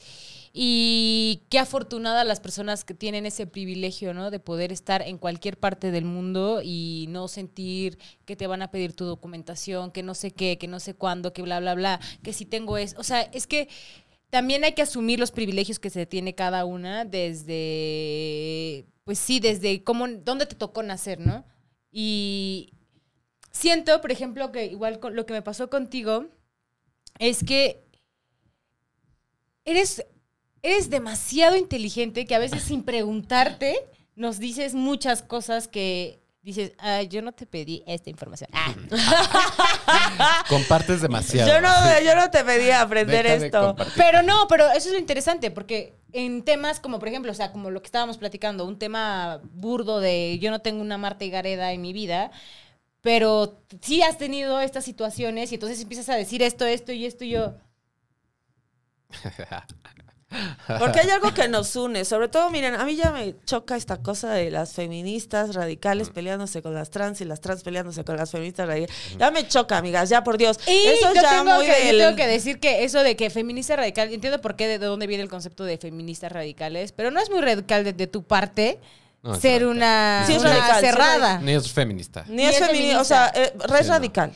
Y 0.51 1.43
qué 1.49 1.59
afortunadas 1.59 2.25
las 2.25 2.39
personas 2.39 2.83
que 2.83 2.95
tienen 2.95 3.27
ese 3.27 3.45
privilegio, 3.45 4.15
¿no? 4.15 4.31
De 4.31 4.39
poder 4.39 4.71
estar 4.71 5.03
en 5.03 5.19
cualquier 5.19 5.57
parte 5.59 5.91
del 5.91 6.05
mundo 6.05 6.61
y 6.63 7.05
no 7.09 7.27
sentir 7.27 7.99
que 8.25 8.35
te 8.35 8.47
van 8.47 8.63
a 8.63 8.71
pedir 8.71 8.93
tu 8.93 9.05
documentación, 9.05 9.91
que 9.91 10.01
no 10.01 10.15
sé 10.15 10.31
qué, 10.31 10.57
que 10.57 10.67
no 10.67 10.79
sé 10.79 10.95
cuándo, 10.95 11.33
que 11.33 11.43
bla, 11.43 11.59
bla, 11.59 11.75
bla, 11.75 11.99
que 12.23 12.33
si 12.33 12.45
tengo 12.45 12.77
es. 12.77 12.95
O 12.97 13.03
sea, 13.03 13.21
es 13.21 13.45
que 13.45 13.69
también 14.31 14.63
hay 14.63 14.73
que 14.73 14.81
asumir 14.81 15.19
los 15.19 15.31
privilegios 15.31 15.77
que 15.77 15.91
se 15.91 16.07
tiene 16.07 16.33
cada 16.33 16.65
una 16.65 17.05
desde, 17.05 18.87
pues 19.03 19.19
sí, 19.19 19.39
desde 19.39 19.83
cómo, 19.83 20.07
dónde 20.07 20.47
te 20.47 20.55
tocó 20.55 20.81
nacer, 20.81 21.19
¿no? 21.19 21.45
Y 21.91 22.73
siento, 23.59 23.99
por 24.01 24.11
ejemplo, 24.11 24.51
que 24.51 24.65
igual 24.65 24.99
con 24.99 25.15
lo 25.15 25.25
que 25.25 25.33
me 25.33 25.41
pasó 25.41 25.69
contigo 25.69 26.25
es 27.19 27.43
que 27.43 27.83
eres, 29.65 30.05
eres 30.61 30.89
demasiado 30.89 31.55
inteligente 31.55 32.25
que 32.25 32.35
a 32.35 32.39
veces 32.39 32.63
sin 32.63 32.83
preguntarte 32.83 33.75
nos 34.15 34.39
dices 34.39 34.73
muchas 34.73 35.21
cosas 35.21 35.67
que 35.67 36.21
dices, 36.41 36.71
"Ay, 36.77 37.07
yo 37.09 37.21
no 37.21 37.33
te 37.33 37.45
pedí 37.45 37.83
esta 37.85 38.09
información. 38.09 38.49
Ah. 38.53 38.73
Compartes 40.49 41.01
demasiado. 41.01 41.49
Yo 41.49 41.61
no, 41.61 41.69
yo 42.03 42.15
no 42.15 42.31
te 42.31 42.43
pedí 42.43 42.71
aprender 42.71 43.25
Deja 43.25 43.45
esto. 43.45 43.75
Pero 43.95 44.23
no, 44.23 44.47
pero 44.47 44.67
eso 44.71 44.87
es 44.87 44.93
lo 44.93 44.99
interesante, 44.99 45.51
porque 45.51 45.99
en 46.13 46.43
temas 46.43 46.79
como, 46.79 46.97
por 46.97 47.09
ejemplo, 47.09 47.31
o 47.31 47.35
sea, 47.35 47.51
como 47.51 47.69
lo 47.69 47.81
que 47.81 47.87
estábamos 47.87 48.17
platicando, 48.17 48.65
un 48.65 48.79
tema 48.79 49.41
burdo 49.51 49.99
de 49.99 50.39
yo 50.39 50.49
no 50.49 50.59
tengo 50.59 50.81
una 50.81 50.97
Marta 50.97 51.25
y 51.25 51.29
Gareda 51.29 51.73
en 51.73 51.81
mi 51.81 51.93
vida, 51.93 52.31
pero 53.01 53.59
sí 53.81 54.01
has 54.01 54.17
tenido 54.17 54.59
estas 54.61 54.83
situaciones 54.85 55.51
y 55.51 55.55
entonces 55.55 55.81
empiezas 55.81 56.09
a 56.09 56.15
decir 56.15 56.41
esto, 56.43 56.65
esto 56.65 56.91
y 56.91 57.05
esto 57.05 57.23
y 57.23 57.29
yo. 57.31 57.53
Porque 60.77 60.99
hay 60.99 61.09
algo 61.09 61.33
que 61.33 61.47
nos 61.47 61.75
une. 61.75 62.05
Sobre 62.05 62.27
todo, 62.27 62.51
miren, 62.51 62.75
a 62.75 62.85
mí 62.85 62.95
ya 62.95 63.11
me 63.11 63.33
choca 63.45 63.75
esta 63.75 63.97
cosa 64.03 64.31
de 64.31 64.51
las 64.51 64.73
feministas 64.73 65.55
radicales 65.55 66.11
peleándose 66.11 66.61
con 66.61 66.75
las 66.75 66.91
trans 66.91 67.19
y 67.21 67.25
las 67.25 67.41
trans 67.41 67.63
peleándose 67.63 68.03
con 68.05 68.15
las 68.15 68.29
feministas 68.29 68.67
radicales. 68.67 68.95
Ya 69.17 69.31
me 69.31 69.47
choca, 69.47 69.77
amigas, 69.79 70.07
ya 70.09 70.23
por 70.23 70.37
Dios. 70.37 70.59
Y 70.67 70.85
Eso 70.85 71.07
yo, 71.15 71.21
ya 71.21 71.29
tengo 71.31 71.55
muy 71.55 71.65
que, 71.65 71.71
yo 71.71 71.85
del- 71.87 71.97
tengo 71.97 72.15
que 72.15 72.27
decir 72.27 72.59
que 72.59 72.83
eso 72.83 73.01
de 73.01 73.15
que 73.15 73.31
feminista 73.31 73.75
radical, 73.75 74.13
entiendo 74.13 74.39
por 74.39 74.55
qué, 74.55 74.67
de 74.67 74.77
dónde 74.77 75.07
viene 75.07 75.23
el 75.23 75.29
concepto 75.29 75.63
de 75.63 75.79
feministas 75.79 76.31
radicales, 76.31 76.91
pero 76.91 77.09
no 77.09 77.19
es 77.19 77.31
muy 77.31 77.41
radical 77.41 77.83
de, 77.83 77.93
de 77.93 78.05
tu 78.05 78.21
parte 78.21 78.77
No, 79.21 79.35
ser 79.35 79.65
una, 79.65 80.23
Sí, 80.25 80.33
es 80.33 80.41
una 80.41 80.79
cerrada. 80.79 81.39
Ni 81.39 81.51
es 81.53 81.71
feminista. 81.71 82.23
Ni 82.27 82.37
Ni 82.37 82.45
es 82.45 82.57
feminista, 82.57 83.01
o 83.01 83.03
sea, 83.03 83.31
eh, 83.35 83.53
es 83.55 83.63
Sí, 83.81 83.87
no. 83.87 83.93
radical. 83.93 84.31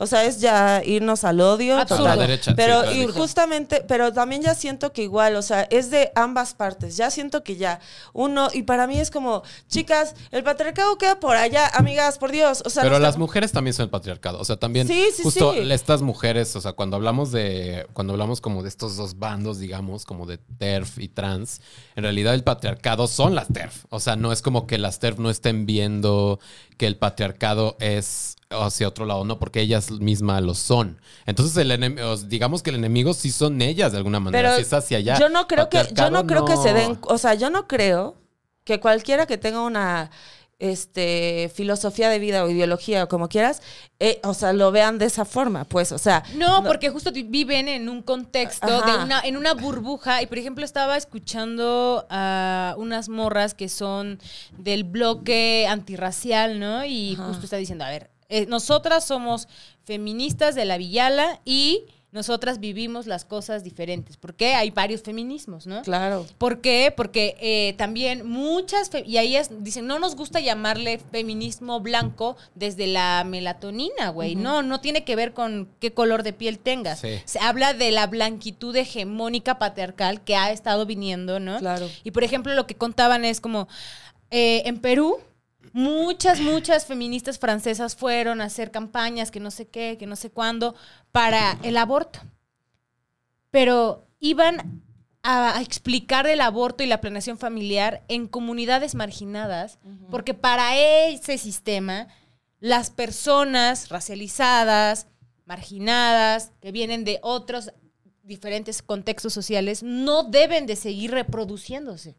O 0.00 0.06
sea, 0.06 0.24
es 0.24 0.40
ya 0.40 0.80
irnos 0.84 1.24
al 1.24 1.40
odio. 1.40 1.76
Absurdo. 1.76 2.04
total. 2.04 2.12
A 2.12 2.16
la 2.16 2.26
derecha, 2.28 2.54
Pero 2.54 2.92
y 2.92 3.06
justamente, 3.06 3.84
pero 3.88 4.12
también 4.12 4.42
ya 4.42 4.54
siento 4.54 4.92
que 4.92 5.02
igual, 5.02 5.34
o 5.34 5.42
sea, 5.42 5.62
es 5.70 5.90
de 5.90 6.12
ambas 6.14 6.54
partes. 6.54 6.96
Ya 6.96 7.10
siento 7.10 7.42
que 7.42 7.56
ya 7.56 7.80
uno, 8.12 8.48
y 8.54 8.62
para 8.62 8.86
mí 8.86 9.00
es 9.00 9.10
como, 9.10 9.42
chicas, 9.66 10.14
el 10.30 10.44
patriarcado 10.44 10.96
queda 10.98 11.18
por 11.18 11.34
allá, 11.36 11.66
amigas, 11.74 12.16
por 12.18 12.30
Dios. 12.30 12.62
O 12.64 12.70
sea, 12.70 12.84
Pero 12.84 13.00
las 13.00 13.18
mujeres 13.18 13.50
también 13.50 13.74
son 13.74 13.84
el 13.84 13.90
patriarcado. 13.90 14.38
O 14.38 14.44
sea, 14.44 14.56
también 14.56 14.86
Sí, 14.86 15.06
sí, 15.12 15.24
justo 15.24 15.52
sí. 15.52 15.72
estas 15.72 16.00
mujeres, 16.00 16.54
o 16.54 16.60
sea, 16.60 16.74
cuando 16.74 16.96
hablamos 16.96 17.32
de, 17.32 17.88
cuando 17.92 18.12
hablamos 18.12 18.40
como 18.40 18.62
de 18.62 18.68
estos 18.68 18.96
dos 18.96 19.18
bandos, 19.18 19.58
digamos, 19.58 20.04
como 20.04 20.26
de 20.26 20.38
TERF 20.38 21.00
y 21.00 21.08
trans, 21.08 21.60
en 21.96 22.04
realidad 22.04 22.34
el 22.34 22.44
patriarcado 22.44 23.08
son 23.08 23.34
las 23.34 23.48
TERF. 23.48 23.84
O 23.90 23.98
sea, 23.98 24.14
no 24.14 24.30
es 24.30 24.42
como 24.42 24.68
que 24.68 24.78
las 24.78 25.00
TERF 25.00 25.18
no 25.18 25.28
estén 25.28 25.66
viendo 25.66 26.38
que 26.76 26.86
el 26.86 26.96
patriarcado 26.96 27.76
es 27.80 28.37
hacia 28.50 28.88
otro 28.88 29.04
lado, 29.04 29.24
no, 29.24 29.38
porque 29.38 29.60
ellas 29.60 29.90
mismas 29.90 30.42
lo 30.42 30.54
son. 30.54 30.98
Entonces, 31.26 31.56
el 31.58 31.70
enem- 31.70 32.00
os- 32.02 32.28
digamos 32.28 32.62
que 32.62 32.70
el 32.70 32.76
enemigo 32.76 33.12
sí 33.12 33.30
son 33.30 33.60
ellas 33.60 33.92
de 33.92 33.98
alguna 33.98 34.20
manera, 34.20 34.42
Pero 34.50 34.56
si 34.56 34.62
es 34.62 34.72
hacia 34.72 34.98
allá. 34.98 35.18
Yo 35.18 35.28
no 35.28 35.46
creo 35.46 35.68
que, 35.68 35.86
yo 35.92 36.10
no 36.10 36.26
creo 36.26 36.44
que 36.46 36.56
se 36.56 36.72
den, 36.72 36.98
o 37.02 37.18
sea, 37.18 37.34
yo 37.34 37.50
no 37.50 37.68
creo 37.68 38.16
que 38.64 38.80
cualquiera 38.80 39.26
que 39.26 39.36
tenga 39.38 39.60
una 39.62 40.10
este 40.60 41.52
filosofía 41.54 42.08
de 42.08 42.18
vida 42.18 42.42
o 42.42 42.48
ideología 42.50 43.04
o 43.04 43.08
como 43.08 43.28
quieras, 43.28 43.62
eh, 44.00 44.18
o 44.24 44.34
sea, 44.34 44.52
lo 44.52 44.72
vean 44.72 44.98
de 44.98 45.04
esa 45.04 45.24
forma, 45.24 45.64
pues, 45.64 45.92
o 45.92 45.98
sea, 45.98 46.24
No, 46.34 46.64
porque 46.64 46.88
justo 46.90 47.12
vi- 47.12 47.22
viven 47.22 47.68
en 47.68 47.88
un 47.88 48.02
contexto 48.02 48.66
de 48.66 48.96
una, 48.96 49.20
en 49.20 49.36
una 49.36 49.54
burbuja. 49.54 50.20
Y 50.20 50.26
por 50.26 50.36
ejemplo, 50.38 50.64
estaba 50.64 50.96
escuchando 50.96 52.06
a 52.10 52.74
unas 52.76 53.08
morras 53.08 53.54
que 53.54 53.68
son 53.68 54.18
del 54.56 54.82
bloque 54.82 55.66
antirracial, 55.68 56.58
¿no? 56.58 56.84
Y 56.84 57.14
Ajá. 57.14 57.26
justo 57.28 57.44
está 57.44 57.56
diciendo, 57.56 57.84
a 57.84 57.90
ver, 57.90 58.10
eh, 58.28 58.46
nosotras 58.46 59.04
somos 59.06 59.48
feministas 59.84 60.54
de 60.54 60.64
la 60.64 60.76
Villala 60.78 61.40
y 61.44 61.84
nosotras 62.10 62.58
vivimos 62.58 63.06
las 63.06 63.26
cosas 63.26 63.64
diferentes. 63.64 64.16
Porque 64.16 64.54
hay 64.54 64.70
varios 64.70 65.02
feminismos, 65.02 65.66
¿no? 65.66 65.82
claro. 65.82 66.24
¿Por 66.38 66.62
qué? 66.62 66.90
Porque 66.96 67.36
eh, 67.38 67.74
también 67.76 68.26
muchas, 68.26 68.90
y 69.04 69.18
ahí 69.18 69.36
es- 69.36 69.62
dicen, 69.62 69.86
no 69.86 69.98
nos 69.98 70.16
gusta 70.16 70.40
llamarle 70.40 70.98
feminismo 71.12 71.80
blanco 71.80 72.36
desde 72.54 72.86
la 72.86 73.24
melatonina, 73.26 74.08
güey. 74.08 74.36
No, 74.36 74.62
no 74.62 74.80
tiene 74.80 75.04
que 75.04 75.16
ver 75.16 75.34
con 75.34 75.68
qué 75.80 75.92
color 75.92 76.22
de 76.22 76.32
piel 76.32 76.58
tengas. 76.58 77.00
Sí. 77.00 77.18
Se 77.26 77.40
habla 77.40 77.74
de 77.74 77.90
la 77.90 78.06
blanquitud 78.06 78.74
hegemónica 78.74 79.58
patriarcal 79.58 80.22
que 80.24 80.34
ha 80.34 80.50
estado 80.50 80.86
viniendo, 80.86 81.40
¿no? 81.40 81.58
Claro. 81.58 81.90
Y 82.04 82.12
por 82.12 82.24
ejemplo, 82.24 82.54
lo 82.54 82.66
que 82.66 82.74
contaban 82.74 83.26
es 83.26 83.40
como, 83.42 83.68
eh, 84.30 84.62
en 84.64 84.78
Perú, 84.80 85.18
muchas, 85.78 86.40
muchas 86.40 86.86
feministas 86.86 87.38
francesas 87.38 87.94
fueron 87.94 88.40
a 88.40 88.46
hacer 88.46 88.72
campañas, 88.72 89.30
que 89.30 89.38
no 89.38 89.52
sé 89.52 89.68
qué, 89.68 89.96
que 89.96 90.06
no 90.06 90.16
sé 90.16 90.28
cuándo, 90.28 90.74
para 91.12 91.56
el 91.62 91.76
aborto. 91.76 92.18
Pero 93.50 94.08
iban 94.18 94.82
a, 95.22 95.62
explicar 95.62 96.26
el 96.26 96.40
aborto 96.40 96.82
y 96.82 96.88
la 96.88 97.00
planeación 97.00 97.38
familiar 97.38 98.02
en 98.08 98.26
comunidades 98.26 98.96
marginadas, 98.96 99.78
porque 100.10 100.34
para 100.34 100.76
ese 100.76 101.38
sistema, 101.38 102.08
las 102.58 102.90
personas 102.90 103.88
racializadas, 103.88 105.06
marginadas, 105.44 106.50
que 106.60 106.72
vienen 106.72 107.04
de 107.04 107.20
otros 107.22 107.70
diferentes 108.24 108.82
contextos 108.82 109.32
sociales, 109.32 109.84
no 109.84 110.24
deben 110.24 110.66
de 110.66 110.74
seguir 110.74 111.12
reproduciéndose. 111.12 112.16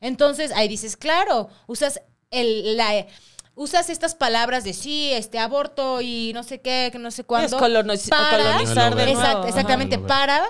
Entonces, 0.00 0.50
ahí 0.52 0.66
dices, 0.66 0.96
claro, 0.96 1.48
usas 1.68 2.00
el, 2.30 2.76
la, 2.76 3.06
usas 3.54 3.88
estas 3.90 4.14
palabras 4.14 4.64
de 4.64 4.72
sí, 4.72 5.10
este 5.12 5.38
aborto 5.38 6.00
y 6.00 6.32
no 6.34 6.42
sé 6.42 6.60
qué, 6.60 6.90
que 6.92 6.98
no 6.98 7.10
sé 7.10 7.24
cuándo. 7.24 7.56
Es 7.56 7.62
coloniz- 7.62 8.08
para- 8.08 8.52
colonizar 8.52 8.94
de 8.94 9.04
nuevo. 9.12 9.20
Exact- 9.20 9.48
exactamente, 9.48 9.98
para, 9.98 10.44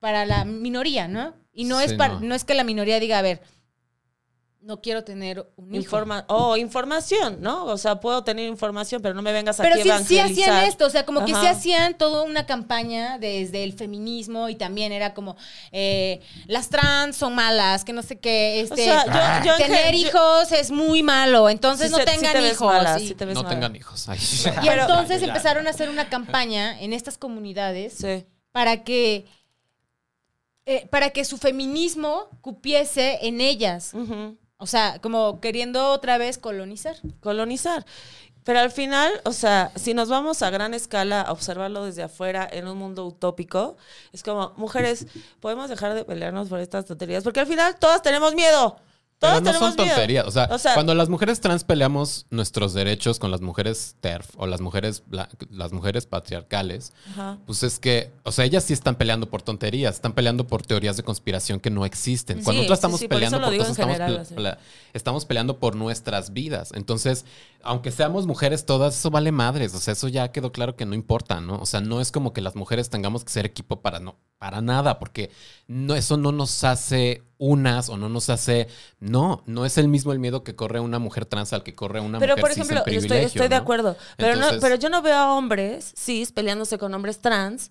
para 0.00 0.24
la 0.26 0.44
minoría, 0.44 1.08
¿no? 1.08 1.34
Y 1.52 1.64
no, 1.64 1.78
Sí, 1.80 1.84
es 1.86 1.94
para, 1.94 2.14
no. 2.14 2.20
no. 2.20 2.34
es 2.34 2.44
que 2.44 2.54
la 2.54 2.64
minoría 2.64 2.98
diga, 2.98 3.18
a 3.18 3.22
ver, 3.22 3.42
no 4.62 4.80
quiero 4.80 5.02
tener 5.02 5.44
un 5.56 5.74
hijo. 5.74 5.82
Informa 5.82 6.24
o 6.28 6.56
información, 6.56 7.38
¿no? 7.40 7.64
O 7.66 7.76
sea, 7.76 7.98
puedo 7.98 8.22
tener 8.22 8.46
información, 8.48 9.02
pero 9.02 9.12
no 9.14 9.20
me 9.20 9.32
vengas 9.32 9.56
Pero 9.56 9.74
aquí 9.74 9.90
a 9.90 9.98
sí, 9.98 10.04
sí 10.04 10.18
hacían 10.20 10.28
evangelizar. 10.28 10.64
esto, 10.68 10.86
o 10.86 10.90
sea, 10.90 11.04
como 11.04 11.24
que 11.24 11.32
Ajá. 11.32 11.40
sí 11.40 11.46
hacían 11.48 11.98
toda 11.98 12.22
una 12.22 12.46
campaña 12.46 13.18
desde 13.18 13.64
el 13.64 13.72
feminismo 13.72 14.48
y 14.48 14.54
también 14.54 14.92
era 14.92 15.14
como 15.14 15.36
eh, 15.72 16.20
las 16.46 16.68
trans 16.68 17.16
son 17.16 17.34
malas, 17.34 17.84
que 17.84 17.92
no 17.92 18.02
sé 18.02 18.20
qué, 18.20 18.60
este, 18.60 18.84
sea, 18.84 19.40
yo- 19.40 19.46
yo 19.46 19.52
en 19.56 19.62
tener 19.62 19.94
yo- 19.94 20.06
hijos 20.08 20.52
es 20.52 20.70
muy 20.70 21.02
malo, 21.02 21.48
entonces 21.48 21.90
no 21.90 21.98
se- 21.98 22.04
tengan 22.04 22.32
te 22.32 22.48
hijos. 22.48 22.66
mala, 22.72 23.00
y 23.00 23.14
te 23.14 23.26
No 23.26 23.34
mala. 23.34 23.48
tengan 23.48 23.74
hijos. 23.74 24.08
Ay. 24.08 24.18
y 24.20 24.44
Pero- 24.68 24.82
entonces 24.82 25.20
Ya. 25.22 25.26
empezaron 25.26 25.66
a 25.66 25.70
hacer 25.70 25.88
una 25.88 26.08
campaña 26.08 26.80
en 26.80 26.92
estas 26.92 27.18
comunidades 27.18 27.94
Sí. 27.94 28.24
para 28.52 28.84
que 28.84 29.26
eh, 30.64 30.86
para 30.90 31.10
que 31.10 31.24
su 31.24 31.38
feminismo 31.38 32.28
cupiese 32.40 33.18
en 33.26 33.40
ellas. 33.40 33.92
O 34.62 34.66
sea, 34.68 35.00
como 35.00 35.40
queriendo 35.40 35.90
otra 35.90 36.18
vez 36.18 36.38
colonizar. 36.38 36.94
colonizar. 37.18 37.84
Pero 38.44 38.60
al 38.60 38.70
final, 38.70 39.10
o 39.24 39.32
sea, 39.32 39.72
si 39.74 39.92
nos 39.92 40.08
vamos 40.08 40.40
a 40.40 40.50
gran 40.50 40.72
escala 40.72 41.20
a 41.20 41.32
observarlo 41.32 41.84
desde 41.84 42.04
afuera 42.04 42.48
en 42.48 42.68
un 42.68 42.78
mundo 42.78 43.04
utópico, 43.04 43.76
es 44.12 44.22
como, 44.22 44.52
mujeres, 44.56 45.08
podemos 45.40 45.68
dejar 45.68 45.94
de 45.94 46.04
pelearnos 46.04 46.48
por 46.48 46.60
estas 46.60 46.84
tonterías, 46.84 47.24
porque 47.24 47.40
al 47.40 47.48
final 47.48 47.76
todas 47.80 48.02
tenemos 48.02 48.36
miedo. 48.36 48.76
Pero 49.22 49.40
no 49.40 49.52
son 49.58 49.76
tonterías. 49.76 50.26
O 50.26 50.30
sea, 50.30 50.48
O 50.50 50.58
sea- 50.58 50.74
cuando 50.74 50.94
las 50.94 51.08
mujeres 51.08 51.40
trans 51.40 51.64
peleamos 51.64 52.26
nuestros 52.30 52.74
derechos 52.74 53.18
con 53.18 53.30
las 53.30 53.40
mujeres 53.40 53.96
TERF 54.00 54.28
o 54.36 54.46
las 54.46 54.60
mujeres, 54.60 55.02
las 55.50 55.72
mujeres 55.72 56.04
patriarcales, 56.06 56.92
Ajá. 57.12 57.38
pues 57.46 57.62
es 57.62 57.78
que, 57.78 58.10
o 58.24 58.32
sea, 58.32 58.44
ellas 58.44 58.64
sí 58.64 58.72
están 58.72 58.96
peleando 58.96 59.30
por 59.30 59.40
tonterías, 59.42 59.94
están 59.94 60.12
peleando 60.12 60.46
por 60.46 60.62
teorías 60.66 60.96
de 60.96 61.02
conspiración 61.02 61.60
que 61.60 61.70
no 61.70 61.84
existen. 61.86 62.38
Sí, 62.38 62.44
Cuando 62.44 62.62
nosotros 62.62 62.78
estamos 62.78 63.00
sí, 63.00 63.08
peleando 63.08 63.40
por 63.40 63.56
cosas, 63.56 63.70
estamos, 63.70 63.96
general, 63.96 64.58
estamos 64.92 65.24
peleando 65.24 65.58
por 65.58 65.76
nuestras 65.76 66.32
vidas. 66.32 66.70
Entonces, 66.74 67.24
aunque 67.64 67.90
seamos 67.90 68.26
mujeres 68.26 68.66
todas, 68.66 68.96
eso 68.96 69.10
vale 69.10 69.32
madres. 69.32 69.74
O 69.74 69.78
sea, 69.78 69.92
eso 69.92 70.08
ya 70.08 70.32
quedó 70.32 70.52
claro 70.52 70.76
que 70.76 70.86
no 70.86 70.94
importa, 70.94 71.40
¿no? 71.40 71.58
O 71.58 71.66
sea, 71.66 71.80
no 71.80 72.00
es 72.00 72.12
como 72.12 72.32
que 72.32 72.40
las 72.40 72.56
mujeres 72.56 72.90
tengamos 72.90 73.24
que 73.24 73.32
ser 73.32 73.46
equipo 73.46 73.80
para 73.80 74.00
no, 74.00 74.18
para 74.38 74.60
nada, 74.60 74.98
porque 74.98 75.30
no, 75.66 75.94
eso 75.94 76.16
no 76.16 76.32
nos 76.32 76.64
hace 76.64 77.22
unas 77.38 77.88
o 77.88 77.96
no 77.96 78.08
nos 78.08 78.30
hace. 78.30 78.68
No, 79.00 79.42
no 79.46 79.64
es 79.64 79.78
el 79.78 79.88
mismo 79.88 80.12
el 80.12 80.18
miedo 80.18 80.44
que 80.44 80.54
corre 80.54 80.80
una 80.80 80.98
mujer 80.98 81.26
trans 81.26 81.52
al 81.52 81.62
que 81.62 81.74
corre 81.74 82.00
una 82.00 82.18
Pero, 82.18 82.36
mujer 82.36 82.42
por 82.42 82.50
cis 82.50 82.58
en 82.58 82.76
ejemplo, 82.76 82.92
yo 82.92 82.98
estoy, 83.00 83.18
estoy 83.18 83.48
de 83.48 83.54
acuerdo. 83.56 83.96
Pero, 84.16 84.36
no, 84.36 84.46
pero 84.60 84.76
yo 84.76 84.88
no 84.88 85.02
veo 85.02 85.16
a 85.16 85.34
hombres 85.34 85.92
cis 85.96 86.32
peleándose 86.32 86.78
con 86.78 86.92
hombres 86.94 87.20
trans 87.20 87.70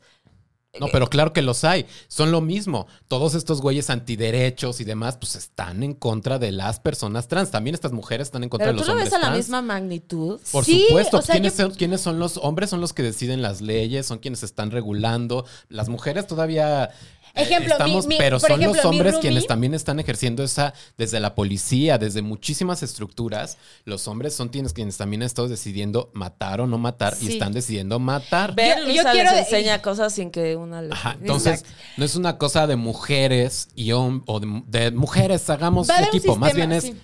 No, 0.80 0.88
pero 0.92 1.08
claro 1.08 1.34
que 1.34 1.42
los 1.42 1.66
hay. 1.66 1.86
Son 2.08 2.32
lo 2.32 2.40
mismo. 2.40 2.88
Todos 3.10 3.36
estos 3.36 3.60
güeyes 3.62 3.90
antiderechos 3.90 4.80
y 4.80 4.86
demás, 4.86 5.18
pues 5.18 5.36
están 5.36 5.84
en 5.84 5.94
contra 5.94 6.40
de 6.40 6.54
las 6.54 6.80
personas 6.80 7.28
trans. 7.28 7.52
También 7.52 7.74
estas 7.74 7.92
mujeres 7.92 8.28
están 8.30 8.44
en 8.44 8.50
contra 8.50 8.68
Pero 8.68 8.78
de 8.78 8.78
tú 8.78 8.80
los 8.82 8.88
lo 8.88 8.94
hombres 8.94 9.10
ves 9.10 9.14
a 9.14 9.20
la 9.20 9.26
trans. 9.34 9.38
misma 9.38 9.62
magnitud. 9.62 10.40
Por 10.52 10.64
Sí, 10.64 10.86
supuesto. 10.88 11.18
o 11.18 11.22
sea, 11.22 11.34
¿Quiénes, 11.34 11.58
yo- 11.58 11.66
son, 11.66 11.76
quiénes 11.76 12.00
son 12.00 12.20
los 12.20 12.38
hombres? 12.38 12.70
Son 12.70 12.80
los 12.80 12.94
que 12.94 13.04
deciden 13.04 13.42
las 13.42 13.60
leyes, 13.60 14.06
son 14.06 14.20
quienes 14.20 14.44
están 14.44 14.72
regulando. 14.72 15.46
Las 15.68 15.90
mujeres 15.90 16.26
todavía. 16.26 16.90
Eh, 17.36 17.44
Ejemplo, 17.44 17.72
estamos, 17.74 18.06
mi- 18.08 18.16
mi- 18.16 18.20
pero 18.20 18.40
por 18.40 18.50
son 18.50 18.60
ejemplo, 18.62 18.82
los 18.82 18.86
hombres 18.92 19.16
roomie- 19.16 19.22
quienes 19.22 19.48
también 19.48 19.74
están 19.74 20.00
ejerciendo 20.00 20.44
esa 20.44 20.74
desde 20.98 21.20
la 21.20 21.36
policía, 21.36 21.98
desde 21.98 22.22
muchísimas 22.22 22.84
estructuras. 22.84 23.58
Los 23.86 24.08
hombres 24.08 24.34
son 24.34 24.50
quienes, 24.50 24.74
quienes 24.74 24.98
también 24.98 25.22
están 25.22 25.48
decidiendo 25.50 26.12
matar 26.14 26.62
o 26.62 26.68
no 26.68 26.78
matar 26.78 27.16
y 27.22 27.28
están 27.34 27.54
decidiendo 27.54 28.00
matar. 28.00 28.56
Ver, 28.56 28.80
Yo- 28.86 28.94
yo 28.94 29.04
quiero 29.12 29.32
les 29.32 29.34
de- 29.34 29.40
enseña 29.58 29.82
cosas 29.82 30.14
sin 30.14 30.32
que 30.32 30.56
una 30.56 30.82
le... 30.82 30.92
Ajá, 30.94 31.18
entonces 31.20 31.66
no 31.98 32.06
es 32.06 32.16
una 32.16 32.38
cosa 32.38 32.68
de 32.68 32.76
mujeres 32.76 33.70
y 33.76 33.88
hom- 33.92 34.24
o 34.26 34.40
de, 34.40 34.64
de 34.68 34.92
mujeres 34.92 35.50
hagamos 35.50 35.88
equipo, 35.90 36.36
más 36.36 36.54
bien 36.54 36.72
es 36.72 36.84
sí. 36.86 36.98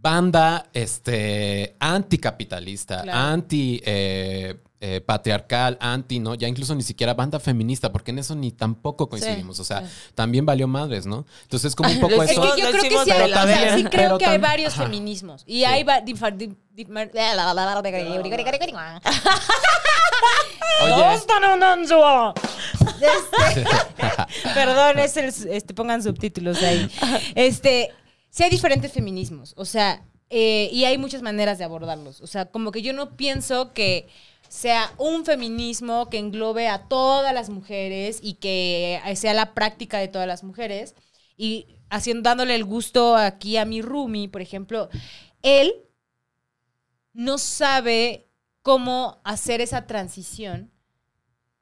banda 0.00 0.66
este 0.72 1.76
anticapitalista, 1.80 3.02
Claro. 3.02 3.18
anti 3.18 3.80
eh, 3.84 4.56
eh, 4.86 5.00
patriarcal, 5.00 5.78
anti, 5.80 6.18
¿no? 6.18 6.34
Ya 6.34 6.46
incluso 6.46 6.74
ni 6.74 6.82
siquiera 6.82 7.14
banda 7.14 7.40
feminista, 7.40 7.90
porque 7.90 8.10
en 8.10 8.18
eso 8.18 8.34
ni 8.34 8.52
tampoco 8.52 9.08
coincidimos. 9.08 9.58
o 9.58 9.64
sea, 9.64 9.82
también 10.14 10.44
valió 10.44 10.68
madres, 10.68 11.06
¿no? 11.06 11.24
Entonces 11.44 11.70
es 11.70 11.74
como 11.74 11.88
un 11.90 12.00
poco 12.00 12.22
Es 12.22 12.32
eso. 12.32 12.42
que 12.42 12.60
yo 12.60 12.70
creo 12.70 12.82
que 12.82 12.90
sí, 12.90 13.10
hay, 13.10 13.30
la 13.30 13.44
o 13.44 13.46
sea, 13.46 13.58
vida. 13.62 13.76
sí 13.76 13.84
creo 13.84 13.90
Pero 13.90 14.18
que 14.18 14.26
hay 14.26 14.36
tam- 14.36 14.42
varios 14.42 14.74
ajá. 14.74 14.82
feminismos. 14.82 15.42
Y 15.46 15.64
hay 15.64 15.84
Este, 23.00 23.64
Perdón, 24.54 24.98
es 24.98 25.16
el, 25.16 25.24
este, 25.50 25.72
pongan 25.74 26.02
subtítulos 26.02 26.62
ahí. 26.62 26.90
Este, 27.34 27.90
sí 28.28 28.42
hay 28.42 28.50
diferentes 28.50 28.92
feminismos, 28.92 29.54
o 29.56 29.64
sea, 29.64 30.02
eh, 30.30 30.68
y 30.72 30.84
hay 30.84 30.98
muchas 30.98 31.22
maneras 31.22 31.58
de 31.58 31.64
abordarlos. 31.64 32.20
O 32.20 32.26
sea, 32.26 32.46
como 32.46 32.70
que 32.72 32.82
yo 32.82 32.92
no 32.92 33.16
pienso 33.16 33.72
que 33.72 34.08
sea 34.54 34.94
un 34.98 35.24
feminismo 35.24 36.08
que 36.08 36.18
englobe 36.18 36.68
a 36.68 36.86
todas 36.86 37.34
las 37.34 37.50
mujeres 37.50 38.20
y 38.22 38.34
que 38.34 39.00
sea 39.16 39.34
la 39.34 39.52
práctica 39.52 39.98
de 39.98 40.06
todas 40.06 40.28
las 40.28 40.44
mujeres. 40.44 40.94
Y 41.36 41.80
haciendo, 41.90 42.22
dándole 42.22 42.54
el 42.54 42.64
gusto 42.64 43.16
aquí 43.16 43.56
a 43.56 43.64
mi 43.64 43.82
Rumi, 43.82 44.28
por 44.28 44.42
ejemplo, 44.42 44.90
él 45.42 45.74
no 47.12 47.36
sabe 47.36 48.28
cómo 48.62 49.20
hacer 49.24 49.60
esa 49.60 49.88
transición 49.88 50.70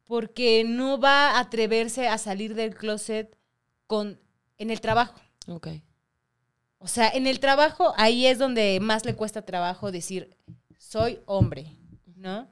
porque 0.04 0.62
no 0.62 1.00
va 1.00 1.30
a 1.30 1.40
atreverse 1.40 2.08
a 2.08 2.18
salir 2.18 2.54
del 2.54 2.74
closet 2.74 3.38
con, 3.86 4.20
en 4.58 4.70
el 4.70 4.82
trabajo. 4.82 5.18
Ok. 5.46 5.68
O 6.76 6.88
sea, 6.88 7.08
en 7.08 7.26
el 7.26 7.40
trabajo 7.40 7.94
ahí 7.96 8.26
es 8.26 8.38
donde 8.38 8.80
más 8.80 9.06
le 9.06 9.16
cuesta 9.16 9.46
trabajo 9.46 9.90
decir, 9.90 10.36
soy 10.76 11.20
hombre, 11.24 11.74
¿no? 12.16 12.51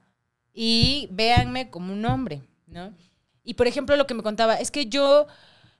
Y 0.53 1.07
véanme 1.11 1.69
como 1.69 1.93
un 1.93 2.05
hombre, 2.05 2.41
¿no? 2.67 2.93
Y 3.43 3.55
por 3.55 3.67
ejemplo, 3.67 3.95
lo 3.95 4.07
que 4.07 4.13
me 4.13 4.23
contaba 4.23 4.55
es 4.55 4.71
que 4.71 4.87
yo 4.87 5.27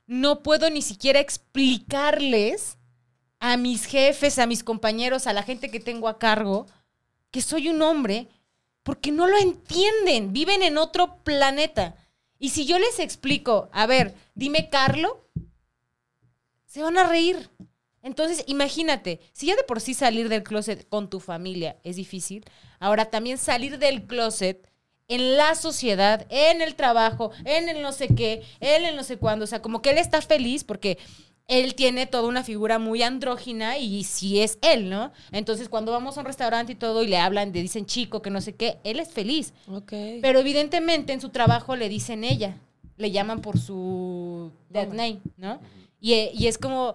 no 0.06 0.42
puedo 0.42 0.68
ni 0.70 0.82
siquiera 0.82 1.20
explicarles 1.20 2.78
a 3.38 3.56
mis 3.56 3.86
jefes, 3.86 4.38
a 4.38 4.46
mis 4.46 4.62
compañeros, 4.62 5.26
a 5.26 5.32
la 5.32 5.42
gente 5.42 5.70
que 5.70 5.80
tengo 5.80 6.08
a 6.08 6.18
cargo, 6.18 6.66
que 7.30 7.42
soy 7.42 7.68
un 7.68 7.82
hombre, 7.82 8.28
porque 8.82 9.12
no 9.12 9.26
lo 9.26 9.38
entienden, 9.38 10.32
viven 10.32 10.62
en 10.62 10.78
otro 10.78 11.22
planeta. 11.24 11.96
Y 12.38 12.50
si 12.50 12.66
yo 12.66 12.78
les 12.78 12.98
explico, 12.98 13.68
a 13.72 13.86
ver, 13.86 14.14
dime 14.34 14.68
Carlo, 14.70 15.28
se 16.66 16.82
van 16.82 16.98
a 16.98 17.06
reír. 17.06 17.50
Entonces, 18.02 18.44
imagínate, 18.46 19.20
si 19.32 19.46
ya 19.46 19.56
de 19.56 19.62
por 19.62 19.80
sí 19.80 19.94
salir 19.94 20.28
del 20.28 20.42
closet 20.42 20.88
con 20.88 21.08
tu 21.08 21.20
familia 21.20 21.76
es 21.84 21.96
difícil, 21.96 22.44
ahora 22.80 23.06
también 23.06 23.38
salir 23.38 23.78
del 23.78 24.04
closet 24.04 24.68
en 25.08 25.36
la 25.36 25.54
sociedad, 25.54 26.26
en 26.30 26.62
el 26.62 26.74
trabajo, 26.74 27.30
en 27.44 27.68
el 27.68 27.82
no 27.82 27.92
sé 27.92 28.08
qué, 28.08 28.42
en 28.60 28.84
el 28.84 28.96
no 28.96 29.04
sé 29.04 29.18
cuándo. 29.18 29.44
O 29.44 29.48
sea, 29.48 29.62
como 29.62 29.82
que 29.82 29.90
él 29.90 29.98
está 29.98 30.20
feliz 30.20 30.64
porque 30.64 30.98
él 31.48 31.74
tiene 31.74 32.06
toda 32.06 32.28
una 32.28 32.44
figura 32.44 32.78
muy 32.78 33.02
andrógina 33.02 33.78
y 33.78 34.04
sí 34.04 34.40
es 34.40 34.58
él, 34.62 34.88
¿no? 34.88 35.12
Entonces, 35.32 35.68
cuando 35.68 35.92
vamos 35.92 36.16
a 36.16 36.20
un 36.20 36.26
restaurante 36.26 36.72
y 36.72 36.76
todo 36.76 37.02
y 37.02 37.08
le 37.08 37.18
hablan, 37.18 37.52
le 37.52 37.62
dicen 37.62 37.84
chico, 37.84 38.22
que 38.22 38.30
no 38.30 38.40
sé 38.40 38.54
qué, 38.54 38.78
él 38.84 39.00
es 39.00 39.12
feliz. 39.12 39.52
Pero 40.22 40.38
evidentemente 40.38 41.12
en 41.12 41.20
su 41.20 41.28
trabajo 41.28 41.76
le 41.76 41.88
dicen 41.88 42.24
ella, 42.24 42.56
le 42.96 43.10
llaman 43.10 43.40
por 43.42 43.58
su 43.58 44.50
dead 44.70 44.88
name, 44.88 45.20
¿no? 45.36 45.60
Y, 46.04 46.14
eh, 46.14 46.30
y 46.34 46.48
es 46.48 46.58
como, 46.58 46.94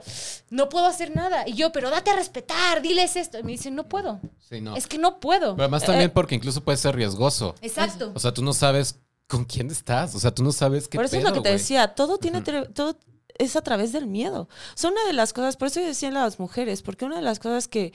no 0.50 0.68
puedo 0.68 0.86
hacer 0.86 1.16
nada. 1.16 1.48
Y 1.48 1.54
yo, 1.54 1.72
pero 1.72 1.90
date 1.90 2.12
a 2.12 2.16
respetar, 2.18 2.82
diles 2.82 3.16
esto. 3.16 3.40
Y 3.40 3.44
me 3.44 3.54
dicen, 3.54 3.74
no 3.74 3.88
puedo. 3.88 4.20
Sí, 4.50 4.60
no. 4.60 4.76
Es 4.76 4.86
que 4.86 4.98
no 4.98 5.22
puedo. 5.22 5.56
Pero 5.56 5.64
además 5.64 5.86
también 5.86 6.12
porque 6.12 6.36
incluso 6.36 6.62
puede 6.62 6.78
ser 6.78 6.94
riesgoso. 6.94 7.56
Exacto. 7.62 8.12
O 8.14 8.20
sea, 8.20 8.34
tú 8.34 8.44
no 8.44 8.52
sabes 8.54 9.00
con 9.28 9.46
quién 9.46 9.72
estás. 9.72 10.14
O 10.14 10.20
sea, 10.20 10.32
tú 10.36 10.44
no 10.44 10.52
sabes 10.52 10.90
qué 10.90 10.98
Por 10.98 11.06
eso 11.06 11.16
es 11.18 11.24
lo 11.24 11.32
que 11.32 11.40
te 11.40 11.52
decía, 11.54 11.96
todo 11.96 12.18
tiene 12.18 12.44
tre- 12.44 12.72
todo 12.74 12.98
es 13.38 13.56
a 13.56 13.62
través 13.62 13.94
del 13.94 14.08
miedo. 14.08 14.50
Son 14.76 14.92
una 14.92 15.06
de 15.06 15.14
las 15.14 15.32
cosas, 15.32 15.56
por 15.56 15.70
eso 15.70 15.80
yo 15.80 15.86
decía 15.88 16.10
en 16.10 16.16
las 16.16 16.38
mujeres, 16.40 16.82
porque 16.82 17.06
una 17.06 17.16
de 17.16 17.22
las 17.22 17.40
cosas 17.40 17.68
que 17.70 17.94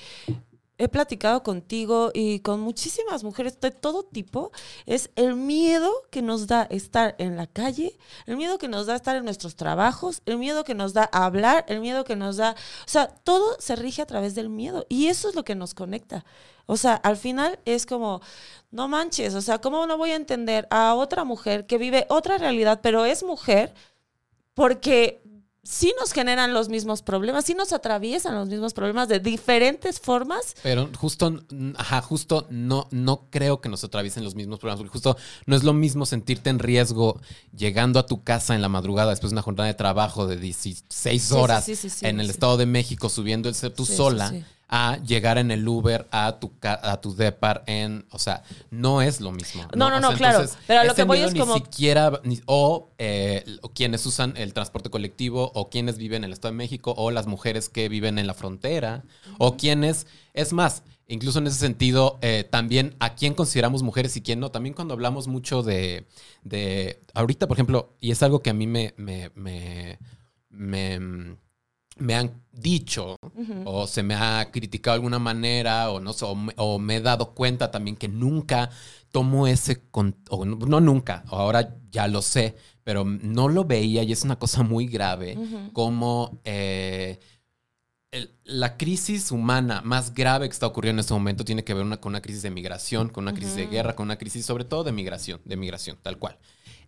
he 0.78 0.88
platicado 0.88 1.42
contigo 1.42 2.10
y 2.14 2.40
con 2.40 2.60
muchísimas 2.60 3.24
mujeres 3.24 3.60
de 3.60 3.70
todo 3.70 4.02
tipo 4.02 4.50
es 4.86 5.10
el 5.16 5.36
miedo 5.36 5.90
que 6.10 6.22
nos 6.22 6.46
da 6.46 6.62
estar 6.64 7.14
en 7.18 7.36
la 7.36 7.46
calle, 7.46 7.98
el 8.26 8.36
miedo 8.36 8.58
que 8.58 8.68
nos 8.68 8.86
da 8.86 8.96
estar 8.96 9.16
en 9.16 9.24
nuestros 9.24 9.54
trabajos, 9.54 10.22
el 10.26 10.38
miedo 10.38 10.64
que 10.64 10.74
nos 10.74 10.92
da 10.92 11.04
hablar, 11.04 11.64
el 11.68 11.80
miedo 11.80 12.04
que 12.04 12.16
nos 12.16 12.36
da, 12.36 12.56
o 12.84 12.88
sea, 12.88 13.08
todo 13.08 13.56
se 13.58 13.76
rige 13.76 14.02
a 14.02 14.06
través 14.06 14.34
del 14.34 14.48
miedo 14.48 14.86
y 14.88 15.06
eso 15.06 15.28
es 15.28 15.34
lo 15.34 15.44
que 15.44 15.54
nos 15.54 15.74
conecta. 15.74 16.24
O 16.66 16.76
sea, 16.76 16.94
al 16.94 17.16
final 17.16 17.58
es 17.64 17.86
como, 17.86 18.20
no 18.70 18.88
manches, 18.88 19.34
o 19.34 19.42
sea, 19.42 19.60
¿cómo 19.60 19.86
no 19.86 19.98
voy 19.98 20.10
a 20.12 20.16
entender 20.16 20.66
a 20.70 20.94
otra 20.94 21.24
mujer 21.24 21.66
que 21.66 21.78
vive 21.78 22.06
otra 22.08 22.38
realidad, 22.38 22.80
pero 22.82 23.04
es 23.04 23.22
mujer? 23.22 23.74
Porque 24.54 25.22
sí 25.64 25.94
nos 25.98 26.12
generan 26.12 26.52
los 26.52 26.68
mismos 26.68 27.02
problemas, 27.02 27.44
sí 27.44 27.54
nos 27.54 27.72
atraviesan 27.72 28.34
los 28.34 28.48
mismos 28.48 28.74
problemas 28.74 29.08
de 29.08 29.20
diferentes 29.20 30.00
formas. 30.00 30.56
Pero 30.62 30.90
justo, 30.98 31.40
ajá, 31.76 32.02
justo 32.02 32.46
no, 32.50 32.88
no 32.90 33.28
creo 33.30 33.60
que 33.60 33.68
nos 33.68 33.84
atraviesen 33.84 34.24
los 34.24 34.34
mismos 34.34 34.58
problemas, 34.58 34.80
porque 34.80 34.92
justo 34.92 35.16
no 35.46 35.54
es 35.54 35.62
lo 35.62 35.72
mismo 35.72 36.04
sentirte 36.04 36.50
en 36.50 36.58
riesgo 36.58 37.20
llegando 37.56 38.00
a 38.00 38.06
tu 38.06 38.24
casa 38.24 38.54
en 38.54 38.62
la 38.62 38.68
madrugada 38.68 39.10
después 39.10 39.30
de 39.30 39.34
una 39.34 39.42
jornada 39.42 39.68
de 39.68 39.74
trabajo 39.74 40.26
de 40.26 40.36
16 40.36 41.22
sí, 41.22 41.34
horas 41.34 41.64
sí, 41.64 41.76
sí, 41.76 41.90
sí, 41.90 42.06
en 42.06 42.20
el. 42.20 42.32
Estado 42.32 42.56
de 42.56 42.64
México 42.64 43.10
subiendo 43.10 43.50
el 43.50 43.54
ser 43.54 43.72
tú 43.74 43.84
sola. 43.84 44.32
A 44.74 44.96
llegar 45.04 45.36
en 45.36 45.50
el 45.50 45.68
Uber 45.68 46.08
a 46.10 46.38
tu, 46.40 46.50
a 46.62 46.98
tu 47.02 47.14
depar 47.14 47.62
en, 47.66 48.06
o 48.10 48.18
sea, 48.18 48.42
no 48.70 49.02
es 49.02 49.20
lo 49.20 49.30
mismo. 49.30 49.64
No, 49.76 49.90
no, 49.90 49.96
O 49.98 50.00
no, 50.00 50.08
sea, 50.08 50.16
claro, 50.16 50.38
entonces, 50.38 50.58
pero 50.66 50.84
lo 50.84 50.94
que 50.94 51.04
voy 51.04 51.18
es 51.18 51.34
ni 51.34 51.40
como- 51.40 51.54
siquiera, 51.56 52.10
ni- 52.24 52.40
o, 52.46 52.88
eh, 52.96 53.44
o 53.60 53.68
quienes 53.68 54.06
usan 54.06 54.34
el 54.38 54.54
transporte 54.54 54.88
colectivo, 54.88 55.52
o 55.54 55.68
quienes 55.68 55.98
viven 55.98 56.22
en 56.24 56.28
el 56.28 56.32
Estado 56.32 56.52
de 56.52 56.56
México, 56.56 56.94
o 56.96 57.10
las 57.10 57.26
mujeres 57.26 57.68
que 57.68 57.90
viven 57.90 58.18
en 58.18 58.26
la 58.26 58.32
frontera, 58.32 59.04
o 59.36 59.58
quienes, 59.58 60.06
es 60.32 60.54
más, 60.54 60.84
incluso 61.06 61.40
en 61.40 61.48
ese 61.48 61.58
sentido, 61.58 62.18
eh, 62.22 62.48
también 62.50 62.96
a 62.98 63.14
quién 63.14 63.34
consideramos 63.34 63.82
mujeres 63.82 64.16
y 64.16 64.22
quién 64.22 64.40
no. 64.40 64.50
También 64.50 64.74
cuando 64.74 64.94
hablamos 64.94 65.28
mucho 65.28 65.62
de, 65.62 66.06
de 66.44 66.98
ahorita, 67.12 67.46
por 67.46 67.58
ejemplo, 67.58 67.92
y 68.00 68.10
es 68.10 68.22
algo 68.22 68.40
que 68.40 68.48
a 68.48 68.54
mí 68.54 68.66
me, 68.66 68.94
me, 68.96 69.30
me, 69.34 69.98
me, 70.48 71.36
me 71.98 72.14
han 72.14 72.42
dicho 72.52 73.16
o 73.64 73.86
se 73.86 74.02
me 74.02 74.14
ha 74.14 74.50
criticado 74.50 74.94
de 74.94 74.96
alguna 74.98 75.18
manera 75.18 75.90
o 75.90 76.00
no 76.00 76.12
sé, 76.12 76.24
o 76.24 76.34
me, 76.34 76.52
o 76.56 76.78
me 76.78 76.96
he 76.96 77.00
dado 77.00 77.34
cuenta 77.34 77.70
también 77.70 77.96
que 77.96 78.08
nunca 78.08 78.70
tomo 79.10 79.46
ese 79.46 79.80
con- 79.90 80.16
o 80.30 80.44
no, 80.44 80.56
no 80.56 80.80
nunca, 80.80 81.22
ahora 81.28 81.76
ya 81.90 82.08
lo 82.08 82.22
sé, 82.22 82.56
pero 82.82 83.04
no 83.04 83.48
lo 83.48 83.64
veía 83.64 84.02
y 84.02 84.12
es 84.12 84.22
una 84.24 84.38
cosa 84.38 84.62
muy 84.62 84.86
grave 84.86 85.36
como 85.72 86.40
eh, 86.44 87.18
el- 88.10 88.30
la 88.44 88.76
crisis 88.76 89.30
humana 89.30 89.80
más 89.84 90.12
grave 90.14 90.48
que 90.48 90.52
está 90.52 90.66
ocurriendo 90.66 91.00
en 91.00 91.04
este 91.04 91.14
momento 91.14 91.44
tiene 91.44 91.64
que 91.64 91.74
ver 91.74 91.84
una- 91.84 91.98
con 92.00 92.10
una 92.12 92.20
crisis 92.22 92.42
de 92.42 92.50
migración, 92.50 93.08
con 93.08 93.24
una 93.24 93.32
crisis 93.34 93.56
de 93.56 93.66
guerra, 93.66 93.94
con 93.96 94.04
una 94.06 94.16
crisis 94.18 94.44
sobre 94.44 94.64
todo 94.64 94.84
de 94.84 94.92
migración, 94.92 95.40
de 95.44 95.56
migración, 95.56 95.98
tal 96.02 96.18
cual. 96.18 96.38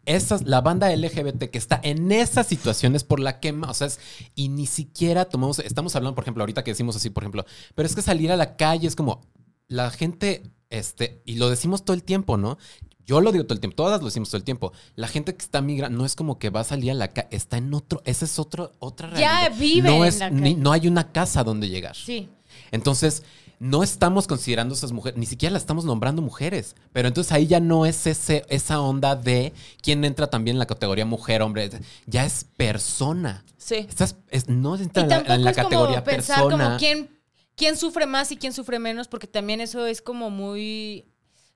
Esa, 0.07 0.39
la 0.45 0.61
banda 0.61 0.91
LGBT 0.95 1.51
que 1.51 1.59
está 1.59 1.81
en 1.83 2.13
esas 2.13 2.47
situaciones 2.47 3.05
por 3.05 3.21
la 3.21 3.41
quema, 3.41 3.71
o 3.71 3.75
sea, 3.75 3.87
es- 3.87 3.99
y 4.35 4.49
ni 4.49 4.67
siquiera 4.67 5.25
tomamos, 5.25 5.59
estamos 5.61 5.95
hablando, 5.97 6.15
por 6.15 6.25
ejemplo, 6.25 6.43
ahorita 6.43 6.63
que 6.65 6.73
decimos 6.73 6.97
así, 6.97 7.11
por 7.11 7.23
ejemplo, 7.23 7.45
pero 7.75 7.87
es 7.87 7.95
que 7.95 8.03
salir 8.03 8.31
a 8.33 8.37
la 8.37 8.57
calle 8.57 8.87
es 8.89 8.97
como, 8.97 9.21
la 9.69 9.91
gente, 9.91 10.43
este, 10.71 11.23
y 11.25 11.37
lo 11.37 11.49
decimos 11.49 11.85
todo 11.85 11.95
el 11.95 12.03
tiempo, 12.03 12.37
¿no? 12.37 12.59
Yo 13.07 13.21
lo 13.21 13.33
digo 13.33 13.45
todo 13.45 13.55
el 13.55 13.61
tiempo, 13.61 13.77
todas 13.77 14.01
lo 14.01 14.07
decimos 14.07 14.31
todo 14.31 14.39
el 14.39 14.45
tiempo. 14.45 14.73
La 14.95 15.09
gente 15.09 15.35
que 15.35 15.43
está 15.43 15.61
migrando 15.61 15.99
no 15.99 16.07
es 16.07 16.17
como 16.17 16.39
que 16.39 16.49
va 16.51 16.61
a 16.61 16.65
salir 16.65 16.91
a 16.91 16.95
la 16.95 17.09
calle, 17.09 17.29
está 17.33 17.57
en 17.59 17.73
otro, 17.75 18.01
esa 18.07 18.25
es 18.25 18.39
otro, 18.39 18.73
otra 18.79 19.09
Ya 19.19 19.41
realidad. 19.49 19.59
vive 19.59 19.89
no 19.91 19.97
en 19.97 20.05
es, 20.05 20.19
la 20.21 20.31
ni- 20.31 20.41
calle. 20.41 20.57
no 20.57 20.73
hay 20.73 20.87
una 20.89 21.13
casa 21.13 21.45
donde 21.45 21.69
llegar. 21.69 21.95
Sí. 21.97 22.29
Entonces, 22.73 23.23
no 23.65 23.83
estamos 23.83 24.27
considerando 24.27 24.75
esas 24.75 24.93
mujeres, 24.93 25.19
ni 25.19 25.25
siquiera 25.25 25.55
las 25.55 25.63
estamos 25.63 25.87
nombrando 25.87 26.21
mujeres. 26.21 26.77
Pero 26.93 27.09
entonces 27.09 27.33
ahí 27.33 27.47
ya 27.47 27.61
no 27.61 27.87
es 27.87 28.07
ese, 28.07 28.45
esa 28.51 28.79
onda 28.83 29.17
de 29.17 29.55
quién 29.81 30.05
entra 30.05 30.27
también 30.29 30.57
en 30.57 30.59
la 30.59 30.67
categoría 30.67 31.07
mujer, 31.07 31.41
hombre. 31.41 31.71
Ya 32.05 32.27
es 32.27 32.45
persona. 32.59 33.43
Sí. 33.57 33.77
Estás, 33.89 34.17
es- 34.29 34.51
no 34.51 34.77
entra 34.77 35.01
Y 35.01 35.05
en 35.05 35.09
la, 35.09 35.35
en 35.35 35.45
la 35.45 35.51
es 35.51 35.57
como 35.57 35.69
categoría 35.71 36.05
pensar 36.05 36.43
persona. 36.43 36.65
como 36.67 36.77
quién, 36.79 37.19
quién 37.57 37.79
sufre 37.79 38.05
más 38.05 38.31
y 38.33 38.37
quién 38.37 38.53
sufre 38.53 38.79
menos, 38.79 39.09
porque 39.09 39.27
también 39.27 39.63
eso 39.63 39.87
es 39.87 40.03
como 40.03 40.29
muy, 40.29 41.07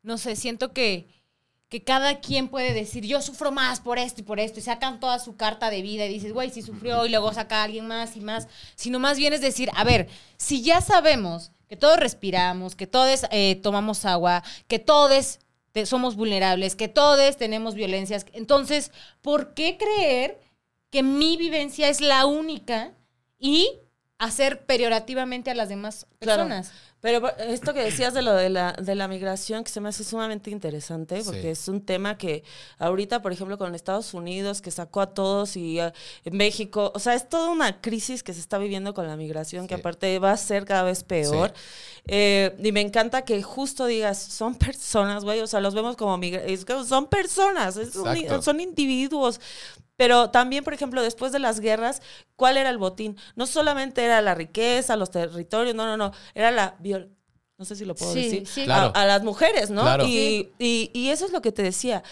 no 0.03 0.17
sé, 0.17 0.35
siento 0.35 0.73
que, 0.73 1.09
que 1.69 1.85
cada 1.85 2.21
quien 2.21 2.49
puede 2.49 2.73
decir, 2.73 3.05
yo 3.05 3.21
sufro 3.21 3.53
más 3.53 3.81
por 3.81 3.99
esto 3.99 4.23
y 4.23 4.25
por 4.25 4.41
esto, 4.41 4.61
y 4.61 4.63
sacan 4.63 4.99
toda 4.99 5.19
su 5.19 5.37
carta 5.37 5.69
de 5.69 5.83
vida 5.83 6.07
y 6.07 6.09
dices, 6.15 6.33
güey, 6.33 6.49
si 6.51 6.63
sufrió 6.63 7.05
y 7.05 7.11
luego 7.11 7.35
saca 7.35 7.61
a 7.61 7.65
alguien 7.65 7.87
más 7.87 8.17
y 8.17 8.23
más, 8.23 8.49
sino 8.77 8.99
más 8.99 9.19
bien 9.19 9.35
es 9.35 9.43
decir, 9.43 9.69
a 9.77 9.85
ver, 9.85 10.09
si 10.39 10.63
ya 10.63 10.81
sabemos 10.81 11.53
que 11.69 11.77
todos 11.77 11.99
respiramos, 11.99 12.75
que 12.75 12.87
todos 12.87 13.23
eh, 13.31 13.57
tomamos 13.63 14.05
agua, 14.05 14.43
que 14.67 14.79
todos 14.79 15.39
somos 15.85 16.17
vulnerables, 16.17 16.75
que 16.75 16.89
todos 16.89 17.37
tenemos 17.37 17.75
violencias, 17.75 18.27
entonces, 18.33 18.91
¿por 19.23 19.55
qué 19.55 19.77
creer 19.79 20.41
que 20.91 21.03
mi 21.03 21.37
vivencia 21.37 21.89
es 21.89 22.01
la 22.01 22.27
única 22.27 22.93
y 23.39 23.79
hacer 24.19 24.65
peyorativamente 24.67 25.51
a 25.51 25.55
las 25.55 25.69
demás 25.69 26.07
Claro. 26.21 26.43
personas? 26.45 26.73
Pero 27.01 27.29
esto 27.39 27.73
que 27.75 27.81
decías 27.85 28.13
de 28.13 28.23
lo 28.23 28.33
de 28.35 28.49
la, 28.51 28.73
de 28.73 28.97
la 28.97 29.07
migración, 29.07 29.63
que 29.63 29.71
se 29.71 29.81
me 29.81 29.89
hace 29.89 30.03
sumamente 30.03 30.51
interesante, 30.51 31.23
porque 31.25 31.43
Sí. 31.43 31.47
es 31.49 31.69
un 31.69 31.81
tema 31.81 32.19
que 32.19 32.43
ahorita, 32.81 33.23
por 33.23 33.31
ejemplo, 33.33 33.57
con 33.57 33.73
Estados 33.77 34.15
Unidos, 34.15 34.61
que 34.61 34.73
sacó 34.73 35.01
a 35.03 35.15
todos 35.15 35.57
y 35.57 35.79
en 35.79 35.93
México, 36.33 36.91
o 36.93 36.99
sea, 36.99 37.15
es 37.15 37.29
toda 37.29 37.51
una 37.51 37.81
crisis 37.81 38.25
que 38.25 38.35
se 38.35 38.41
está 38.41 38.59
viviendo 38.59 38.95
con 38.95 39.07
la 39.07 39.15
migración, 39.17 39.69
que 39.69 39.75
aparte 39.77 40.19
va 40.19 40.33
a 40.33 40.37
ser 40.37 40.65
cada 40.65 40.83
vez 40.83 41.05
peor. 41.05 41.53
Eh, 42.09 42.57
y 42.65 42.73
me 42.73 42.81
encanta 42.81 43.23
que 43.23 43.41
justo 43.45 43.87
digas, 43.87 44.19
son 44.19 44.57
personas, 44.57 45.23
güey, 45.23 45.39
o 45.39 45.47
sea, 45.47 45.61
los 45.61 45.75
vemos 45.75 45.95
como 45.97 46.19
migra 46.19 46.43
es 46.43 46.65
que 46.65 46.83
son 46.85 47.07
personas, 47.07 47.77
es 47.77 47.95
un- 47.95 48.09
Exacto. 48.09 48.43
son 48.43 48.59
individuos. 48.61 49.41
Pero 49.99 50.31
también, 50.31 50.65
por 50.65 50.73
ejemplo, 50.73 51.03
después 51.03 51.33
de 51.33 51.41
las 51.41 51.61
guerras, 51.61 52.01
¿cuál 52.37 52.57
era 52.57 52.71
el 52.71 52.79
botín? 52.79 53.17
No 53.37 53.47
solamente 53.47 54.03
era 54.05 54.23
la 54.23 54.35
riqueza, 54.35 54.97
los 54.97 55.11
territorios, 55.11 55.75
no, 55.75 55.85
no, 55.85 55.97
no, 55.99 56.13
era 56.35 56.51
la 56.51 56.77
viol 56.79 57.11
no 57.59 57.65
sé 57.65 57.75
si 57.75 57.85
lo 57.85 57.97
puedo 57.97 58.13
Sí, 58.13 58.23
decir, 58.23 58.47
sí. 58.47 58.61
a- 58.63 58.65
Claro. 58.67 58.93
a, 58.95 59.05
las 59.05 59.25
mujeres, 59.25 59.69
¿no? 59.71 59.83
Claro. 59.83 60.05
Y, 60.07 60.53
y- 60.61 60.93
y 60.95 61.09
eso 61.09 61.27
es 61.27 61.33
lo 61.33 61.43
que 61.43 61.51
te 61.51 61.65
decía. 61.65 62.05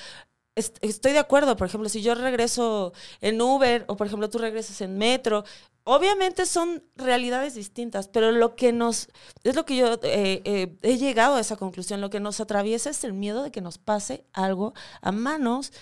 Est- 0.57 0.79
Estoy 0.83 1.13
de 1.13 1.21
acuerdo, 1.21 1.57
por 1.57 1.69
ejemplo, 1.69 1.89
si 1.89 2.03
yo 2.03 2.17
regreso 2.17 2.93
en 3.21 3.41
Uber 3.41 3.85
o, 3.87 3.97
por 3.97 4.09
ejemplo, 4.09 4.29
tú 4.29 4.39
regresas 4.39 4.81
en 4.81 4.99
metro, 4.99 5.45
obviamente 5.85 6.47
son 6.47 6.83
realidades 6.97 7.55
distintas, 7.55 8.09
pero 8.09 8.33
lo 8.33 8.57
que 8.57 8.73
nos, 8.73 9.07
es 9.45 9.55
lo 9.55 9.65
que 9.65 9.77
yo 9.77 9.95
eh, 10.03 10.43
eh, 10.45 10.77
he 10.83 10.97
llegado 10.99 11.37
a 11.37 11.41
esa 11.41 11.55
conclusión, 11.57 12.01
lo 12.01 12.11
que 12.11 12.19
nos 12.19 12.41
atraviesa 12.41 12.91
es 12.91 13.05
el 13.05 13.13
miedo 13.13 13.45
de 13.45 13.53
que 13.53 13.61
nos 13.61 13.79
pase 13.79 14.25
algo 14.33 14.75
a 15.01 15.13
manos 15.13 15.73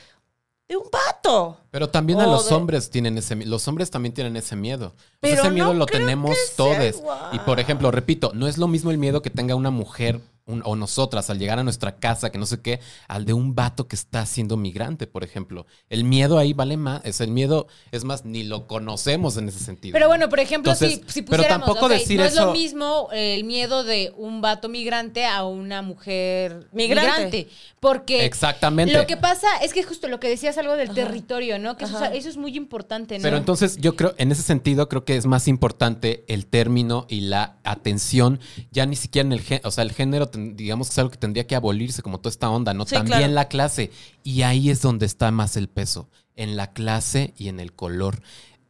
de 0.68 0.77
un 0.77 0.85
vato. 0.90 1.59
Pero 1.70 1.88
también 1.90 2.20
a 2.20 2.27
los 2.27 2.48
de- 2.48 2.55
hombres 2.55 2.90
tienen 2.90 3.18
ese 3.18 3.37
mi- 3.37 3.44
los 3.44 3.66
hombres 3.68 3.90
también 3.90 4.14
tienen 4.14 4.37
ese 4.37 4.57
miedo. 4.57 4.87
O 4.87 4.90
sea, 4.90 5.09
Pero 5.20 5.42
ese 5.42 5.50
miedo 5.50 5.68
no 5.68 5.74
lo 5.74 5.87
tenemos 5.87 6.37
todos. 6.57 7.03
Y 7.33 7.38
por 7.40 7.61
ejemplo, 7.61 7.90
repito, 7.90 8.33
no 8.35 8.46
es 8.46 8.57
lo 8.59 8.68
mismo 8.68 8.90
el 8.90 8.98
miedo 8.98 9.20
que 9.22 9.31
tenga 9.31 9.55
una 9.55 9.70
mujer 9.70 10.20
un- 10.46 10.62
o 10.64 10.76
nosotras 10.76 11.30
al 11.30 11.38
llegar 11.38 11.59
a 11.59 11.64
nuestra 11.64 11.96
casa, 11.96 12.30
que 12.30 12.38
no 12.38 12.46
sé 12.46 12.61
qué, 12.61 12.80
al 13.09 13.24
de 13.24 13.33
un 13.33 13.54
vato 13.54 13.88
que 13.88 13.96
está 13.96 14.26
siendo 14.26 14.57
migrante, 14.57 15.07
por 15.07 15.24
ejemplo. 15.24 15.66
El 15.88 16.04
miedo 16.04 16.38
ahí 16.38 16.52
vale 16.52 16.76
más, 16.76 17.00
es 17.04 17.20
el 17.20 17.30
miedo, 17.30 17.66
es 17.92 18.04
más, 18.04 18.24
ni 18.24 18.42
lo 18.44 18.66
conocemos 18.66 19.37
en 19.37 19.48
ese 19.48 19.59
sentido. 19.59 19.92
Pero 19.94 20.04
¿no? 20.07 20.11
bueno, 20.11 20.28
por 20.28 20.40
ejemplo, 20.40 20.72
Entonces, 20.72 21.00
si, 21.07 21.12
si 21.12 21.22
pero 21.22 21.38
pusiéramos, 21.38 21.66
tampoco 21.66 21.88
decir 21.88 22.18
no 22.18 22.24
es 22.26 22.35
lo 22.35 22.52
mismo 22.52 23.09
el 23.12 23.44
miedo 23.44 23.85
de 23.85 24.12
un 24.16 24.40
vato 24.40 24.68
migrante 24.68 25.24
a 25.26 25.44
una 25.44 25.83
mujer 25.83 26.68
Migrante. 26.72 27.11
migrante. 27.11 27.48
porque 27.80 28.24
Exactamente. 28.24 28.94
lo 28.94 29.07
que 29.07 29.16
pasa 29.16 29.46
es 29.62 29.72
que 29.74 29.83
justo 29.83 30.09
lo 30.09 30.18
que 30.20 30.28
decías 30.28 30.57
algo 30.59 30.76
del 30.76 30.90
territorio, 30.94 31.59
¿no? 31.59 31.76
Que 31.76 31.85
eso, 31.85 32.04
es 32.12 32.37
muy 32.37 32.57
importante, 32.57 33.18
¿no? 33.18 33.22
Pero 33.22 33.37
entonces 33.37 33.76
yo 33.78 33.94
creo, 33.96 34.14
en 34.18 34.33
ese 34.33 34.42
sentido, 34.42 34.88
creo 34.88 35.04
que 35.04 35.16
es 35.16 35.26
más 35.26 35.48
importante 35.48 36.24
el 36.28 36.46
término 36.46 37.07
y 37.09 37.22
la 37.22 37.59
atención, 37.64 38.40
ya 38.72 38.87
ni 38.87 38.96
siquiera 38.96 39.26
en 39.26 39.33
el 39.33 39.40
género, 39.40 39.68
o 39.68 39.70
sea, 39.70 39.85
el 39.85 39.92
género, 39.92 40.28
digamos 40.35 40.88
que 40.88 40.92
es 40.92 40.99
algo 40.99 41.11
que 41.11 41.18
tendría 41.18 41.47
que 41.47 41.57
abolirse, 41.57 42.03
como 42.03 42.18
toda 42.18 42.31
esta 42.31 42.51
onda, 42.51 42.75
¿no? 42.75 42.87
Sí, 42.87 42.94
También 42.94 43.18
claro. 43.18 43.35
la 43.35 43.49
clase. 43.49 43.90
Y 44.23 44.42
ahí 44.42 44.70
es 44.70 44.83
donde 44.83 45.07
está 45.07 45.31
más 45.31 45.57
el 45.57 45.68
peso, 45.68 46.09
en 46.37 46.57
la 46.57 46.73
clase 46.73 47.35
y 47.37 47.49
en 47.49 47.61
el 47.61 47.73
color. 47.73 48.23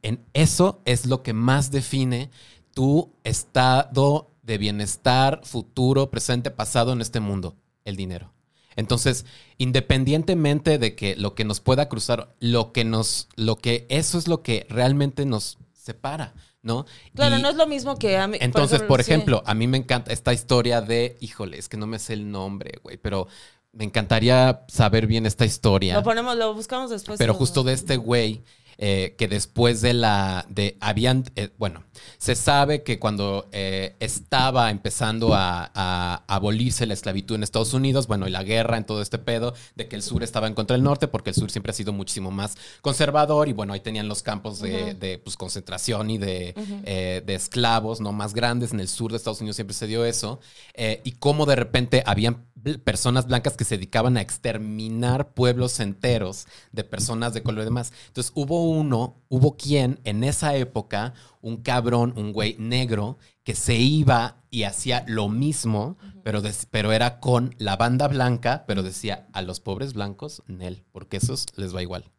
En 0.02 0.24
eso 0.34 0.82
es 0.84 1.06
lo 1.06 1.22
que 1.22 1.32
más 1.32 1.70
define 1.70 2.30
tu 2.74 3.12
estado 3.24 4.30
de 4.42 4.58
bienestar 4.58 5.40
futuro, 5.44 6.10
presente, 6.10 6.50
pasado 6.50 6.92
en 6.92 7.00
este 7.00 7.20
mundo, 7.20 7.56
el 7.84 7.96
dinero. 7.96 8.32
Entonces, 8.76 9.24
independientemente 9.58 10.78
de 10.78 10.94
que 10.94 11.16
lo 11.16 11.34
que 11.34 11.44
nos 11.44 11.60
pueda 11.60 11.88
cruzar, 11.88 12.34
lo 12.40 12.72
que 12.72 12.84
nos, 12.84 13.28
lo 13.36 13.56
que 13.56 13.86
eso 13.88 14.18
es 14.18 14.28
lo 14.28 14.42
que 14.42 14.66
realmente 14.68 15.24
nos 15.24 15.58
separa, 15.72 16.34
¿no? 16.64 16.86
Claro, 17.14 17.38
Y 17.38 17.42
no 17.42 17.48
es 17.48 17.54
lo 17.56 17.68
mismo 17.68 17.96
que 17.96 18.16
a 18.16 18.26
mí. 18.26 18.38
entonces, 18.40 18.82
por 18.82 19.00
ejemplo, 19.00 19.42
a 19.46 19.54
mí 19.54 19.68
me 19.68 19.76
encanta 19.76 20.12
esta 20.12 20.32
historia 20.32 20.80
de, 20.80 21.16
híjole, 21.20 21.58
es 21.58 21.68
que 21.68 21.76
no 21.76 21.86
me 21.86 22.00
sé 22.00 22.14
el 22.14 22.30
nombre, 22.30 22.80
güey, 22.82 22.96
pero 22.96 23.28
me 23.72 23.84
encantaría 23.84 24.64
saber 24.68 25.06
bien 25.06 25.26
esta 25.26 25.44
historia. 25.44 25.94
Lo 25.94 26.02
ponemos, 26.02 26.36
lo 26.36 26.54
buscamos 26.54 26.90
después. 26.90 27.18
Pero 27.18 27.34
justo 27.34 27.62
de 27.62 27.74
este 27.74 27.96
güey, 27.96 28.42
eh, 28.78 29.14
que 29.18 29.28
después 29.28 29.80
de 29.80 29.94
la. 29.94 30.46
de 30.48 30.76
habían. 30.80 31.24
eh, 31.36 31.50
bueno, 31.58 31.84
se 32.18 32.34
sabe 32.34 32.82
que 32.82 32.98
cuando 32.98 33.48
eh, 33.52 33.94
estaba 34.00 34.70
empezando 34.70 35.34
a, 35.34 35.70
a 35.74 36.24
abolirse 36.26 36.86
la 36.86 36.94
esclavitud 36.94 37.34
en 37.34 37.42
Estados 37.42 37.74
Unidos, 37.74 38.06
bueno, 38.06 38.26
y 38.26 38.30
la 38.30 38.42
guerra 38.42 38.76
en 38.76 38.84
todo 38.84 39.02
este 39.02 39.18
pedo, 39.18 39.54
de 39.76 39.88
que 39.88 39.96
el 39.96 40.02
sur 40.02 40.22
estaba 40.22 40.46
en 40.46 40.54
contra 40.54 40.74
del 40.76 40.82
norte, 40.84 41.08
porque 41.08 41.30
el 41.30 41.36
sur 41.36 41.50
siempre 41.50 41.70
ha 41.70 41.74
sido 41.74 41.92
muchísimo 41.92 42.30
más 42.30 42.56
conservador, 42.80 43.48
y 43.48 43.52
bueno, 43.52 43.72
ahí 43.72 43.80
tenían 43.80 44.08
los 44.08 44.22
campos 44.22 44.60
de, 44.60 44.94
de, 44.94 45.18
pues, 45.18 45.36
concentración 45.36 46.10
y 46.10 46.18
de, 46.18 46.54
eh, 46.84 47.22
de 47.24 47.34
esclavos, 47.34 48.00
¿no? 48.00 48.12
Más 48.12 48.34
grandes. 48.34 48.72
En 48.72 48.80
el 48.80 48.88
sur 48.88 49.10
de 49.10 49.16
Estados 49.16 49.40
Unidos 49.40 49.56
siempre 49.56 49.74
se 49.74 49.86
dio 49.86 50.04
eso. 50.04 50.40
y 50.76 51.12
cómo 51.12 51.46
de 51.46 51.56
repente 51.56 52.02
habían 52.06 52.44
personas 52.84 53.26
blancas 53.26 53.56
que 53.56 53.64
se 53.64 53.76
dedicaban 53.76 54.16
a 54.16 54.20
exterminar 54.20 55.34
pueblos 55.34 55.80
enteros 55.80 56.46
de 56.72 56.84
personas 56.84 57.34
de 57.34 57.42
color 57.42 57.62
y 57.62 57.64
demás. 57.66 57.92
Entonces 58.08 58.32
hubo 58.34 58.64
uno, 58.64 59.22
hubo 59.28 59.56
quien 59.56 60.00
en 60.04 60.24
esa 60.24 60.56
época, 60.56 61.14
un 61.40 61.58
cabrón, 61.58 62.14
un 62.16 62.32
güey 62.32 62.56
negro, 62.58 63.18
que 63.42 63.54
se 63.54 63.74
iba 63.74 64.42
y 64.50 64.62
hacía 64.62 65.04
lo 65.06 65.28
mismo, 65.28 65.98
pero, 66.22 66.42
pero 66.70 66.92
era 66.92 67.20
con 67.20 67.54
la 67.58 67.76
banda 67.76 68.08
blanca, 68.08 68.64
pero 68.66 68.82
decía 68.82 69.28
a 69.32 69.42
los 69.42 69.60
pobres 69.60 69.92
blancos, 69.92 70.42
Nel, 70.46 70.84
porque 70.92 71.18
esos 71.18 71.46
les 71.56 71.74
va 71.74 71.82
igual. 71.82 72.10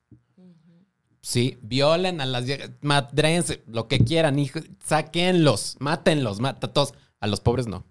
Sí, 1.21 1.57
violen 1.63 2.21
a 2.21 2.27
las 2.27 2.45
madrense, 2.81 3.63
lo 3.65 3.87
que 3.87 3.97
quieran, 3.97 4.37
hijo, 4.37 4.59
sáquenlos, 4.85 5.75
mátenlos, 5.79 6.39
mata 6.39 6.67
a 6.67 6.73
todos. 6.73 6.93
A 7.19 7.25
los 7.25 7.39
pobres 7.39 7.65
no, 7.65 7.83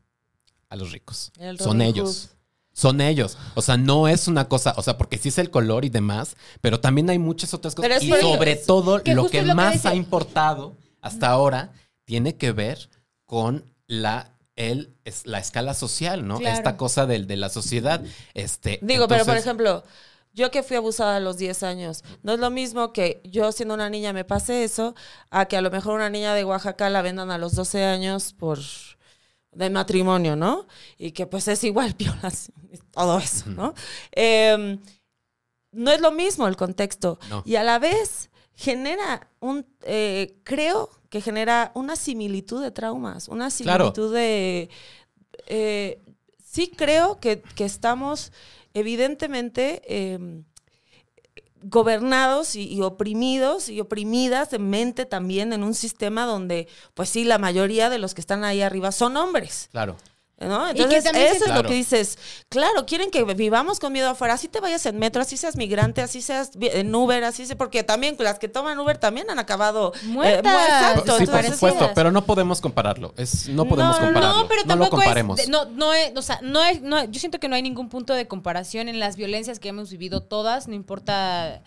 a 0.69 0.77
los 0.77 0.93
ricos. 0.93 1.33
El 1.39 1.59
Son 1.59 1.83
ellos. 1.83 2.37
Son 2.75 3.01
ellos. 3.01 3.39
O 3.55 3.63
sea, 3.63 3.77
no 3.77 4.09
es 4.09 4.29
una 4.29 4.49
cosa, 4.49 4.75
o 4.77 4.83
sea, 4.83 4.99
porque 4.99 5.17
sí 5.17 5.29
es 5.31 5.39
el 5.39 5.51
color 5.51 5.85
y 5.85 5.91
demás, 5.91 6.37
pero 6.61 6.81
también 6.81 7.09
hay 7.09 7.19
muchas 7.19 7.55
otras 7.55 7.75
cosas. 7.75 8.03
Y 8.03 8.11
sobre 8.11 8.57
todo, 8.57 9.03
que 9.03 9.15
lo 9.15 9.29
que 9.31 9.43
lo 9.43 9.55
más 9.55 9.87
ha 9.87 9.95
importado 9.95 10.77
hasta 11.01 11.29
ahora 11.29 11.73
tiene 12.05 12.37
que 12.37 12.53
ver 12.53 12.91
con 13.25 13.65
la, 13.87 14.33
el, 14.57 14.93
es, 15.05 15.25
la 15.25 15.39
escala 15.39 15.73
social, 15.73 16.27
¿no? 16.27 16.39
Claro. 16.39 16.57
Esta 16.57 16.77
cosa 16.77 17.07
del, 17.07 17.27
de 17.29 17.37
la 17.37 17.49
sociedad. 17.49 18.03
Este, 18.35 18.81
Digo, 18.83 19.07
pero 19.07 19.25
por 19.25 19.37
ejemplo, 19.37 19.85
yo 20.33 20.51
que 20.51 20.65
fui 20.65 20.77
abusada 20.77 21.17
a 21.17 21.21
los 21.21 21.39
10 21.39 21.63
años, 21.63 22.03
no 22.25 22.33
es 22.33 22.41
lo 22.41 22.51
mismo 22.51 22.93
que 22.93 23.21
yo 23.25 23.53
siendo 23.53 23.75
una 23.75 23.89
niña 23.89 24.13
me 24.13 24.25
pase 24.25 24.65
eso, 24.65 24.97
a 25.31 25.47
que 25.47 25.57
a 25.57 25.63
lo 25.63 25.71
mejor 25.71 25.95
una 25.95 26.11
niña 26.11 26.35
de 26.35 26.45
Oaxaca 26.45 26.91
la 26.91 27.03
vendan 27.03 27.31
a 27.31 27.39
los 27.39 27.55
12 27.55 27.85
años 27.85 28.33
por 28.33 28.59
de 29.55 29.71
matrimonio, 29.71 30.37
¿no? 30.37 30.67
Y 30.99 31.13
que 31.13 31.27
pues 31.27 31.49
es 31.49 31.63
igual 31.65 31.95
violación, 31.99 32.57
todo 32.93 33.19
eso, 33.19 33.51
¿no? 33.51 33.75
Eh, 34.13 34.79
no 35.73 35.91
es 35.91 36.01
lo 36.01 36.13
mismo 36.13 36.47
el 36.47 36.57
contexto. 36.57 37.19
No. 37.31 37.43
Y 37.45 37.57
a 37.57 37.63
la 37.65 37.79
vez 37.79 38.31
genera 38.55 39.29
un, 39.41 39.67
eh, 39.83 40.37
creo 40.45 40.89
que 41.11 41.21
genera 41.21 41.73
una 41.75 41.97
similitud 41.97 42.63
de 42.63 42.71
traumas, 42.71 43.29
una 43.29 43.51
Claro. 43.51 43.87
similitud 43.87 44.15
de... 44.15 44.69
eh, 45.47 46.01
sí 46.45 46.69
creo 46.69 47.19
que, 47.19 47.43
que 47.57 47.65
estamos 47.65 48.31
evidentemente 48.75 49.83
eh, 49.87 50.43
gobernados 51.65 52.57
y, 52.57 52.73
y 52.73 52.83
oprimidos 52.83 53.69
y 53.69 53.81
oprimidas 53.81 54.51
de 54.51 54.59
mente 54.59 55.07
también 55.07 55.53
en 55.53 55.63
un 55.63 55.75
sistema 55.75 56.27
donde, 56.27 56.69
pues 56.95 57.09
sí, 57.09 57.25
la 57.25 57.39
mayoría 57.39 57.91
de 57.91 57.99
los 57.99 58.15
que 58.15 58.21
están 58.21 58.45
ahí 58.45 58.63
arriba 58.63 58.93
son 58.93 59.17
hombres. 59.17 59.69
Claro. 59.73 59.97
¿No? 60.41 60.69
Entonces, 60.69 61.05
eso 61.07 61.13
se- 61.15 61.51
es 61.51 61.55
lo 61.55 61.63
que 61.63 61.75
dices. 61.75 62.19
Claro, 62.49 62.87
quieren 62.87 63.11
que 63.13 63.23
vivamos 63.23 63.79
con 63.79 63.93
miedo 63.93 64.11
afuera. 64.11 64.35
Así 64.35 64.49
te 64.49 64.59
vayas 64.61 64.85
en 64.85 64.99
metro, 64.99 65.23
así 65.23 65.37
seas 65.37 65.57
migrante, 65.57 66.03
así 66.03 66.21
seas 66.21 66.51
en 66.61 66.93
Uber, 66.93 67.23
así 67.23 67.47
se, 67.47 67.55
porque 67.55 67.85
también 67.85 68.17
las 68.19 68.41
que 68.41 68.49
toman 68.49 68.79
Uber 68.81 68.99
también 68.99 69.31
han 69.31 69.39
acabado 69.39 69.93
eh, 69.95 70.07
Muertas. 70.07 71.03
sí, 71.19 71.27
por 71.27 71.45
supuesto, 71.45 71.91
pero 71.95 72.11
no 72.11 72.25
podemos 72.27 72.61
compararlo. 72.61 73.15
Es, 73.17 73.49
no 73.49 73.65
podemos 73.65 73.97
No, 73.97 74.01
no, 74.01 74.07
compararlo. 74.07 74.43
No, 74.43 74.49
pero 74.49 74.63
no 74.63 74.69
tampoco 74.69 74.97
lo 74.97 75.03
comparemos. 75.03 75.39
es. 75.39 75.49
no, 75.49 75.67
no 75.67 75.95
es, 75.95 76.13
o 76.17 76.23
sea, 76.23 76.41
no 76.43 76.65
es, 76.65 76.83
no, 76.83 77.05
yo 77.05 77.21
siento 77.21 77.39
que 77.39 77.49
no 77.49 77.55
hay 77.55 77.63
ningún 77.63 77.89
punto 77.89 78.13
de 78.13 78.27
comparación 78.27 78.89
en 78.89 78.99
las 78.99 79.15
violencias 79.17 79.61
que 79.61 79.69
hemos 79.69 79.91
vivido 79.91 80.21
todas, 80.25 80.67
no 80.67 80.75
importa. 80.75 81.63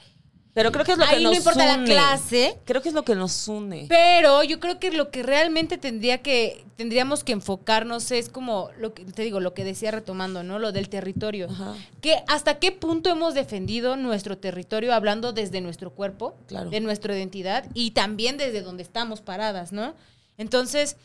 Pero 0.58 0.72
creo 0.72 0.86
que 0.86 0.94
es 0.94 0.98
lo 0.98 1.06
que 1.06 1.20
nos 1.20 1.22
no 1.22 1.34
importa 1.38 1.66
la 1.68 1.76
une. 1.76 1.86
clase. 1.86 2.58
Creo 2.66 2.82
que 2.82 2.90
es 2.90 2.96
lo 2.96 3.04
que 3.04 3.14
nos 3.14 3.48
une. 3.48 3.86
Pero 3.88 4.42
yo 4.44 4.60
creo 4.60 4.80
que 4.80 4.90
lo 4.90 5.12
que 5.12 5.22
realmente 5.22 5.78
tendría 5.78 6.24
que, 6.24 6.66
tendríamos 6.76 7.24
que 7.24 7.34
enfocarnos 7.34 8.10
es 8.10 8.28
como 8.30 8.72
lo 8.80 8.96
que 8.96 9.06
te 9.06 9.22
digo, 9.22 9.40
lo 9.40 9.54
que 9.54 9.64
decía 9.64 9.92
retomando, 9.92 10.42
¿no? 10.42 10.58
Lo 10.58 10.72
del 10.72 10.90
territorio. 10.90 11.48
Ajá. 11.48 11.76
Que 12.02 12.24
hasta 12.28 12.58
qué 12.58 12.72
punto 12.72 13.12
hemos 13.12 13.36
defendido 13.36 13.98
nuestro 13.98 14.40
territorio 14.40 14.96
hablando 14.96 15.32
desde 15.32 15.62
nuestro 15.62 15.92
cuerpo, 15.92 16.36
Claro. 16.48 16.72
de 16.72 16.80
nuestra 16.80 17.16
identidad 17.16 17.66
y 17.76 17.92
también 17.92 18.38
desde 18.38 18.64
donde 18.64 18.82
estamos 18.82 19.22
paradas, 19.22 19.72
¿no? 19.72 19.94
Entonces, 20.40 20.98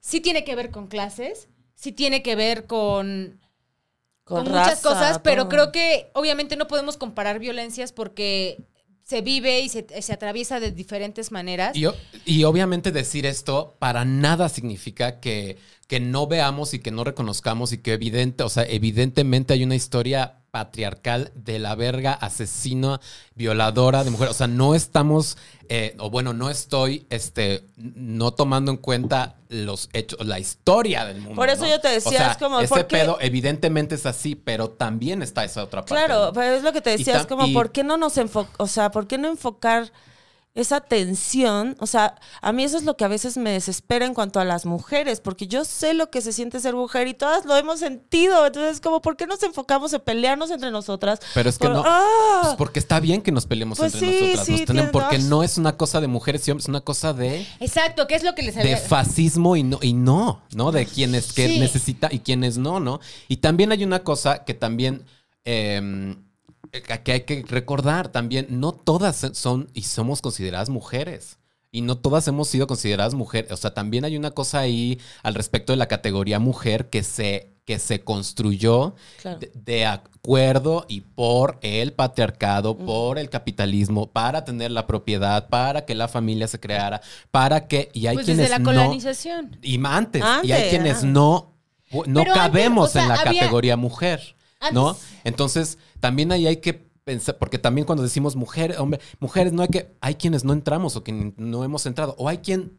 sí 0.00 0.22
tiene 0.22 0.42
que 0.42 0.54
ver 0.56 0.70
con 0.70 0.86
clases, 0.86 1.48
sí 1.74 1.92
tiene 1.92 2.22
que 2.22 2.34
ver 2.34 2.64
con, 2.64 3.38
con, 4.24 4.44
muchas 4.44 4.82
raza, 4.82 4.88
cosas, 4.88 5.18
pero 5.18 5.42
todo. 5.42 5.50
creo 5.50 5.72
que 5.72 6.10
obviamente 6.14 6.56
no 6.56 6.66
podemos 6.66 6.96
comparar 6.96 7.38
violencias 7.38 7.92
porque 7.92 8.64
se 9.06 9.20
vive 9.20 9.60
y 9.60 9.68
se, 9.68 9.86
se 10.02 10.12
atraviesa 10.12 10.58
de 10.58 10.72
diferentes 10.72 11.30
maneras. 11.30 11.76
Y, 11.76 11.86
y 12.24 12.42
obviamente 12.42 12.90
decir 12.90 13.24
esto 13.24 13.76
para 13.78 14.04
nada 14.04 14.48
significa 14.48 15.20
que, 15.20 15.58
que 15.86 16.00
no 16.00 16.26
veamos 16.26 16.74
y 16.74 16.80
que 16.80 16.90
no 16.90 17.04
reconozcamos 17.04 17.72
y 17.72 17.78
que 17.78 17.92
evidente, 17.92 18.42
o 18.42 18.48
sea, 18.48 18.64
evidentemente 18.64 19.54
hay 19.54 19.62
una 19.62 19.76
historia 19.76 20.40
patriarcal 20.56 21.32
de 21.34 21.58
la 21.58 21.74
verga 21.74 22.14
asesina, 22.14 22.98
violadora 23.34 24.04
de 24.04 24.10
mujeres. 24.10 24.30
O 24.34 24.38
sea, 24.38 24.46
no 24.46 24.74
estamos, 24.74 25.36
eh, 25.68 25.94
o 25.98 26.08
bueno, 26.08 26.32
no 26.32 26.48
estoy 26.48 27.06
este, 27.10 27.66
no 27.76 28.30
tomando 28.30 28.70
en 28.70 28.78
cuenta 28.78 29.34
los 29.50 29.90
hechos, 29.92 30.26
la 30.26 30.38
historia 30.38 31.04
del 31.04 31.18
mundo. 31.20 31.36
Por 31.36 31.50
eso 31.50 31.64
¿no? 31.64 31.68
yo 31.68 31.78
te 31.78 31.88
decía, 31.88 32.08
O 32.08 32.12
sea, 32.14 32.30
es 32.32 32.38
como, 32.38 32.58
ese 32.60 32.68
¿por 32.68 32.86
qué? 32.86 32.96
pedo 32.96 33.18
evidentemente 33.20 33.96
es 33.96 34.06
así, 34.06 34.34
pero 34.34 34.70
también 34.70 35.20
está 35.20 35.44
esa 35.44 35.62
otra 35.62 35.82
parte. 35.84 35.94
Claro, 35.94 36.26
¿no? 36.26 36.32
pero 36.32 36.54
es 36.56 36.62
lo 36.62 36.72
que 36.72 36.80
te 36.80 36.94
Y 36.94 36.98
decía, 36.98 37.20
es 37.20 37.26
como, 37.26 37.46
y- 37.46 37.52
¿por 37.52 37.70
qué 37.70 37.84
no 37.84 37.98
nos 37.98 38.16
enfocamos? 38.16 38.56
O 38.58 38.66
sea, 38.66 38.90
¿por 38.90 39.06
qué 39.06 39.18
no 39.18 39.28
enfocar 39.28 39.92
esa 40.56 40.80
tensión? 40.80 41.76
O 41.78 41.86
sea, 41.86 42.16
a 42.42 42.52
mí 42.52 42.64
eso 42.64 42.76
es 42.76 42.84
lo 42.84 42.96
que 42.96 43.04
a 43.04 43.08
veces 43.08 43.36
me 43.36 43.50
desespera 43.50 44.06
en 44.06 44.14
cuanto 44.14 44.40
a 44.40 44.44
las 44.44 44.66
mujeres, 44.66 45.20
porque 45.20 45.46
yo 45.46 45.64
sé 45.64 45.94
lo 45.94 46.10
que 46.10 46.20
se 46.20 46.32
siente 46.32 46.58
ser 46.60 46.74
mujer 46.74 47.06
y 47.08 47.14
todas 47.14 47.44
lo 47.44 47.56
hemos 47.56 47.78
sentido. 47.80 48.44
Entonces, 48.46 48.80
como, 48.80 49.00
¿por 49.00 49.16
qué 49.16 49.26
nos 49.26 49.42
enfocamos 49.42 49.92
en 49.92 50.00
pelearnos 50.00 50.50
entre 50.50 50.70
nosotras? 50.70 51.20
Pero 51.34 51.48
es 51.50 51.58
que 51.58 51.66
Por- 51.68 51.76
no. 51.76 51.82
¡Ah! 51.86 52.40
Pues 52.42 52.54
porque 52.56 52.78
está 52.80 52.98
bien 53.00 53.22
que 53.22 53.30
nos 53.32 53.46
peleemos 53.46 53.78
Pues 53.78 53.94
entre 53.94 54.08
sí, 54.08 54.24
nosotras. 54.32 54.46
sí, 54.46 54.64
nos 54.74 54.90
porque 54.90 55.18
no 55.18 55.42
es 55.42 55.58
una 55.58 55.76
cosa 55.76 56.00
de 56.00 56.06
mujeres 56.08 56.46
y 56.46 56.50
hombres, 56.50 56.64
es 56.64 56.68
una 56.68 56.80
cosa 56.80 57.12
de, 57.12 57.46
Exacto, 57.60 58.06
¿qué 58.06 58.14
es 58.16 58.22
lo 58.24 58.34
que 58.34 58.42
les 58.42 58.54
de 58.54 58.76
fascismo 58.76 59.56
y 59.56 59.62
no, 59.62 59.78
y 59.82 59.92
no, 59.92 60.42
¿no? 60.54 60.72
De 60.72 60.86
quienes 60.86 61.32
que 61.32 61.46
Sí. 61.48 61.58
necesita 61.58 62.08
y 62.10 62.20
quienes 62.20 62.56
no, 62.58 62.80
¿no? 62.80 63.00
Y 63.28 63.36
también 63.38 63.72
hay 63.72 63.84
una 63.84 64.02
cosa 64.02 64.44
que 64.44 64.54
también. 64.54 65.04
eh, 65.44 66.16
que 66.70 67.12
hay 67.12 67.20
que 67.22 67.44
recordar 67.48 68.08
también, 68.08 68.46
no 68.50 68.72
todas 68.72 69.26
son 69.34 69.68
y 69.74 69.82
somos 69.82 70.20
consideradas 70.22 70.68
mujeres. 70.68 71.38
Y 71.72 71.82
no 71.82 71.98
todas 71.98 72.26
hemos 72.28 72.48
sido 72.48 72.66
consideradas 72.66 73.14
mujeres. 73.14 73.50
O 73.52 73.56
sea, 73.56 73.74
también 73.74 74.04
hay 74.04 74.16
una 74.16 74.30
cosa 74.30 74.60
ahí 74.60 74.98
al 75.22 75.34
respecto 75.34 75.72
de 75.72 75.76
la 75.76 75.86
categoría 75.88 76.38
mujer 76.38 76.88
que 76.88 77.02
se, 77.02 77.50
que 77.66 77.78
se 77.78 78.00
construyó 78.00 78.94
Claro. 79.20 79.40
de, 79.40 79.50
de 79.54 79.84
acuerdo 79.84 80.86
y 80.88 81.02
por 81.02 81.58
el 81.60 81.92
patriarcado, 81.92 82.78
por 82.78 83.18
el 83.18 83.28
capitalismo, 83.28 84.06
para 84.10 84.44
tener 84.44 84.70
la 84.70 84.86
propiedad, 84.86 85.48
para 85.48 85.84
que 85.84 85.94
la 85.94 86.08
familia 86.08 86.48
se 86.48 86.60
creara, 86.60 87.02
para 87.30 87.66
que. 87.68 87.90
Y 87.92 88.06
hay 88.06 88.14
Pues 88.16 88.26
quienes 88.26 88.48
desde 88.48 88.52
la 88.52 88.58
no. 88.60 88.64
colonización. 88.70 89.58
Y 89.60 89.78
antes, 89.84 90.22
y 90.44 90.52
hay 90.52 90.70
quienes 90.70 91.04
no, 91.04 91.52
no 91.92 92.02
Pero 92.04 92.20
antes, 92.20 92.32
cabemos 92.34 92.88
o 92.90 92.92
sea, 92.92 93.02
en 93.02 93.08
la 93.08 93.14
había- 93.16 93.40
categoría 93.42 93.76
mujer, 93.76 94.35
¿no? 94.72 94.96
Entonces, 95.24 95.78
también 96.00 96.32
ahí 96.32 96.46
hay 96.46 96.58
que 96.58 96.74
pensar, 97.04 97.38
porque 97.38 97.58
también 97.58 97.86
cuando 97.86 98.02
decimos 98.02 98.34
mujer, 98.34 98.76
hombre, 98.78 99.00
mujeres, 99.20 99.52
no 99.52 99.62
hay 99.62 99.68
que, 99.68 99.94
hay 100.00 100.16
quienes 100.16 100.44
no 100.44 100.52
entramos 100.52 100.96
o 100.96 101.04
que 101.04 101.32
no 101.36 101.64
hemos 101.64 101.86
entrado, 101.86 102.14
o 102.18 102.28
hay 102.28 102.38
quien 102.38 102.76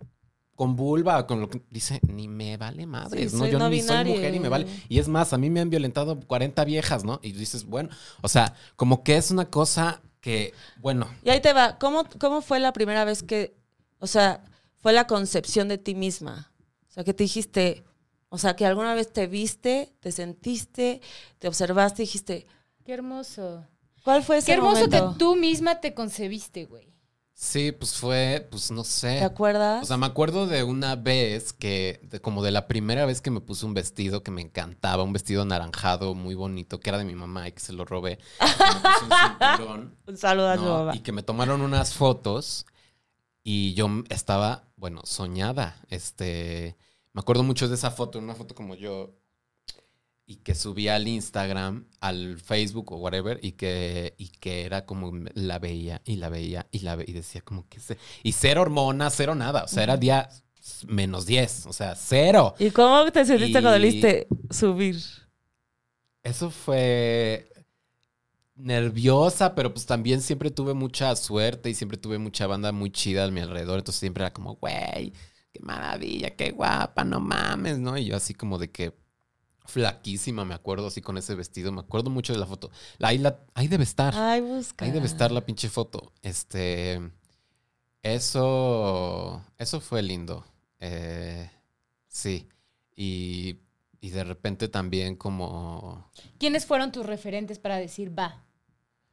con 0.58 0.76
vulva, 0.76 1.28
con 1.28 1.40
lo 1.40 1.50
que 1.50 1.62
dice, 1.70 2.02
ni 2.08 2.28
me 2.28 2.58
vale 2.58 2.88
madres, 2.88 3.32
Sí, 3.32 3.38
¿no? 3.38 3.46
Yo 3.46 3.60
no 3.60 3.70
ni 3.70 3.82
soy 3.82 4.04
mujer 4.06 4.34
y 4.34 4.40
me 4.40 4.50
vale. 4.50 4.66
Y 4.90 4.98
es 4.98 5.08
más, 5.08 5.32
a 5.32 5.38
mí 5.38 5.52
me 5.52 5.62
han 5.62 5.70
violentado 5.70 6.20
40 6.20 6.66
viejas, 6.66 7.04
¿no? 7.04 7.20
Y 7.22 7.32
dices, 7.34 7.64
bueno, 7.64 7.90
o 8.22 8.28
sea, 8.28 8.56
como 8.76 9.04
que 9.04 9.18
es 9.18 9.30
una 9.30 9.46
cosa 9.46 10.02
que, 10.20 10.54
bueno, 10.82 11.08
Y 11.24 11.30
ahí 11.30 11.42
te 11.42 11.54
va, 11.54 11.78
¿cómo, 11.78 12.06
¿cómo 12.20 12.42
fue 12.42 12.60
la 12.60 12.74
primera 12.74 13.06
vez 13.06 13.22
que, 13.22 13.56
o 14.00 14.08
sea, 14.08 14.44
fue 14.82 14.94
la 14.94 15.06
concepción 15.06 15.68
de 15.68 15.78
ti 15.78 15.94
misma? 15.94 16.52
O 16.90 16.92
sea, 16.92 17.04
que 17.04 17.14
te 17.14 17.24
dijiste, 17.24 17.84
o 18.30 18.38
sea, 18.38 18.56
que 18.56 18.66
alguna 18.66 18.94
vez 18.94 19.12
te 19.14 19.28
viste, 19.28 19.94
te 20.00 20.12
sentiste, 20.12 21.02
te 21.40 21.48
observaste 21.48 22.04
y 22.04 22.06
dijiste, 22.06 22.46
Qué 22.86 22.94
hermoso. 22.94 23.66
¿cuál 24.04 24.24
fue 24.24 24.38
ese 24.38 24.48
Qué 24.48 24.54
hermoso 24.54 24.86
momento? 24.88 25.14
que 25.14 25.20
tú 25.20 25.36
misma 25.36 25.80
te 25.82 25.94
concebiste, 25.94 26.66
güey. 26.66 26.88
sí, 27.34 27.72
pues 27.74 27.96
fue, 27.96 28.48
pues 28.50 28.72
no 28.72 28.84
sé. 28.84 29.20
¿Te 29.20 29.26
acuerdas? 29.26 29.84
O 29.84 29.86
sea, 29.86 29.98
me 29.98 30.06
acuerdo 30.06 30.48
de 30.48 30.64
una 30.64 30.96
vez 30.96 31.52
que, 31.54 32.00
de- 32.04 32.20
como 32.22 32.42
de 32.44 32.52
la 32.52 32.68
primera 32.68 33.06
vez 33.06 33.20
que 33.22 33.30
me 33.30 33.42
puse 33.42 33.66
un 33.66 33.74
vestido 33.74 34.24
que 34.24 34.32
me 34.32 34.42
encantaba, 34.42 35.04
un 35.04 35.14
vestido 35.14 35.42
anaranjado 35.44 36.16
muy 36.16 36.34
bonito, 36.36 36.80
que 36.80 36.90
era 36.90 36.98
de 36.98 37.04
mi 37.06 37.16
mamá 37.16 37.48
y 37.48 37.52
que 37.52 37.60
se 37.60 37.74
lo 37.74 37.84
robé. 37.86 38.18
Me 38.40 38.48
puse 38.48 39.06
un 39.06 39.12
cinturón, 39.58 39.98
Un 40.08 40.18
saludo 40.18 40.50
a 40.50 40.92
tu. 40.92 40.98
Y 40.98 41.02
que 41.02 41.12
me 41.12 41.24
tomaron 41.24 41.62
unas 41.62 41.94
fotos 41.94 42.66
y 43.44 43.74
yo 43.76 43.88
estaba, 44.10 44.64
bueno, 44.78 45.02
soñada. 45.04 45.76
Este, 45.90 46.76
me 47.18 47.22
acuerdo 47.22 47.42
mucho 47.42 47.68
de 47.68 47.74
esa 47.74 47.90
foto, 47.90 48.20
una 48.20 48.36
foto 48.36 48.54
como 48.54 48.76
yo 48.76 49.16
y 50.28 50.36
que 50.36 50.54
subía 50.54 50.94
al 50.94 51.08
Instagram, 51.08 51.88
al 52.00 52.38
Facebook 52.40 52.92
o 52.92 52.98
whatever 52.98 53.40
y 53.42 53.54
que 53.54 54.14
y 54.20 54.28
que 54.28 54.66
era 54.66 54.86
como 54.86 55.12
la 55.34 55.58
veía 55.58 56.04
y 56.06 56.18
la 56.18 56.30
veía 56.30 56.68
y 56.70 56.80
la 56.82 56.96
veía 56.96 57.10
y 57.10 57.14
decía 57.14 57.42
como 57.42 57.68
que 57.68 57.80
se, 57.80 57.98
y 58.22 58.34
cero 58.34 58.62
hormonas, 58.62 59.16
cero 59.18 59.34
nada, 59.34 59.64
o 59.64 59.68
sea, 59.68 59.82
era 59.82 59.98
día 59.98 60.30
menos 60.86 61.26
10, 61.26 61.66
o 61.66 61.74
sea, 61.74 61.96
cero. 61.96 62.54
¿Y 62.60 62.70
cómo 62.70 63.12
te 63.12 63.26
sentiste 63.26 63.62
cuando 63.64 63.78
Y- 63.78 63.82
le 63.82 63.92
diste 63.92 64.28
subir? 64.52 64.98
Eso 66.22 66.52
fue 66.52 67.50
nerviosa, 68.54 69.56
pero 69.56 69.74
pues 69.74 69.88
también 69.88 70.22
siempre 70.22 70.52
tuve 70.52 70.76
mucha 70.76 71.16
suerte 71.16 71.72
y 71.72 71.74
siempre 71.74 71.98
tuve 71.98 72.20
mucha 72.20 72.46
banda 72.46 72.72
muy 72.72 72.92
chida 72.92 73.26
a 73.26 73.32
mi 73.32 73.40
alrededor. 73.40 73.80
Entonces 73.80 74.00
siempre 74.00 74.24
era 74.24 74.34
como, 74.34 74.56
güey, 74.56 75.14
qué 75.58 75.66
maravilla, 75.66 76.36
qué 76.36 76.52
guapa, 76.52 77.04
no 77.04 77.20
mames, 77.20 77.80
¿no? 77.80 77.98
Y 77.98 78.06
yo 78.06 78.16
así 78.16 78.34
como 78.34 78.58
de 78.58 78.72
que 78.72 78.94
flaquísima, 79.66 80.46
me 80.46 80.54
acuerdo 80.54 80.88
así 80.88 81.02
con 81.02 81.18
ese 81.18 81.36
vestido. 81.36 81.72
Me 81.72 81.82
acuerdo 81.82 82.10
mucho 82.10 82.34
de 82.34 82.40
la 82.40 82.46
foto. 82.46 82.72
Ahí, 83.00 83.18
la, 83.18 83.40
ahí 83.54 83.68
debe 83.68 83.84
estar. 83.84 84.14
Ay, 84.16 84.42
busca. 84.42 84.86
Ahí 84.86 84.92
debe 84.92 85.06
estar 85.06 85.32
la 85.32 85.46
pinche 85.46 85.70
foto. 85.70 86.14
Este. 86.22 87.12
Eso. 88.02 89.44
Eso 89.58 89.82
fue 89.82 90.02
lindo. 90.02 90.46
Eh, 90.80 91.50
sí. 92.08 92.48
Y, 92.96 93.60
y 94.00 94.10
de 94.10 94.24
repente 94.24 94.68
también 94.70 95.16
como. 95.16 96.10
¿Quiénes 96.40 96.66
fueron 96.66 96.92
tus 96.92 97.06
referentes 97.06 97.60
para 97.60 97.78
decir, 97.78 98.18
va, 98.18 98.46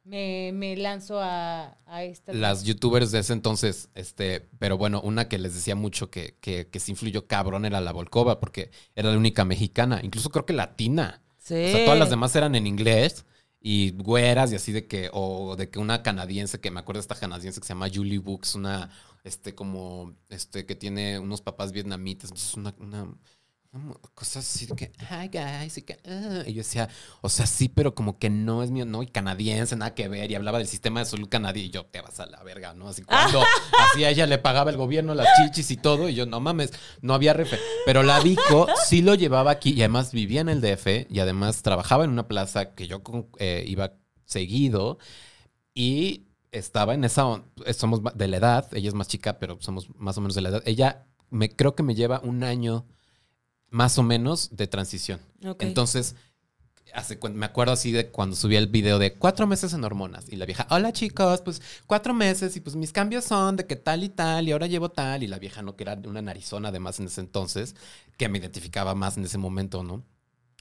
me, 0.05 0.53
me 0.53 0.77
lanzo 0.77 1.19
a, 1.21 1.79
a 1.87 2.05
esta... 2.05 2.33
Las 2.33 2.65
youtubers 2.65 3.11
de 3.11 3.21
ese 3.21 3.33
entonces, 3.33 3.89
este, 3.95 4.49
pero 4.59 4.77
bueno, 4.77 5.01
una 5.01 5.29
que 5.29 5.39
les 5.39 5.55
decía 5.55 5.75
mucho 5.75 6.11
que, 6.11 6.37
que, 6.41 6.69
que 6.69 6.81
se 6.81 6.93
influyó 6.93 7.27
cabrón 7.27 7.65
era 7.65 7.81
la 7.81 7.93
Volkova, 7.93 8.39
porque 8.39 8.71
era 8.95 9.11
la 9.11 9.19
única 9.19 9.45
mexicana, 9.45 10.01
incluso 10.03 10.31
creo 10.31 10.47
que 10.47 10.53
latina. 10.53 11.23
Sí. 11.39 11.55
O 11.55 11.69
sea, 11.69 11.85
todas 11.85 11.99
las 11.99 12.11
demás 12.11 12.37
eran 12.37 12.55
en 12.55 12.67
inglés 12.67 13.25
y 13.61 13.93
güeras 13.93 14.53
y 14.53 14.57
así 14.57 14.73
de 14.73 14.87
que, 14.87 15.09
o 15.13 15.57
de 15.57 15.71
que 15.71 15.79
una 15.79 16.03
canadiense, 16.03 16.61
que 16.61 16.71
me 16.71 16.81
acuerdo 16.81 16.99
de 16.99 17.03
esta 17.03 17.15
canadiense 17.15 17.61
que 17.61 17.67
se 17.67 17.73
llama 17.73 17.89
Julie 17.93 18.19
Books, 18.19 18.55
una, 18.57 18.91
este, 19.25 19.55
como, 19.55 20.15
este, 20.29 20.67
que 20.67 20.75
tiene 20.75 21.19
unos 21.19 21.41
papás 21.41 21.73
vietnamitas, 21.73 22.31
entonces 22.31 22.55
una, 22.55 22.75
una, 22.79 23.09
una 23.75 23.95
cosa 24.15 24.39
así 24.39 24.67
de 24.67 24.77
que, 24.77 24.93
hi 25.01 25.29
guys, 25.29 25.79
y, 25.79 25.83
que, 25.83 25.99
ah", 26.07 26.45
y 26.47 26.53
yo 26.53 26.59
decía, 26.59 26.89
o 27.23 27.29
sea, 27.29 27.45
sí, 27.47 27.69
pero 27.69 27.95
como 27.95 28.19
que 28.19 28.31
no 28.31 28.63
es 28.63 28.71
mío, 28.71 28.87
no, 28.87 29.03
y 29.03 29.07
canadiense, 29.09 29.75
nada 29.75 29.95
que 29.95 30.07
ver, 30.07 30.31
y 30.31 30.35
hablaba 30.37 30.59
del 30.59 30.69
sistema 30.69 31.01
de 31.01 31.07
salud 31.07 31.29
canadiense, 31.29 31.69
y 31.69 31.71
yo, 31.71 31.85
te 31.87 32.01
vas 32.01 32.21
a 32.21 32.27
la 32.27 32.43
verga, 32.45 32.73
¿no? 32.75 32.89
Así 32.89 33.03
cuando, 33.03 33.43
así 33.91 34.05
a 34.05 34.11
ella 34.11 34.27
le 34.27 34.39
pagaba 34.39 34.71
el 34.71 34.77
gobierno 34.77 35.15
las 35.15 35.27
chichis 35.37 35.73
y 35.73 35.77
todo, 35.77 36.09
y 36.09 36.15
yo, 36.15 36.25
no 36.25 36.39
mames, 36.39 36.73
no 37.01 37.15
había 37.15 37.33
refe. 37.33 37.59
Pero 37.85 38.03
la 38.05 38.21
Vico 38.21 38.69
sí 38.87 39.03
lo 39.03 39.15
llevaba 39.15 39.51
aquí, 39.51 39.73
y 39.73 39.81
además 39.81 40.13
vivía 40.13 40.41
en 40.41 40.49
el 40.49 40.61
DF, 40.61 41.11
y 41.11 41.19
además 41.19 41.63
trabajaba 41.63 42.05
en 42.05 42.11
una 42.11 42.29
plaza 42.29 42.75
que 42.75 42.87
yo 42.87 43.03
eh, 43.39 43.65
iba 43.67 43.95
seguido, 44.25 44.99
y 45.75 46.29
estaba 46.53 46.95
en 46.95 47.03
esa, 47.03 47.43
somos 47.77 48.01
de 48.15 48.29
la 48.29 48.37
edad, 48.37 48.69
ella 48.73 48.89
es 48.89 48.95
más 48.95 49.09
chica, 49.09 49.41
pero 49.41 49.59
somos 49.61 49.89
más 49.97 50.17
o 50.17 50.21
menos 50.21 50.37
de 50.37 50.43
la 50.43 50.51
edad. 50.51 50.63
Ella 50.65 51.07
me 51.31 51.51
creo 51.51 51.75
que 51.75 51.83
me 51.83 51.97
lleva 51.97 52.21
un 52.23 52.45
año 52.45 52.87
más 53.75 53.99
o 53.99 54.05
menos 54.05 54.51
de 54.57 54.69
transición. 54.69 55.21
Entonces, 55.59 56.15
hace, 56.95 57.19
me 57.33 57.45
acuerdo 57.45 57.73
así 57.73 57.91
de 57.91 58.09
cuando 58.09 58.37
subí 58.37 58.55
el 58.55 58.69
video 58.69 59.01
de 59.01 59.15
cuatro 59.15 59.49
meses 59.49 59.73
en 59.73 59.83
hormonas 59.83 60.27
y 60.31 60.37
la 60.37 60.47
vieja, 60.47 60.69
hola 60.71 60.93
chicos, 60.93 61.41
pues 61.41 61.61
cuatro 61.89 62.15
meses 62.15 62.55
y 62.57 62.61
pues 62.61 62.77
mis 62.77 62.93
cambios 62.93 63.25
son 63.25 63.57
de 63.57 63.67
que 63.67 63.75
tal 63.75 64.05
y 64.05 64.11
tal 64.11 64.47
y 64.47 64.53
ahora 64.53 64.69
llevo 64.69 64.91
tal 64.91 65.25
y 65.25 65.27
la 65.27 65.41
vieja 65.41 65.61
no 65.61 65.75
que 65.75 65.83
era 65.83 65.99
una 66.07 66.23
narizona 66.23 66.69
además 66.69 67.01
en 67.01 67.07
ese 67.07 67.21
entonces, 67.21 67.75
que 68.17 68.29
me 68.29 68.39
identificaba 68.39 68.95
más 68.95 69.17
en 69.17 69.25
ese 69.25 69.39
momento, 69.39 69.83
¿no? 69.83 70.05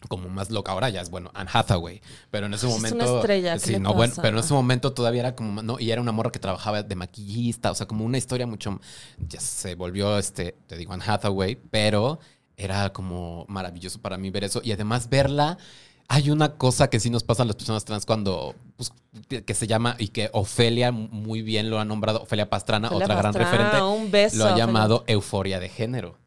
Como 0.10 0.28
más 0.28 0.50
loca. 0.50 0.72
Ahora 0.72 0.90
ya 0.90 1.00
es 1.00 1.10
bueno, 1.12 1.30
Anne 1.36 1.50
Hathaway. 1.54 2.02
Pero 2.32 2.48
en 2.48 2.54
ese 2.56 2.68
Es 2.68 2.74
una 2.74 2.90
momento. 2.90 3.20
estrella, 3.20 3.54
¿qué 3.54 3.60
Sí, 3.60 3.80
no, 3.80 3.94
bueno, 3.94 4.14
pero 4.22 4.38
en 4.38 4.44
ese 4.44 4.54
momento 4.54 4.92
todavía 4.92 5.22
era 5.22 5.36
como. 5.36 5.64
No, 5.64 5.80
y 5.80 5.92
era 5.92 6.02
una 6.02 6.12
morra 6.12 6.30
que 6.30 6.40
trabajaba 6.40 6.84
de 6.84 6.96
maquillista. 6.96 7.72
O 7.72 7.76
sea, 7.76 7.88
como 7.88 8.04
una 8.04 8.18
historia 8.18 8.46
mucho. 8.46 8.82
Ya 9.18 9.40
se 9.40 9.76
volvió, 9.76 10.18
este, 10.18 10.58
te 10.68 10.76
digo, 10.76 10.92
Anne 10.92 11.06
Hathaway. 11.08 11.56
Pero 11.72 12.20
era 12.58 12.92
como 12.94 13.46
maravilloso 13.48 14.02
para 14.02 14.18
mí 14.18 14.30
ver 14.30 14.44
eso. 14.44 14.62
Y 14.64 14.72
además 14.72 15.10
verla. 15.10 15.58
Hay 16.10 16.30
una 16.30 16.58
cosa 16.58 16.90
que 16.90 17.00
sí 17.00 17.10
nos 17.10 17.24
pasa 17.24 17.44
a 17.44 17.46
las 17.46 17.56
personas 17.56 17.86
trans 17.86 18.06
cuando. 18.06 18.56
pues, 18.76 18.92
que 19.46 19.54
se 19.54 19.68
llama. 19.68 19.96
Y 20.00 20.10
que 20.10 20.30
Ofelia 20.34 20.92
muy 20.92 21.42
bien 21.42 21.70
lo 21.70 21.80
ha 21.80 21.86
nombrado. 21.86 22.22
Ofelia 22.24 22.50
Pastrana, 22.50 22.90
Ofelia 22.90 23.06
otra 23.06 23.16
gran 23.16 23.34
referente. 23.34 23.82
un 23.82 24.12
beso, 24.12 24.38
Lo 24.38 24.44
ha 24.46 24.48
Ofelia. 24.50 24.66
llamado 24.66 25.04
euforia 25.08 25.60
de 25.60 25.70
género. 25.70 26.18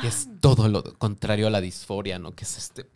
Que 0.00 0.08
es 0.08 0.28
todo 0.40 0.68
lo 0.68 0.82
contrario 0.98 1.46
a 1.48 1.50
la 1.50 1.60
disforia, 1.60 2.18
¿no? 2.18 2.32
Que 2.34 2.44
es 2.44 2.56
este. 2.56 2.86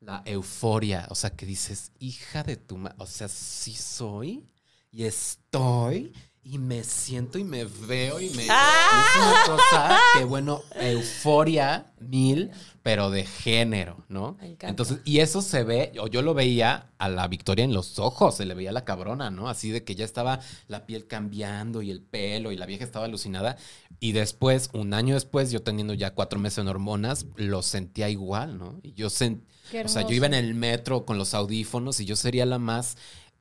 La 0.00 0.22
euforia. 0.24 1.06
O 1.10 1.14
sea, 1.16 1.30
que 1.30 1.44
dices, 1.46 1.90
hija 1.98 2.44
de 2.44 2.56
tu 2.56 2.78
ma. 2.78 2.94
O 2.98 3.06
sea, 3.06 3.26
sí 3.28 3.74
soy 3.74 4.46
y 4.92 5.04
estoy 5.04 6.12
y 6.42 6.58
me 6.58 6.82
siento 6.82 7.38
y 7.38 7.44
me 7.44 7.64
veo 7.64 8.20
y 8.20 8.30
me. 8.30 8.46
¡Ah! 8.48 9.04
Es 9.04 9.22
una 9.22 9.56
cosa 9.56 9.98
que, 10.16 10.24
bueno, 10.24 10.62
euforia 10.80 11.92
mil, 12.00 12.50
pero 12.82 13.10
de 13.10 13.26
género, 13.26 14.04
¿no? 14.08 14.36
Me 14.40 14.46
encanta. 14.46 14.68
Entonces, 14.68 15.00
y 15.04 15.18
eso 15.18 15.42
se 15.42 15.62
ve, 15.64 15.92
o 16.00 16.06
yo 16.06 16.22
lo 16.22 16.32
veía 16.32 16.90
a 16.96 17.08
la 17.08 17.28
Victoria 17.28 17.64
en 17.64 17.74
los 17.74 17.98
ojos, 17.98 18.36
se 18.36 18.46
le 18.46 18.54
veía 18.54 18.72
la 18.72 18.84
cabrona, 18.84 19.30
¿no? 19.30 19.48
Así 19.48 19.70
de 19.70 19.84
que 19.84 19.94
ya 19.94 20.04
estaba 20.04 20.40
la 20.68 20.86
piel 20.86 21.06
cambiando 21.06 21.82
y 21.82 21.90
el 21.90 22.00
pelo 22.00 22.50
y 22.50 22.56
la 22.56 22.66
vieja 22.66 22.84
estaba 22.84 23.04
alucinada. 23.04 23.56
Y 24.00 24.12
después, 24.12 24.70
un 24.72 24.94
año 24.94 25.14
después, 25.14 25.50
yo 25.50 25.62
teniendo 25.62 25.92
ya 25.92 26.14
cuatro 26.14 26.38
meses 26.38 26.58
en 26.58 26.68
hormonas, 26.68 27.26
lo 27.36 27.62
sentía 27.62 28.08
igual, 28.08 28.56
¿no? 28.56 28.80
Y 28.82 28.94
yo 28.94 29.10
sent, 29.10 29.44
Qué 29.70 29.82
o 29.82 29.88
sea, 29.88 30.06
yo 30.06 30.14
iba 30.14 30.26
en 30.26 30.34
el 30.34 30.54
metro 30.54 31.04
con 31.04 31.18
los 31.18 31.34
audífonos 31.34 32.00
y 32.00 32.06
yo 32.06 32.16
sería 32.16 32.46
la 32.46 32.58
más 32.58 32.96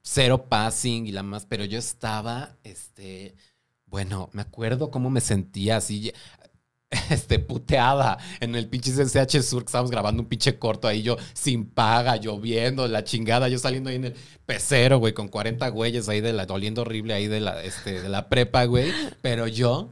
cero 0.08 0.46
passing 0.48 1.06
y 1.06 1.12
la 1.12 1.22
más, 1.22 1.46
pero 1.46 1.66
yo 1.66 1.78
estaba, 1.78 2.56
este, 2.64 3.36
bueno, 3.86 4.30
me 4.32 4.42
acuerdo 4.42 4.90
cómo 4.90 5.10
me 5.10 5.20
sentía 5.20 5.78
así, 5.78 6.14
este, 7.10 7.40
puteada 7.40 8.18
en 8.40 8.56
el 8.56 8.70
pinche 8.70 8.92
CCH 8.92 9.42
Sur 9.44 9.64
que 9.64 9.68
estábamos 9.68 9.92
grabando 9.92 10.24
un 10.24 10.30
pinche 10.30 10.58
corto 10.58 10.88
ahí, 10.88 11.02
yo 11.02 11.18
sin 11.34 11.70
paga, 11.70 12.16
lloviendo, 12.16 12.88
la 12.88 13.04
chingada, 13.04 13.50
yo 13.50 13.60
saliendo 13.60 13.90
ahí 13.90 13.98
en 13.98 14.06
el 14.06 14.16
pecero, 14.46 15.00
güey, 15.00 15.14
con 15.14 15.28
40 15.28 15.68
güeyes 15.70 16.08
ahí 16.08 16.22
de 16.22 16.32
la, 16.32 16.46
doliendo 16.46 16.84
horrible 16.84 17.14
ahí 17.14 17.28
de 17.28 17.42
la, 17.42 17.62
este, 17.62 18.02
de 18.02 18.08
la 18.08 18.30
prepa, 18.30 18.64
güey, 18.64 18.94
pero 19.22 19.46
yo, 19.48 19.92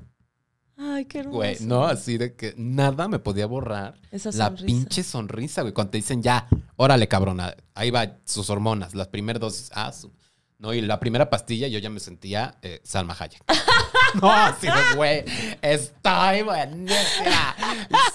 Ay, 0.78 1.06
qué 1.06 1.20
hermoso. 1.20 1.38
güey, 1.38 1.58
no, 1.62 1.86
así 1.86 2.18
de 2.18 2.36
que 2.36 2.54
nada 2.58 3.08
me 3.08 3.20
podía 3.20 3.46
borrar 3.46 3.98
Esa 4.12 4.30
la 4.32 4.48
sonrisa. 4.48 4.66
pinche 4.66 5.04
sonrisa, 5.04 5.62
güey. 5.62 5.74
Cuando 5.74 5.92
te 5.92 5.98
dicen, 6.00 6.22
ya, 6.22 6.48
órale, 6.76 7.08
cabrona, 7.08 7.56
ahí 7.74 7.92
va 7.92 8.18
sus 8.26 8.50
hormonas, 8.50 8.94
las 8.94 9.08
primeras 9.08 9.40
dosis, 9.40 9.70
ah, 9.74 9.92
su- 9.94 10.12
No, 10.58 10.74
y 10.74 10.82
la 10.82 11.00
primera 11.00 11.30
pastilla 11.30 11.68
yo 11.68 11.80
ya 11.80 11.90
me 11.90 12.00
sentía 12.00 12.56
eh, 12.62 12.82
Salma 12.84 13.16
Hayek. 13.18 13.44
no, 14.22 14.32
así 14.32 14.68
de, 14.68 14.96
güey, 14.96 15.24
estoy 15.62 16.42
buenísima, 16.44 17.56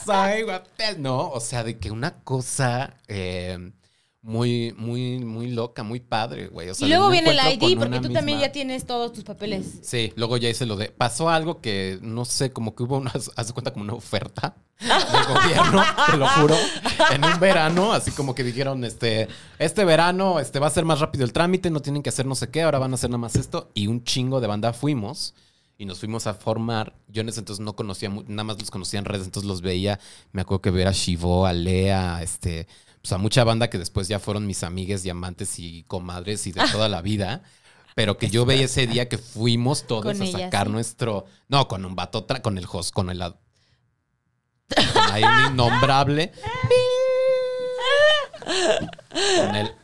soy 0.04 0.42
guapés. 0.42 0.98
No, 0.98 1.30
o 1.30 1.40
sea, 1.40 1.64
de 1.64 1.78
que 1.78 1.90
una 1.90 2.22
cosa 2.24 2.94
eh, 3.08 3.72
muy, 4.22 4.74
muy, 4.76 5.18
muy 5.20 5.50
loca, 5.50 5.82
muy 5.82 5.98
padre, 5.98 6.48
güey. 6.48 6.68
O 6.68 6.74
sea, 6.74 6.86
y 6.86 6.90
luego 6.90 7.08
viene 7.08 7.30
el 7.30 7.38
ID, 7.54 7.78
porque 7.78 8.00
tú 8.00 8.12
también 8.12 8.38
ya 8.38 8.52
tienes 8.52 8.84
todos 8.84 9.12
tus 9.12 9.24
papeles. 9.24 9.78
Sí, 9.82 10.12
luego 10.16 10.36
ya 10.36 10.50
hice 10.50 10.66
lo 10.66 10.76
de. 10.76 10.90
Pasó 10.90 11.30
algo 11.30 11.60
que 11.60 11.98
no 12.02 12.26
sé, 12.26 12.52
como 12.52 12.74
que 12.74 12.82
hubo 12.82 12.98
una. 12.98 13.12
Haz 13.36 13.52
cuenta 13.52 13.72
como 13.72 13.84
una 13.84 13.94
oferta 13.94 14.56
del 14.78 14.88
gobierno, 15.34 15.82
te 16.10 16.16
lo 16.18 16.28
juro. 16.28 16.56
En 17.12 17.24
un 17.24 17.40
verano, 17.40 17.92
así 17.92 18.10
como 18.10 18.34
que 18.34 18.44
dijeron: 18.44 18.84
este, 18.84 19.28
este 19.58 19.86
verano 19.86 20.38
este, 20.38 20.58
va 20.58 20.66
a 20.66 20.70
ser 20.70 20.84
más 20.84 21.00
rápido 21.00 21.24
el 21.24 21.32
trámite, 21.32 21.70
no 21.70 21.80
tienen 21.80 22.02
que 22.02 22.10
hacer 22.10 22.26
no 22.26 22.34
sé 22.34 22.50
qué, 22.50 22.62
ahora 22.62 22.78
van 22.78 22.92
a 22.92 22.96
hacer 22.96 23.08
nada 23.08 23.18
más 23.18 23.36
esto. 23.36 23.70
Y 23.72 23.86
un 23.86 24.04
chingo 24.04 24.40
de 24.40 24.48
banda 24.48 24.74
fuimos 24.74 25.34
y 25.78 25.86
nos 25.86 25.98
fuimos 25.98 26.26
a 26.26 26.34
formar. 26.34 26.94
Yo 27.08 27.22
en 27.22 27.30
ese 27.30 27.38
entonces 27.40 27.64
no 27.64 27.74
conocía, 27.74 28.10
nada 28.10 28.44
más 28.44 28.58
los 28.58 28.70
conocía 28.70 28.98
en 28.98 29.06
redes, 29.06 29.24
entonces 29.24 29.48
los 29.48 29.62
veía. 29.62 29.98
Me 30.30 30.42
acuerdo 30.42 30.60
que 30.60 30.70
ver 30.70 30.88
a 30.88 30.92
Shivo, 30.92 31.46
a 31.46 31.54
Lea, 31.54 32.22
este. 32.22 32.66
Pues 33.02 33.12
a 33.12 33.18
mucha 33.18 33.44
banda 33.44 33.70
que 33.70 33.78
después 33.78 34.08
ya 34.08 34.18
fueron 34.18 34.46
mis 34.46 34.62
amigues, 34.62 35.02
diamantes 35.02 35.58
y 35.58 35.84
comadres 35.84 36.46
y 36.46 36.52
de 36.52 36.62
toda 36.70 36.88
la 36.88 37.02
vida. 37.02 37.42
Pero 37.94 38.18
que 38.18 38.28
yo 38.30 38.46
veía 38.46 38.64
ese 38.66 38.86
día 38.86 39.08
que 39.08 39.18
fuimos 39.18 39.86
todos 39.86 40.04
Con 40.04 40.22
a 40.22 40.24
ella, 40.24 40.38
sacar 40.46 40.66
¿sí? 40.68 40.72
nuestro. 40.72 41.26
No, 41.48 41.66
con 41.66 41.84
un 41.84 41.96
vato, 41.96 42.26
con 42.42 42.56
el 42.56 42.66
host, 42.70 42.92
con 42.92 43.10
el. 43.10 43.18
Con 44.94 45.10
ahí 45.10 45.24
un 45.24 45.52
innombrable. 45.52 46.32
Con 49.36 49.56
el. 49.56 49.74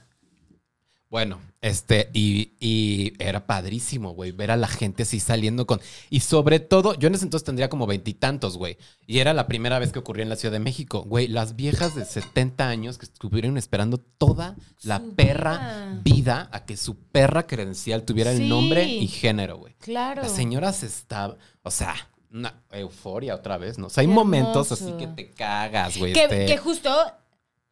Bueno, 1.10 1.40
este, 1.66 2.10
y, 2.12 2.52
y 2.60 3.12
era 3.18 3.46
padrísimo, 3.46 4.10
güey, 4.12 4.32
ver 4.32 4.50
a 4.50 4.56
la 4.56 4.68
gente 4.68 5.02
así 5.02 5.20
saliendo 5.20 5.66
con. 5.66 5.80
Y 6.10 6.20
sobre 6.20 6.60
todo, 6.60 6.94
yo 6.94 7.08
en 7.08 7.14
ese 7.14 7.24
entonces 7.24 7.44
tendría 7.44 7.68
como 7.68 7.86
veintitantos, 7.86 8.56
güey. 8.56 8.76
Y 9.06 9.18
era 9.18 9.34
la 9.34 9.46
primera 9.46 9.78
vez 9.78 9.92
que 9.92 9.98
ocurría 9.98 10.22
en 10.22 10.28
la 10.28 10.36
Ciudad 10.36 10.52
de 10.52 10.60
México. 10.60 11.02
Güey, 11.02 11.28
las 11.28 11.56
viejas 11.56 11.94
de 11.94 12.04
70 12.04 12.68
años 12.68 12.98
que 12.98 13.06
estuvieron 13.06 13.56
esperando 13.58 13.98
toda 13.98 14.56
la 14.82 14.98
Su 14.98 15.14
perra 15.14 15.58
vida. 15.58 16.00
vida 16.04 16.48
a 16.52 16.64
que 16.64 16.76
su 16.76 16.96
perra 16.96 17.46
credencial 17.46 18.04
tuviera 18.04 18.32
Sí. 18.34 18.42
el 18.42 18.48
nombre 18.48 18.84
y 18.84 19.06
género, 19.08 19.58
güey. 19.58 19.74
Claro. 19.80 20.22
La 20.22 20.28
señora 20.28 20.72
se 20.72 20.86
está. 20.86 21.36
O 21.62 21.70
sea, 21.70 21.94
una 22.30 22.62
euforia 22.72 23.34
otra 23.34 23.56
vez, 23.58 23.78
¿no? 23.78 23.86
O 23.86 23.90
sea, 23.90 24.02
hay 24.02 24.08
Qué 24.08 24.14
momentos 24.14 24.70
hermoso. 24.70 24.96
así 24.96 25.04
que 25.04 25.06
te 25.24 25.30
cagas, 25.30 25.96
güey. 25.98 26.12
Que, 26.12 26.24
este- 26.24 26.46
que 26.46 26.58
justo 26.58 26.90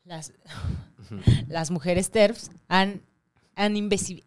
las, 0.05 0.33
las 1.49 1.71
mujeres 1.71 2.11
TERFs 2.11 2.51
han, 2.69 3.03
han, 3.57 3.75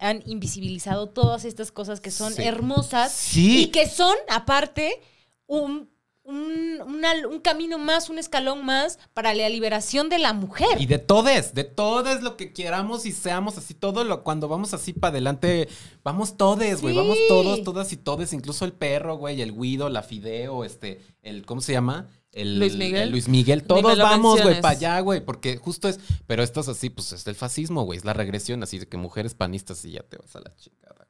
han 0.00 0.22
invisibilizado 0.26 1.08
todas 1.08 1.44
estas 1.44 1.72
cosas 1.72 2.00
que 2.00 2.10
son 2.10 2.32
Sí. 2.34 2.42
hermosas 2.42 3.12
Sí. 3.12 3.62
y 3.62 3.66
que 3.66 3.88
son, 3.88 4.14
aparte, 4.28 5.00
un, 5.46 5.88
un, 6.24 6.82
una- 6.86 7.26
un 7.26 7.40
camino 7.40 7.78
más, 7.78 8.10
un 8.10 8.18
escalón 8.18 8.62
más 8.66 8.98
para 9.14 9.32
la 9.34 9.48
liberación 9.48 10.10
de 10.10 10.18
la 10.18 10.34
mujer. 10.34 10.78
Y 10.78 10.84
de 10.84 10.98
todes, 10.98 11.54
de 11.54 11.64
todes 11.64 12.20
lo 12.22 12.36
que 12.36 12.52
queramos 12.52 13.06
y 13.06 13.12
seamos 13.12 13.56
así, 13.56 13.72
todo 13.72 14.04
lo 14.04 14.22
cuando 14.24 14.46
vamos 14.46 14.74
así 14.74 14.92
para 14.92 15.12
adelante, 15.12 15.68
vamos 16.04 16.36
todes, 16.36 16.82
güey, 16.82 16.92
Sí. 16.92 17.00
vamos 17.00 17.18
todos, 17.28 17.62
todas 17.64 17.92
y 17.94 17.96
todes, 17.96 18.34
incluso 18.34 18.66
el 18.66 18.74
perro, 18.74 19.16
güey, 19.16 19.40
el 19.40 19.54
Guido, 19.58 19.88
la 19.88 20.02
Fideo, 20.02 20.64
este, 20.64 21.00
el, 21.22 21.46
¿cómo 21.46 21.62
se 21.62 21.72
llama? 21.72 22.08
El, 22.32 22.58
Luis 22.58 22.76
Miguel. 22.76 23.02
el 23.04 23.10
Luis 23.10 23.28
Miguel, 23.28 23.62
todos 23.64 23.98
vamos, 23.98 24.42
güey, 24.42 24.60
para 24.60 24.76
allá, 24.76 25.00
güey, 25.00 25.24
porque 25.24 25.56
justo 25.56 25.88
es, 25.88 25.98
pero 26.26 26.42
esto 26.42 26.60
es 26.60 26.68
así, 26.68 26.90
pues 26.90 27.12
es 27.12 27.26
el 27.26 27.34
fascismo, 27.34 27.82
güey, 27.84 27.98
es 27.98 28.04
la 28.04 28.12
regresión 28.12 28.62
así 28.62 28.78
de 28.78 28.86
que 28.86 28.96
mujeres 28.96 29.34
panistas 29.34 29.84
y 29.84 29.92
ya 29.92 30.02
te 30.02 30.18
vas 30.18 30.36
a 30.36 30.40
la 30.40 30.54
chingada. 30.56 31.08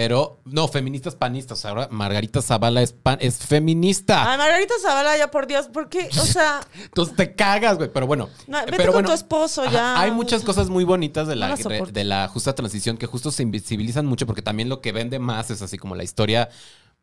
Pero, 0.00 0.40
no, 0.46 0.66
feministas 0.68 1.14
panistas. 1.14 1.66
Ahora 1.66 1.88
Margarita 1.90 2.40
Zavala 2.40 2.80
es, 2.80 2.92
pan- 2.92 3.18
es 3.20 3.38
feminista. 3.38 4.30
Ay, 4.32 4.38
Margarita 4.38 4.72
Zavala, 4.80 5.18
ya 5.18 5.30
por 5.30 5.46
Dios, 5.46 5.66
¿por 5.68 5.90
qué? 5.90 6.08
O 6.18 6.24
sea, 6.24 6.60
Entonces 6.84 7.16
te 7.16 7.34
cagas, 7.34 7.76
güey. 7.76 7.90
Pero 7.92 8.06
bueno. 8.06 8.30
No, 8.46 8.60
vete 8.60 8.76
pero 8.78 8.92
con 8.92 9.02
bueno, 9.02 9.08
tu 9.08 9.14
esposo 9.14 9.62
ajá, 9.62 9.72
ya. 9.72 10.00
Hay 10.00 10.10
muchas 10.12 10.42
cosas 10.42 10.70
muy 10.70 10.84
bonitas 10.84 11.28
de 11.28 11.36
la, 11.36 11.54
No 11.54 11.86
de 11.86 12.04
la 12.04 12.28
justa 12.28 12.54
transición 12.54 12.96
que 12.96 13.04
justo 13.04 13.30
se 13.30 13.42
invisibilizan 13.42 14.06
mucho 14.06 14.26
porque 14.26 14.40
también 14.42 14.70
lo 14.70 14.80
que 14.80 14.92
vende 14.92 15.18
más 15.18 15.50
es 15.50 15.60
así 15.60 15.76
como 15.76 15.94
la 15.96 16.04
historia. 16.04 16.48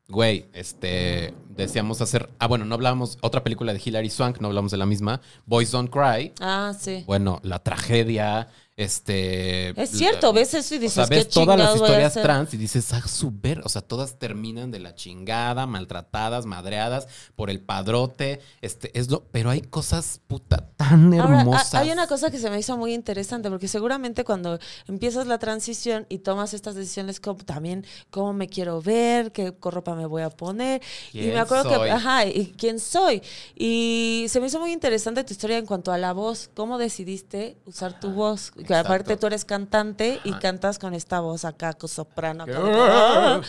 Güey, 0.10 0.45
este, 0.53 1.34
decíamos 1.49 1.99
hacer, 1.99 2.30
ah, 2.39 2.47
bueno, 2.47 2.64
no 2.64 2.76
hablábamos, 2.76 3.18
otra 3.22 3.43
película 3.43 3.74
de 3.74 3.82
Hilary 3.84 4.10
Swank, 4.10 4.39
no 4.39 4.47
hablamos 4.47 4.72
de 4.72 4.78
la 4.78 4.86
misma, 4.86 5.20
Boys 5.45 5.72
Don't 5.72 5.89
Cry, 5.89 6.32
ah, 6.39 6.74
sí. 6.80 7.03
bueno, 7.05 7.41
la 7.43 7.60
tragedia, 7.60 8.47
este... 8.78 9.69
Es 9.82 9.89
cierto, 9.89 10.32
ves 10.34 10.53
eso 10.53 10.75
y 10.75 10.78
o 10.78 10.82
dices, 10.82 10.93
sea, 10.93 11.05
ves 11.07 11.25
¿qué 11.25 11.32
todas 11.34 11.57
las 11.57 11.75
historias 11.75 12.13
trans 12.13 12.53
y 12.53 12.57
dices, 12.57 12.93
ah, 12.93 13.01
su 13.07 13.32
ver, 13.32 13.61
o 13.65 13.69
sea, 13.69 13.82
todas 13.82 14.19
terminan 14.19 14.69
de 14.71 14.80
la 14.80 14.93
chingada, 14.93 15.65
maltratadas, 15.65 16.45
madreadas 16.45 17.07
por 17.36 17.49
el 17.49 17.59
padrote, 17.59 18.39
este, 18.61 18.97
es 18.97 19.09
lo, 19.09 19.23
pero 19.32 19.49
hay 19.49 19.61
cosas, 19.61 20.21
puta, 20.28 20.69
tan 20.78 21.11
hermosas. 21.13 21.73
ha- 21.73 21.80
hay 21.80 21.89
una 21.91 22.05
cosa 22.07 22.30
que 22.30 22.38
se 22.38 22.49
me 22.51 22.59
hizo 22.59 22.78
muy 22.78 22.93
interesante, 22.93 23.49
porque 23.49 23.67
seguramente 23.67 24.23
cuando 24.23 24.59
empiezas 24.88 25.25
la 25.25 25.39
transición 25.39 26.05
y 26.07 26.19
tomas 26.19 26.53
estas 26.53 26.75
decisiones 26.75 27.19
como 27.19 27.43
también 27.43 27.84
cómo 28.11 28.32
me 28.34 28.47
quiero 28.47 28.82
ver, 28.82 29.32
qué 29.32 29.53
ropa 29.59 29.95
me 29.95 30.05
voy 30.05 30.21
a 30.21 30.30
poner. 30.30 30.82
Y 31.13 31.21
¿Quién 31.21 31.34
me 31.34 31.39
acuerdo 31.39 31.63
soy? 31.69 31.86
que, 31.88 31.91
ajá, 31.91 32.25
y 32.28 32.53
quién 32.57 32.80
soy. 32.80 33.23
Y 33.55 34.25
se 34.30 34.39
me 34.39 34.47
hizo 34.47 34.59
muy 34.59 34.71
interesante 34.71 35.23
tu 35.23 35.34
historia 35.34 35.57
en 35.57 35.65
cuanto 35.65 35.91
a 35.91 35.97
la 35.97 36.13
voz. 36.13 36.49
¿Cómo 36.53 36.78
decidiste 36.78 37.57
usar 37.65 37.99
tu 37.99 38.11
voz? 38.11 38.51
Que 38.68 38.76
aparte 38.76 39.18
tú 39.18 39.28
eres 39.28 39.45
cantante 39.45 40.20
y 40.24 40.30
Ajá. 40.30 40.39
cantas 40.39 40.80
con 40.80 40.93
esta 40.93 41.20
voz 41.20 41.45
acá, 41.45 41.74
con 41.74 41.89
soprano. 41.89 42.43
Acá. 42.43 43.41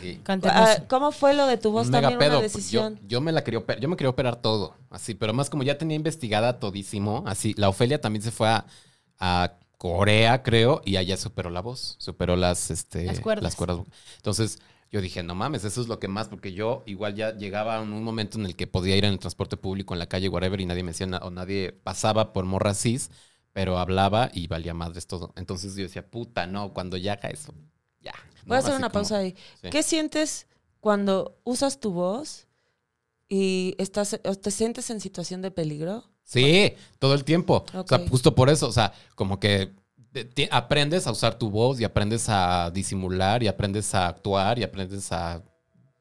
Sí. 0.00 0.20
Ah, 0.44 0.76
¿Cómo 0.88 1.10
fue 1.10 1.34
lo 1.34 1.46
de 1.46 1.56
tu 1.56 1.72
voz 1.72 1.86
Un 1.86 1.92
también? 1.92 2.16
Una 2.16 2.40
decisión. 2.40 2.96
Yo, 3.02 3.08
yo 3.08 3.20
me 3.20 3.32
la 3.32 3.42
quería 3.42 3.58
operar, 3.58 3.80
yo 3.80 3.88
me 3.88 3.96
quería 3.96 4.10
operar 4.10 4.36
todo, 4.36 4.74
así, 4.90 5.14
pero 5.14 5.32
más 5.32 5.50
como 5.50 5.62
ya 5.62 5.78
tenía 5.78 5.96
investigada 5.96 6.60
todísimo, 6.60 7.24
así. 7.26 7.54
La 7.56 7.68
Ofelia 7.68 8.00
también 8.00 8.22
se 8.22 8.30
fue 8.30 8.48
a, 8.48 8.66
a 9.18 9.54
Corea, 9.78 10.42
creo, 10.42 10.82
y 10.84 10.96
allá 10.96 11.16
superó 11.16 11.50
la 11.50 11.60
voz, 11.60 11.96
superó 11.98 12.36
las, 12.36 12.70
este, 12.70 13.04
Las 13.04 13.20
cuerdas. 13.20 13.56
Entonces 14.16 14.58
yo 14.90 15.00
dije, 15.00 15.22
no 15.22 15.34
mames, 15.34 15.64
eso 15.64 15.80
es 15.80 15.88
lo 15.88 15.98
que 15.98 16.08
más, 16.08 16.28
porque 16.28 16.52
yo 16.52 16.82
igual 16.86 17.14
ya 17.14 17.34
llegaba 17.34 17.76
a 17.76 17.80
un 17.80 18.02
momento 18.02 18.38
en 18.38 18.46
el 18.46 18.56
que 18.56 18.66
podía 18.66 18.96
ir 18.96 19.04
en 19.04 19.12
el 19.12 19.18
transporte 19.18 19.56
público, 19.56 19.94
en 19.94 19.98
la 19.98 20.06
calle, 20.06 20.28
whatever, 20.28 20.60
y 20.60 20.66
nadie 20.66 20.82
me 20.82 20.92
decía 20.92 21.06
o 21.22 21.30
nadie 21.30 21.72
pasaba 21.72 22.32
por 22.32 22.44
morra 22.44 22.72
cis, 22.74 23.10
pero 23.56 23.78
hablaba 23.78 24.28
y 24.34 24.48
valía 24.48 24.74
madres 24.74 25.06
todo. 25.06 25.32
Entonces 25.34 25.74
yo 25.76 25.82
decía, 25.84 26.06
puta, 26.06 26.46
no, 26.46 26.74
cuando 26.74 26.98
ya 26.98 27.14
haga 27.14 27.30
eso, 27.30 27.54
ya. 28.02 28.12
Voy 28.44 28.56
a 28.56 28.58
hacer 28.58 28.72
una 28.74 28.90
como- 28.90 29.00
pausa 29.00 29.16
ahí. 29.16 29.34
sí. 29.62 29.70
¿Qué 29.70 29.82
sientes 29.82 30.46
cuando 30.78 31.38
usas 31.42 31.80
tu 31.80 31.90
voz 31.90 32.46
y 33.30 33.74
estás, 33.78 34.20
te 34.42 34.50
sientes 34.50 34.90
en 34.90 35.00
situación 35.00 35.40
de 35.40 35.50
peligro? 35.50 36.04
Sí, 36.22 36.74
todo 36.98 37.14
el 37.14 37.24
tiempo. 37.24 37.64
O 37.72 37.86
sea, 37.86 38.06
justo 38.06 38.34
por 38.34 38.50
eso. 38.50 38.68
O 38.68 38.72
sea, 38.72 38.92
como 39.14 39.40
que 39.40 39.72
te- 40.12 40.48
aprendes 40.52 41.06
a 41.06 41.12
usar 41.12 41.38
tu 41.38 41.48
voz 41.50 41.80
y 41.80 41.84
aprendes 41.84 42.26
a 42.28 42.70
disimular 42.70 43.42
y 43.42 43.48
aprendes 43.48 43.94
a 43.94 44.06
actuar 44.08 44.58
y 44.58 44.64
aprendes 44.64 45.10
a 45.12 45.42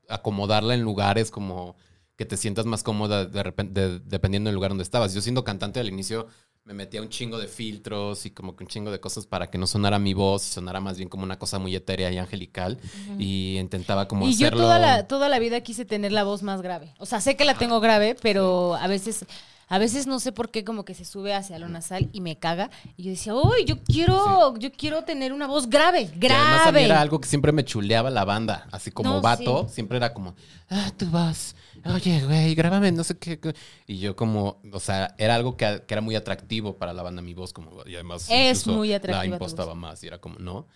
acomodarla 0.10 0.74
en 0.74 0.82
lugares 0.82 1.32
como 1.32 1.78
que 2.18 2.26
te 2.26 2.36
sientas 2.36 2.66
más 2.66 2.84
cómoda 2.84 3.26
de 3.26 3.44
repente, 3.44 3.80
de- 3.80 4.00
dependiendo 4.00 4.50
del 4.50 4.56
lugar 4.56 4.72
donde 4.72 4.84
estabas. 4.84 5.14
Yo 5.14 5.22
siendo 5.22 5.46
cantante 5.46 5.80
al 5.80 5.88
inicio 5.88 6.28
me 6.66 6.74
metía 6.74 7.00
un 7.00 7.10
chingo 7.10 7.38
de 7.38 7.48
filtros 7.48 8.26
y 8.26 8.32
como 8.32 8.56
que 8.56 8.64
un 8.64 8.68
chingo 8.68 8.90
de 8.90 9.00
cosas 9.00 9.28
para 9.28 9.52
que 9.52 9.60
no 9.60 9.68
sonara 9.68 10.00
mi 10.00 10.16
voz 10.16 10.48
y 10.48 10.50
sonara 10.50 10.80
más 10.80 10.98
bien 10.98 11.10
como 11.10 11.24
una 11.24 11.38
cosa 11.38 11.60
muy 11.60 11.76
etérea 11.76 12.12
y 12.12 12.18
angelical. 12.18 12.80
Y 13.20 13.58
intentaba 13.60 14.08
como 14.08 14.28
Y 14.28 14.32
yo 14.36 14.48
hacerlo... 14.48 14.64
toda 14.64 14.80
la, 14.80 15.08
toda 15.08 15.30
la 15.30 15.38
vida 15.38 15.62
quise 15.62 15.86
tener 15.86 16.12
la 16.12 16.24
voz 16.24 16.42
más 16.42 16.64
grave. 16.64 16.92
O 16.98 17.06
sea, 17.06 17.22
sé 17.22 17.38
que 17.38 17.46
la 17.46 17.56
tengo 17.56 17.80
grave, 17.82 18.16
pero 18.20 18.74
a 18.74 18.88
veces, 18.88 19.28
a 19.68 19.78
veces 19.80 20.06
no 20.08 20.20
sé 20.20 20.32
por 20.32 20.52
qué 20.52 20.64
como 20.64 20.86
que 20.86 20.94
se 20.94 21.06
sube 21.06 21.34
hacia 21.34 21.58
lo 21.60 21.68
nasal 21.68 22.10
y 22.12 22.22
me 22.22 22.38
caga. 22.38 22.70
Y 22.98 23.04
yo 23.04 23.10
decía, 23.12 23.34
uy, 23.36 23.66
yo 23.66 23.78
quiero, 23.84 24.56
yo 24.58 24.72
quiero 24.72 25.04
tener 25.04 25.34
una 25.34 25.48
voz 25.48 25.70
grave, 25.70 26.10
Y 26.20 26.26
además 26.28 26.62
a 26.68 26.72
mí 26.72 26.80
grave. 26.80 26.86
era 26.86 27.02
algo 27.02 27.20
que 27.20 27.28
siempre 27.28 27.52
me 27.52 27.66
chuleaba 27.66 28.10
la 28.10 28.26
banda. 28.26 28.68
Así 28.72 28.92
como 28.92 29.10
No, 29.10 29.22
vato, 29.22 29.66
sí. 29.68 29.76
siempre 29.76 29.98
era 29.98 30.14
como, 30.14 30.36
ah, 30.70 30.92
tu 30.98 31.08
voz. 31.08 31.56
Oye, 31.86 32.24
güey, 32.26 32.56
grábame, 32.56 32.92
no 32.92 33.04
sé 33.04 33.18
qué. 33.18 33.40
qué". 33.40 33.54
Y 33.88 34.00
yo 34.00 34.16
como, 34.16 34.60
o 34.72 34.80
sea, 34.80 35.14
era 35.18 35.36
algo 35.36 35.56
que, 35.58 35.84
que 35.88 35.94
era 35.94 36.02
muy 36.02 36.16
atractivo 36.16 36.78
para 36.78 36.94
la 36.94 37.04
banda, 37.04 37.22
mi 37.22 37.34
voz. 37.34 37.54
como 37.54 37.72
Y 37.86 37.96
además 37.96 38.28
Es 38.30 38.66
muy 38.68 38.90
La 38.90 39.26
impostaba 39.26 39.76
más 39.76 40.04
y 40.04 40.08
era 40.08 40.20
como, 40.20 40.38
no. 40.40 40.68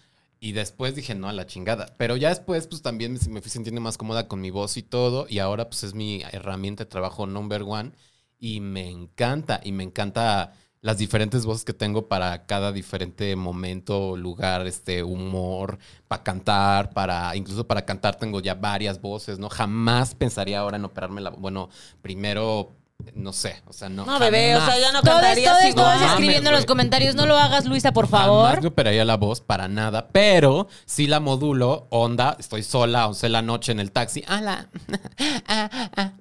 Y 0.42 0.54
después 0.54 0.96
dije, 0.96 1.16
no, 1.16 1.28
a 1.28 1.34
la 1.34 1.46
chingada. 1.46 1.96
Pero 1.98 2.16
ya 2.16 2.30
después, 2.30 2.66
pues 2.68 2.82
también 2.82 3.14
me, 3.14 3.20
me 3.30 3.42
fui 3.42 3.52
sintiendo 3.52 3.82
más 3.82 3.98
cómoda 3.98 4.28
con 4.28 4.40
mi 4.40 4.52
voz 4.52 4.78
y 4.78 4.84
todo. 4.84 5.26
Y 5.30 5.40
ahora, 5.40 5.70
pues 5.70 5.84
es 5.84 5.94
mi 5.94 6.22
herramienta 6.32 6.86
de 6.86 6.90
trabajo 6.90 7.26
number 7.28 7.64
one. 7.64 7.92
Y 8.40 8.60
me 8.62 8.90
encanta. 8.90 9.60
Y 9.64 9.72
me 9.72 9.84
encanta 9.84 10.54
las 10.82 10.98
diferentes 10.98 11.46
voces 11.46 11.66
que 11.66 11.74
tengo 11.74 12.08
para 12.08 12.46
cada 12.46 12.72
diferente 12.72 13.36
momento, 13.36 14.16
lugar, 14.16 14.66
este, 14.66 15.04
humor, 15.04 15.78
para 16.08 16.24
cantar, 16.24 16.92
para, 16.92 17.36
incluso 17.36 17.68
para 17.68 17.84
cantar 17.86 18.16
tengo 18.16 18.40
ya 18.40 18.56
varias 18.56 19.02
voces, 19.02 19.40
¿no? 19.40 19.50
Jamás 19.50 20.16
pensaría 20.16 20.60
ahora 20.60 20.78
en 20.78 20.86
operarme 20.86 21.20
la, 21.20 21.32
bueno, 21.32 21.70
primero, 22.02 22.72
no 23.14 23.34
sé, 23.34 23.62
o 23.68 23.74
sea, 23.74 23.90
no. 23.90 24.06
No, 24.06 24.20
bebé, 24.20 24.56
o 24.56 24.60
jamás. 24.60 24.76
sea, 24.76 24.82
ya 24.82 24.92
no 24.94 25.02
Todos, 25.02 25.16
cantarías 25.16 25.60
todos, 25.60 25.76
todos 25.76 25.96
mames, 25.96 26.10
escribiendo 26.12 26.50
en 26.50 26.56
los 26.56 26.66
comentarios, 26.66 27.16
no 27.16 27.26
lo 27.26 27.38
hagas, 27.38 27.66
Luisa, 27.66 27.92
por 27.92 28.10
Jamás 28.10 28.28
favor. 28.28 28.62
me 28.62 28.68
operaría 28.70 29.04
la 29.04 29.18
voz 29.18 29.42
para 29.42 29.68
nada, 29.68 30.08
pero 30.14 30.68
sí 30.86 31.08
la 31.08 31.20
modulo, 31.20 31.88
onda, 31.90 32.38
estoy 32.40 32.64
sola, 32.64 33.08
11 33.08 33.26
de 33.26 33.30
la 33.32 33.42
noche 33.42 33.74
en 33.74 33.82
el 33.82 33.92
taxi. 33.92 34.24
¡Hala! 34.28 34.70
Ah, 35.48 35.90
ah. 35.98 36.14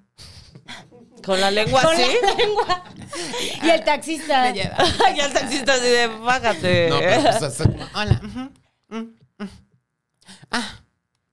Con 1.29 1.41
la 1.43 1.51
lengua 1.51 1.83
Con 1.83 1.93
así. 1.95 2.03
la 2.23 2.35
lengua. 2.35 2.85
Y 3.63 3.69
el 3.71 3.85
taxista. 3.85 4.51
y 4.57 4.61
el 4.61 5.33
taxista 5.33 5.75
así 5.75 5.83
de, 5.85 6.07
bájate. 6.07 6.89
No, 6.89 6.99
pero 6.99 7.23
pues 7.23 7.43
así 7.43 7.63
como, 7.65 7.85
hola. 7.95 8.21
ujú, 8.25 8.51
mm, 8.89 9.45
mm. 9.45 9.49
Ah. 10.51 10.81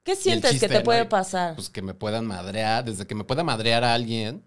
¿Qué 0.03 0.15
sientes 0.17 0.51
chiste, 0.51 0.67
que 0.67 0.73
te 0.73 0.79
¿no? 0.79 0.83
puede 0.83 1.03
Y, 1.03 1.07
pasar? 1.07 1.55
Pues 1.55 1.69
que 1.69 1.81
me 1.81 1.93
puedan 1.93 2.25
madrear, 2.25 2.83
desde 2.83 3.07
que 3.07 3.15
me 3.15 3.23
pueda 3.23 3.43
madrear 3.43 3.83
a 3.85 3.93
alguien 3.93 4.43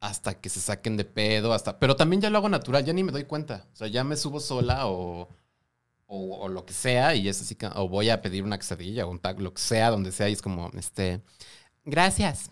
hasta 0.00 0.34
que 0.34 0.48
se 0.50 0.60
saquen 0.60 0.96
de 0.98 1.04
pedo, 1.04 1.52
hasta. 1.54 1.78
Pero 1.78 1.96
también 1.96 2.20
ya 2.20 2.28
lo 2.30 2.38
hago 2.38 2.48
natural, 2.50 2.84
ya 2.84 2.92
ni 2.92 3.02
me 3.02 3.12
doy 3.12 3.24
cuenta. 3.24 3.66
O 3.72 3.76
sea, 3.76 3.86
ya 3.88 4.04
me 4.04 4.16
subo 4.16 4.40
sola 4.40 4.86
o. 4.88 5.28
O, 6.06 6.36
o 6.44 6.48
lo 6.48 6.66
que 6.66 6.74
sea, 6.74 7.14
y 7.14 7.28
es 7.28 7.40
así 7.40 7.54
que. 7.54 7.66
O 7.74 7.88
voy 7.88 8.10
a 8.10 8.20
pedir 8.20 8.44
una 8.44 8.58
quesadilla 8.58 9.06
o 9.06 9.10
un 9.10 9.18
tag, 9.18 9.40
lo 9.40 9.54
que 9.54 9.62
sea, 9.62 9.88
donde 9.90 10.12
sea, 10.12 10.28
y 10.28 10.34
es 10.34 10.42
como, 10.42 10.70
este. 10.76 11.22
Gracias. 11.84 12.50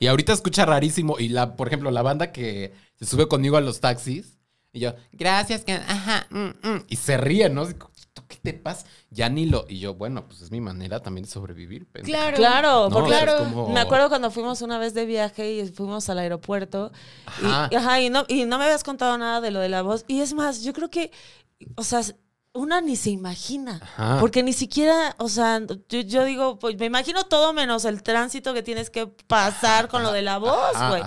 Y 0.00 0.06
ahorita 0.06 0.32
escucha 0.32 0.64
rarísimo. 0.66 1.18
Y 1.18 1.28
la, 1.28 1.56
por 1.56 1.68
ejemplo, 1.68 1.90
la 1.90 2.02
banda 2.02 2.32
que 2.32 2.72
se 2.96 3.06
sube 3.06 3.28
conmigo 3.28 3.56
a 3.56 3.60
los 3.60 3.80
taxis. 3.80 4.38
Y 4.72 4.80
yo, 4.80 4.94
gracias, 5.12 5.64
que, 5.64 5.72
ajá, 5.72 6.26
mm, 6.30 6.68
mm", 6.68 6.84
y 6.88 6.96
se 6.96 7.16
ríen, 7.16 7.54
¿no? 7.54 7.66
Digo, 7.66 7.90
¿Tú 8.18 8.22
qué 8.26 8.36
te 8.42 8.52
pasa? 8.52 8.84
Ya 9.10 9.28
ni 9.28 9.46
lo. 9.46 9.64
Y 9.68 9.78
yo, 9.78 9.94
bueno, 9.94 10.26
pues 10.26 10.42
es 10.42 10.50
mi 10.50 10.60
manera 10.60 11.00
también 11.00 11.24
de 11.24 11.30
sobrevivir. 11.30 11.86
pendeja. 11.86 12.32
Claro. 12.32 12.36
Claro, 12.36 12.88
No, 12.88 12.90
porque 12.96 13.10
claro, 13.10 13.38
como- 13.38 13.68
me 13.68 13.78
acuerdo 13.78 14.08
cuando 14.08 14.32
fuimos 14.32 14.60
una 14.60 14.76
vez 14.78 14.92
de 14.92 15.06
viaje 15.06 15.52
y 15.54 15.68
fuimos 15.68 16.08
al 16.10 16.18
aeropuerto. 16.18 16.90
Ajá. 17.26 17.68
Y, 17.70 17.76
ajá, 17.76 18.00
y 18.00 18.10
no, 18.10 18.24
y 18.26 18.44
no 18.44 18.58
me 18.58 18.64
habías 18.64 18.82
contado 18.82 19.16
nada 19.18 19.40
de 19.40 19.52
lo 19.52 19.60
de 19.60 19.68
la 19.68 19.82
voz. 19.82 20.04
Y 20.08 20.20
es 20.20 20.34
más, 20.34 20.62
yo 20.64 20.72
creo 20.72 20.90
que, 20.90 21.12
o 21.76 21.84
sea, 21.84 22.02
una 22.58 22.80
ni 22.80 22.96
se 22.96 23.10
imagina. 23.10 23.80
Ajá. 23.82 24.18
Porque 24.20 24.42
ni 24.42 24.52
siquiera, 24.52 25.14
o 25.18 25.28
sea, 25.28 25.60
yo, 25.88 26.00
yo 26.00 26.24
digo, 26.24 26.58
pues 26.58 26.76
me 26.76 26.86
imagino 26.86 27.24
todo 27.24 27.52
menos 27.52 27.84
el 27.84 28.02
tránsito 28.02 28.52
que 28.52 28.62
tienes 28.62 28.90
que 28.90 29.06
pasar 29.06 29.88
con 29.88 30.02
lo 30.02 30.12
de 30.12 30.22
la 30.22 30.38
voz, 30.38 30.76
güey. 30.88 31.02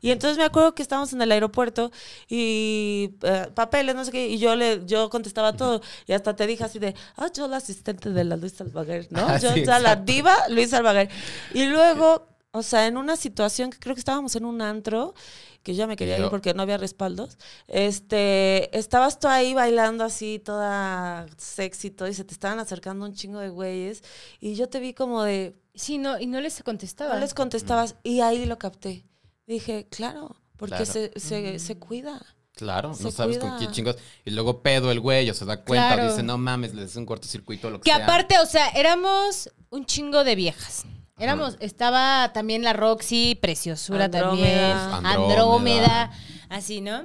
Y 0.00 0.10
entonces 0.10 0.36
me 0.36 0.44
acuerdo 0.44 0.74
que 0.74 0.82
estábamos 0.82 1.12
en 1.12 1.22
el 1.22 1.30
aeropuerto 1.30 1.92
y 2.28 3.14
eh, 3.22 3.48
papeles, 3.54 3.94
no 3.94 4.04
sé 4.04 4.10
qué, 4.10 4.26
y 4.28 4.38
yo 4.38 4.56
le, 4.56 4.84
yo 4.84 5.08
contestaba 5.08 5.52
todo. 5.52 5.80
Y 6.06 6.12
hasta 6.12 6.34
te 6.34 6.46
dije 6.46 6.64
así 6.64 6.78
de, 6.78 6.94
ah, 7.16 7.28
yo 7.32 7.46
la 7.46 7.58
asistente 7.58 8.10
de 8.10 8.24
la 8.24 8.36
Luis 8.36 8.54
Salvaguer, 8.54 9.06
¿no? 9.10 9.26
Ah, 9.36 9.38
yo, 9.38 9.52
sí, 9.52 9.62
o 9.62 9.64
sea, 9.64 9.80
la 9.80 9.96
diva 9.96 10.34
Luis 10.48 10.70
Salvaguer. 10.70 11.08
Y 11.52 11.66
luego, 11.66 12.28
o 12.56 12.62
sea, 12.62 12.86
en 12.86 12.96
una 12.96 13.16
situación 13.16 13.70
que 13.70 13.78
creo 13.78 13.94
que 13.94 14.00
estábamos 14.00 14.34
en 14.36 14.44
un 14.44 14.60
antro, 14.62 15.14
que 15.62 15.74
yo 15.74 15.78
ya 15.78 15.86
me 15.86 15.96
quería 15.96 16.18
yo- 16.18 16.24
ir 16.24 16.30
porque 16.30 16.54
no 16.54 16.62
había 16.62 16.76
respaldos, 16.78 17.38
este, 17.68 18.76
estabas 18.76 19.18
tú 19.18 19.28
ahí 19.28 19.54
bailando 19.54 20.04
así, 20.04 20.38
toda 20.38 21.26
sexy, 21.36 21.90
todo, 21.90 22.08
y 22.08 22.14
se 22.14 22.24
te 22.24 22.32
estaban 22.34 22.58
acercando 22.58 23.04
un 23.06 23.14
chingo 23.14 23.38
de 23.40 23.48
güeyes, 23.48 24.02
y 24.40 24.54
yo 24.54 24.68
te 24.68 24.80
vi 24.80 24.92
como 24.94 25.22
de, 25.22 25.54
Sí, 25.74 25.98
no, 25.98 26.18
y 26.18 26.26
no 26.26 26.40
les 26.40 26.62
contestaba. 26.62 27.14
no 27.14 27.20
les 27.20 27.34
contestabas, 27.34 27.96
y 28.02 28.20
ahí 28.20 28.46
lo 28.46 28.58
capté. 28.58 29.04
Dije, 29.46 29.86
claro, 29.90 30.36
porque 30.56 30.76
Claro. 30.76 30.86
se, 30.86 31.12
se, 31.16 31.58
se 31.58 31.78
cuida. 31.78 32.24
Claro, 32.54 32.94
Se 32.94 33.02
no 33.04 33.10
sabes 33.10 33.36
cuida. 33.36 33.50
con 33.50 33.58
quién 33.58 33.70
chingos. 33.72 33.96
Y 34.24 34.30
luego 34.30 34.62
pedo 34.62 34.90
el 34.90 34.98
güey, 35.00 35.28
o 35.28 35.34
se 35.34 35.44
da 35.44 35.62
cuenta, 35.62 35.94
Claro. 35.94 36.10
dice, 36.10 36.22
no 36.22 36.38
mames, 36.38 36.72
le 36.74 36.84
hace 36.84 36.98
un 36.98 37.04
cortocircuito, 37.04 37.68
lo 37.68 37.78
que, 37.80 37.90
Que 37.90 37.94
sea. 37.96 38.04
aparte, 38.04 38.38
o 38.38 38.46
sea, 38.46 38.68
éramos 38.70 39.50
un 39.68 39.84
chingo 39.84 40.24
de 40.24 40.34
viejas. 40.34 40.84
Éramos, 41.18 41.56
estaba 41.60 42.30
también 42.34 42.62
la 42.62 42.74
Roxy, 42.74 43.38
Preciosura 43.40 44.04
Andrómeda. 44.04 44.90
también, 44.90 45.06
Andrómeda. 45.06 45.22
Andrómeda, 45.24 46.10
así, 46.50 46.82
¿no? 46.82 47.04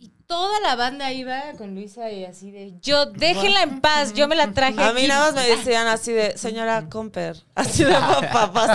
Y 0.00 0.10
toda 0.26 0.58
la 0.60 0.74
banda 0.74 1.12
iba 1.12 1.52
con 1.56 1.72
Luisa 1.76 2.10
y 2.10 2.24
así 2.24 2.50
de, 2.50 2.74
yo, 2.82 3.06
déjenla 3.06 3.62
en 3.62 3.80
paz, 3.80 4.12
yo 4.14 4.26
me 4.26 4.34
la 4.34 4.50
traje 4.50 4.82
A 4.82 4.92
mí 4.92 4.98
aquí". 5.02 5.06
nada 5.06 5.26
más 5.30 5.34
me 5.40 5.48
decían 5.48 5.86
así 5.86 6.10
de, 6.12 6.36
señora 6.36 6.88
Comper, 6.88 7.36
así 7.54 7.84
de 7.84 7.92
papá, 7.92 8.74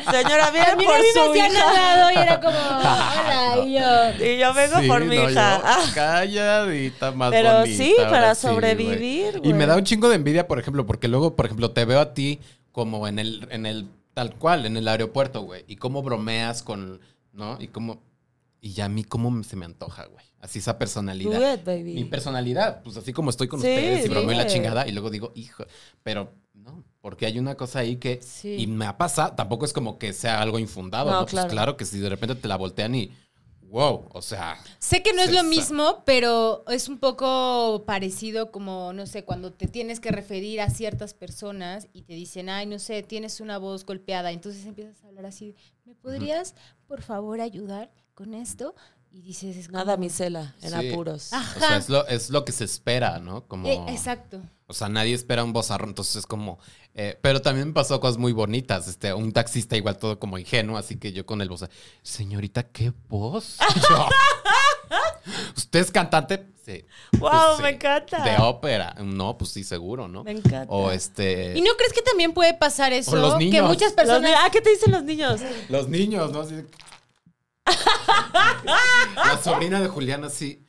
señora, 0.10 0.46
También 0.46 0.64
por 0.64 0.94
a 0.94 0.98
mí 0.98 1.04
me 1.04 1.12
su 1.12 1.30
hacían 1.30 1.52
hija. 1.52 1.72
lado 1.74 2.10
y 2.12 2.16
era 2.16 2.40
como, 2.40 2.56
hola, 2.56 3.56
y 3.66 3.74
yo... 3.74 4.24
Y 4.26 4.38
yo 4.38 4.54
vengo 4.54 4.80
Sí, 4.80 4.88
por 4.88 5.04
mi 5.04 5.16
no, 5.16 5.30
hija. 5.30 5.58
yo, 5.58 5.62
Ah, 5.66 5.84
calladita, 5.94 7.12
más 7.12 7.30
Pero 7.30 7.58
bonita, 7.58 7.76
sí, 7.84 7.94
ahora 7.98 8.10
para 8.10 8.34
sí, 8.34 8.40
sobrevivir, 8.46 9.34
Y 9.36 9.38
güey. 9.40 9.52
me 9.52 9.66
da 9.66 9.76
un 9.76 9.84
chingo 9.84 10.08
de 10.08 10.16
envidia, 10.16 10.48
por 10.48 10.58
ejemplo, 10.58 10.86
porque 10.86 11.08
luego, 11.08 11.36
por 11.36 11.44
ejemplo, 11.44 11.72
te 11.72 11.84
veo 11.84 12.00
a 12.00 12.14
ti 12.14 12.40
como 12.76 13.08
en 13.08 13.18
el, 13.18 13.48
en 13.50 13.64
el 13.64 13.88
tal 14.12 14.34
cual, 14.36 14.66
en 14.66 14.76
el 14.76 14.86
aeropuerto, 14.86 15.40
güey. 15.40 15.64
Y 15.66 15.76
cómo 15.76 16.02
bromeas 16.02 16.62
con, 16.62 17.00
¿no? 17.32 17.56
Y 17.58 17.68
cómo. 17.68 18.02
Y 18.60 18.72
ya 18.74 18.84
a 18.84 18.88
mí, 18.90 19.02
cómo 19.02 19.42
se 19.44 19.56
me 19.56 19.64
antoja, 19.64 20.04
güey. 20.04 20.26
Así 20.40 20.58
esa 20.58 20.76
personalidad. 20.76 21.40
do 21.40 21.54
it, 21.54 21.64
baby. 21.64 21.94
Mi 21.94 22.04
personalidad, 22.04 22.82
pues 22.82 22.98
así 22.98 23.14
como 23.14 23.30
estoy 23.30 23.48
con 23.48 23.62
Sí, 23.62 23.66
ustedes 23.68 24.04
y 24.04 24.08
bromeo 24.10 24.36
la 24.36 24.42
dile. 24.44 24.54
chingada 24.54 24.86
y 24.86 24.92
luego 24.92 25.08
digo, 25.08 25.32
hijo, 25.34 25.64
pero 26.02 26.34
no, 26.52 26.84
porque 27.00 27.24
hay 27.24 27.38
una 27.38 27.54
cosa 27.54 27.78
ahí 27.78 27.96
que, 27.96 28.20
Sí. 28.20 28.56
y 28.58 28.66
me 28.66 28.84
ha 28.84 28.98
pasado, 28.98 29.32
tampoco 29.32 29.64
es 29.64 29.72
como 29.72 29.98
que 29.98 30.12
sea 30.12 30.42
algo 30.42 30.58
infundado, 30.58 31.10
No, 31.10 31.20
¿no? 31.20 31.26
Pues 31.26 31.46
claro 31.46 31.78
que 31.78 31.86
si 31.86 31.98
de 31.98 32.10
repente 32.10 32.34
te 32.34 32.46
la 32.46 32.56
voltean 32.56 32.94
y, 32.94 33.10
wow, 33.76 34.08
o 34.14 34.22
sea, 34.22 34.56
Sé 34.78 35.02
que 35.02 35.12
no 35.12 35.20
es 35.20 35.34
lo 35.34 35.44
mismo, 35.44 36.02
pero 36.06 36.64
es 36.68 36.88
un 36.88 36.96
poco 36.96 37.84
parecido 37.84 38.50
como, 38.50 38.94
no 38.94 39.04
sé, 39.04 39.22
cuando 39.22 39.52
te 39.52 39.66
tienes 39.66 40.00
que 40.00 40.10
referir 40.10 40.62
a 40.62 40.70
ciertas 40.70 41.12
personas 41.12 41.86
y 41.92 42.00
te 42.02 42.14
dicen, 42.14 42.48
ay, 42.48 42.64
no 42.64 42.78
sé, 42.78 43.02
tienes 43.02 43.38
una 43.38 43.58
voz 43.58 43.84
golpeada, 43.84 44.32
entonces 44.32 44.64
empiezas 44.64 45.04
a 45.04 45.08
hablar 45.08 45.26
así, 45.26 45.54
¿me 45.84 45.94
podrías, 45.94 46.54
por 46.88 47.02
favor, 47.02 47.42
ayudar 47.42 47.92
con 48.14 48.32
esto? 48.32 48.74
Y 49.16 49.22
dices, 49.22 49.56
es 49.56 49.68
como- 49.68 49.82
damisela 49.84 50.54
en 50.60 50.78
Sí. 50.78 50.90
apuros. 50.90 51.30
Ah. 51.32 51.52
O 51.56 51.58
sea, 51.58 51.68
Ajá. 51.68 51.76
es 51.78 51.88
lo, 51.88 52.06
es 52.06 52.28
lo 52.30 52.44
que 52.44 52.52
se 52.52 52.64
espera, 52.64 53.18
¿no? 53.18 53.46
Como, 53.46 53.66
Eh, 53.66 53.80
exacto. 53.88 54.42
O 54.66 54.74
sea, 54.74 54.88
nadie 54.90 55.14
espera 55.14 55.42
un 55.42 55.52
bozarrón, 55.54 55.90
entonces 55.90 56.16
es 56.16 56.26
como... 56.26 56.58
eh, 56.94 57.18
pero 57.22 57.40
también 57.40 57.68
me 57.68 57.72
pasó 57.74 57.98
cosas 58.00 58.18
muy 58.18 58.32
bonitas. 58.32 58.88
Este, 58.88 59.14
un 59.14 59.32
taxista 59.32 59.74
igual 59.76 59.96
todo 59.96 60.18
como 60.18 60.36
ingenuo, 60.38 60.76
así 60.76 60.96
que 60.96 61.12
yo 61.12 61.24
con 61.24 61.40
el 61.40 61.48
voz... 61.48 61.64
Señorita, 62.02 62.64
¿qué 62.64 62.92
voz? 63.08 63.56
Yo, 63.88 64.08
¿Usted 65.56 65.80
es 65.80 65.90
cantante? 65.90 66.46
Sí. 66.64 66.84
¡Wow! 67.18 67.30
Pues 67.30 67.56
sí. 67.56 67.62
me 67.62 67.68
encanta. 67.70 68.22
De 68.24 68.36
ópera. 68.42 68.94
No, 69.02 69.36
pues 69.38 69.50
sí, 69.52 69.64
seguro, 69.64 70.08
¿no? 70.08 70.24
Me 70.24 70.32
encanta. 70.32 70.66
O 70.72 70.90
este... 70.90 71.56
¿Y 71.56 71.60
no 71.62 71.72
crees 71.76 71.92
que 71.92 72.02
también 72.02 72.32
puede 72.34 72.54
pasar 72.54 72.92
eso? 72.92 73.12
O 73.12 73.16
los 73.16 73.34
Que 73.34 73.44
niños. 73.46 73.68
muchas 73.68 73.88
Los 73.88 73.92
personas... 73.94 74.22
ni- 74.22 74.36
ah, 74.36 74.48
¿qué 74.52 74.60
te 74.60 74.70
dicen 74.70 74.92
los 74.92 75.04
niños? 75.04 75.40
Los 75.68 75.88
niños, 75.88 76.32
¿no? 76.32 76.40
Así 76.40 76.54
de- 76.56 76.66
la 79.14 79.38
sobrina 79.42 79.80
de 79.80 79.88
Julián 79.88 80.24
así... 80.24 80.64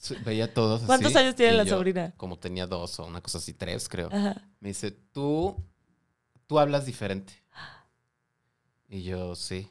su- 0.00 0.16
Veía 0.24 0.52
todos 0.52 0.78
así, 0.80 0.86
¿Cuántos 0.86 1.16
años 1.16 1.34
tiene 1.34 1.52
la 1.54 1.64
yo, 1.64 1.76
sobrina? 1.76 2.12
Como 2.16 2.38
tenía 2.38 2.66
dos 2.66 2.98
o 3.00 3.06
una 3.06 3.20
cosa 3.20 3.38
así, 3.38 3.52
tres 3.54 3.88
creo. 3.88 4.08
Ajá. 4.12 4.42
Me 4.60 4.68
dice, 4.68 4.90
tú, 4.90 5.56
tú 6.46 6.58
hablas 6.58 6.86
diferente. 6.86 7.32
Y 8.88 9.02
yo, 9.02 9.34
sí. 9.34 9.68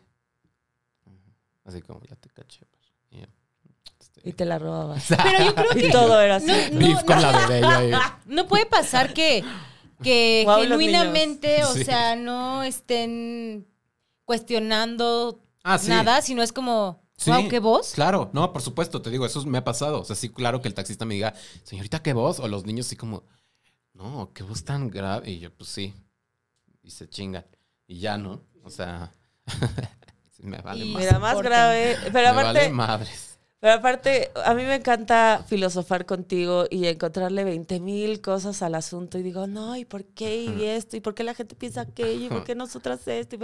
Así 1.64 1.82
como, 1.82 2.02
ya 2.04 2.16
te 2.16 2.30
caché. 2.30 2.66
pues. 2.66 2.84
Y 3.12 3.20
yo, 3.22 3.28
este, 4.00 4.22
Y 4.30 4.34
te 4.34 4.46
la 4.46 4.60
robabas. 4.60 5.06
Pero 5.24 5.46
yo 5.46 5.56
creo 5.56 5.72
Y 5.76 5.82
que... 5.84 5.90
todo 5.90 6.20
era 6.20 6.36
así. 6.36 6.48
No, 6.48 6.80
no, 6.80 6.80
beef 6.80 7.04
con 7.04 7.16
no. 7.16 7.22
la 7.22 7.48
bebé. 7.48 7.62
yo 7.62 7.70
ahí. 7.70 7.92
No 8.26 8.48
puede 8.48 8.66
pasar 8.66 9.14
que, 9.14 9.44
genuinamente, 10.04 11.64
o 11.64 11.74
Sí. 11.74 11.86
sea, 11.86 12.16
no 12.18 12.62
estén 12.64 13.66
cuestionando 14.26 15.40
Ah, 15.68 15.80
sí. 15.80 15.90
nada, 15.90 16.22
sino 16.22 16.44
es 16.44 16.54
como, 16.54 17.04
Sí, 17.18 17.32
wow, 17.32 17.50
qué 17.50 17.60
voz. 17.60 17.94
Claro, 17.94 18.30
no, 18.34 18.54
por 18.54 18.62
supuesto, 18.62 19.02
te 19.02 19.10
digo, 19.10 19.26
eso 19.26 19.44
me 19.46 19.58
ha 19.58 19.64
pasado. 19.64 20.02
O 20.02 20.06
sea, 20.06 20.16
sí, 20.16 20.30
claro 20.30 20.62
que 20.62 20.68
el 20.68 20.74
taxista 20.74 21.06
me 21.06 21.16
diga, 21.16 21.34
señorita, 21.64 22.04
¿qué 22.04 22.14
voz? 22.14 22.40
O 22.40 22.48
los 22.48 22.66
niños 22.66 22.86
así 22.86 22.96
como, 22.96 23.24
no, 23.94 24.32
qué 24.34 24.44
voz 24.44 24.64
tan 24.64 24.90
grave. 24.90 25.32
Y 25.32 25.40
yo, 25.40 25.52
pues 25.56 25.70
sí. 25.70 25.94
Y 26.84 26.92
se 26.92 27.10
chingan. 27.10 27.46
Y 27.88 28.00
ya, 28.00 28.18
¿no? 28.18 28.42
O 28.64 28.70
sea, 28.70 29.12
sí, 30.32 30.44
me 30.44 30.58
vale 30.60 30.86
Y- 30.86 30.94
más. 30.94 31.02
Mira, 31.02 31.20
más 31.20 31.42
grave. 31.42 31.98
Pero 32.04 32.14
me 32.14 32.28
aparte, 32.42 32.60
vale 32.60 32.70
madres. 32.70 33.35
Pero 33.66 33.78
aparte, 33.78 34.32
a 34.44 34.54
mí 34.54 34.62
me 34.62 34.76
encanta 34.76 35.44
filosofar 35.48 36.06
contigo 36.06 36.66
y 36.70 36.86
encontrarle 36.86 37.44
20 37.44 37.80
mil 37.80 38.22
cosas 38.22 38.62
al 38.62 38.76
asunto. 38.76 39.18
Y 39.18 39.24
digo, 39.24 39.48
no, 39.48 39.76
¿y 39.76 39.86
por 39.86 40.06
qué? 40.06 40.44
Y 40.44 40.66
esto, 40.66 40.98
¿y 40.98 41.00
por 41.00 41.16
qué 41.16 41.24
la 41.24 41.34
gente 41.34 41.56
piensa 41.56 41.82
aquello? 41.82 42.28
¿Y 42.28 42.30
por 42.30 42.44
qué 42.44 42.54
nosotras 42.54 43.08
esto? 43.08 43.38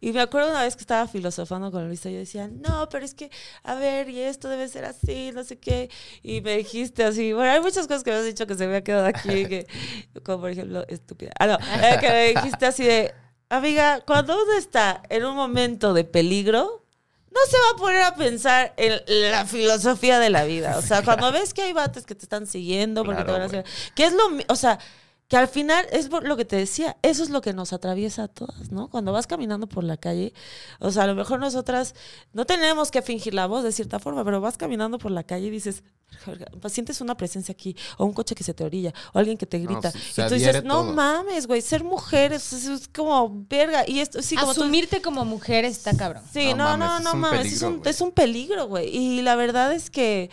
Y, 0.00 0.08
y 0.08 0.12
me 0.14 0.22
acuerdo 0.22 0.52
una 0.52 0.62
vez 0.62 0.74
que 0.74 0.80
estaba 0.80 1.06
filosofando 1.06 1.70
con 1.70 1.86
Luisa, 1.86 2.08
yo 2.08 2.16
decía, 2.16 2.48
no, 2.48 2.88
pero 2.88 3.04
es 3.04 3.12
que, 3.12 3.30
a 3.62 3.74
ver, 3.74 4.08
y 4.08 4.20
esto 4.20 4.48
debe 4.48 4.66
ser 4.68 4.86
así, 4.86 5.32
no 5.34 5.44
sé 5.44 5.58
qué. 5.58 5.90
Y 6.22 6.40
me 6.40 6.56
dijiste 6.56 7.04
así, 7.04 7.34
bueno, 7.34 7.50
hay 7.50 7.60
muchas 7.60 7.86
cosas 7.86 8.04
que 8.04 8.10
me 8.10 8.16
has 8.16 8.24
dicho 8.24 8.46
que 8.46 8.54
se 8.54 8.66
me 8.66 8.76
ha 8.76 8.82
quedado 8.82 9.04
aquí, 9.04 9.28
que, 9.48 9.66
como 10.24 10.40
por 10.40 10.50
ejemplo, 10.50 10.82
estúpida. 10.88 11.32
Ah, 11.38 11.46
no, 11.46 11.54
eh, 11.56 11.98
que 12.00 12.08
me 12.08 12.28
dijiste 12.28 12.64
así 12.64 12.84
de, 12.84 13.12
amiga, 13.50 14.00
cuando 14.06 14.32
uno 14.32 14.54
está 14.56 15.02
en 15.10 15.26
un 15.26 15.36
momento 15.36 15.92
de 15.92 16.04
peligro, 16.04 16.81
no 17.34 17.40
se 17.48 17.56
va 17.56 17.74
a 17.74 17.76
poner 17.76 18.02
a 18.02 18.14
pensar 18.14 18.74
en 18.76 19.00
la 19.30 19.46
filosofía 19.46 20.18
de 20.18 20.30
la 20.30 20.44
vida. 20.44 20.76
O 20.76 20.82
sea, 20.82 21.02
cuando 21.02 21.32
ves 21.32 21.54
que 21.54 21.62
hay 21.62 21.72
bates 21.72 22.04
que 22.04 22.14
te 22.14 22.24
están 22.24 22.46
siguiendo 22.46 23.04
porque 23.04 23.24
Claro, 23.24 23.26
te 23.26 23.32
van 23.32 23.42
a 23.42 23.44
hacer. 23.46 23.92
Que 23.94 24.04
es 24.04 24.12
lo. 24.12 24.22
O 24.48 24.56
sea, 24.56 24.78
que 25.32 25.38
al 25.38 25.48
final 25.48 25.86
es 25.92 26.08
por 26.08 26.28
lo 26.28 26.36
que 26.36 26.44
te 26.44 26.56
decía. 26.56 26.98
Eso 27.00 27.22
es 27.22 27.30
lo 27.30 27.40
que 27.40 27.54
nos 27.54 27.72
atraviesa 27.72 28.24
a 28.24 28.28
todas, 28.28 28.70
¿no? 28.70 28.90
Cuando 28.90 29.12
vas 29.12 29.26
caminando 29.26 29.66
por 29.66 29.82
la 29.82 29.96
calle. 29.96 30.34
O 30.78 30.90
sea, 30.90 31.04
a 31.04 31.06
lo 31.06 31.14
mejor 31.14 31.40
nosotras 31.40 31.94
no 32.34 32.44
tenemos 32.44 32.90
que 32.90 33.00
fingir 33.00 33.32
la 33.32 33.46
voz 33.46 33.64
de 33.64 33.72
cierta 33.72 33.98
forma, 33.98 34.26
pero 34.26 34.42
vas 34.42 34.58
caminando 34.58 34.98
por 34.98 35.10
la 35.10 35.22
calle 35.24 35.46
y 35.46 35.50
dices. 35.50 35.84
Pues 36.60 36.74
sientes 36.74 37.00
una 37.00 37.16
presencia 37.16 37.52
aquí, 37.52 37.74
o 37.96 38.04
un 38.04 38.12
coche 38.12 38.34
que 38.34 38.44
se 38.44 38.52
te 38.52 38.62
orilla, 38.62 38.92
o 39.14 39.18
alguien 39.18 39.38
que 39.38 39.46
te 39.46 39.58
No, 39.58 39.70
grita. 39.70 39.90
se- 39.90 40.20
y 40.22 40.28
tú 40.28 40.34
dices, 40.34 40.62
no 40.64 40.82
todo". 40.82 40.92
mames, 40.92 41.46
güey, 41.46 41.62
ser 41.62 41.82
mujer 41.82 42.34
es, 42.34 42.52
es- 42.52 42.88
como 42.88 43.46
verga. 43.48 43.88
Y 43.88 44.00
esto, 44.00 44.20
sí, 44.20 44.36
como 44.36 44.52
tú 44.52 44.60
Asumirte 44.64 45.00
como 45.00 45.24
mujer 45.24 45.64
está 45.64 45.96
cabrón. 45.96 46.22
Sí, 46.30 46.48
No 46.52 46.76
no, 46.76 46.76
no, 46.76 46.86
mames, 46.86 47.04
no, 47.04 47.08
es 47.08 47.14
un 47.14 47.20
mames, 47.20 47.52
es 47.54 47.62
un, 47.62 47.82
es 47.86 48.00
un 48.02 48.10
peligro, 48.12 48.66
güey. 48.66 48.94
Y 48.94 49.22
la 49.22 49.34
verdad 49.34 49.72
es 49.72 49.88
que 49.88 50.28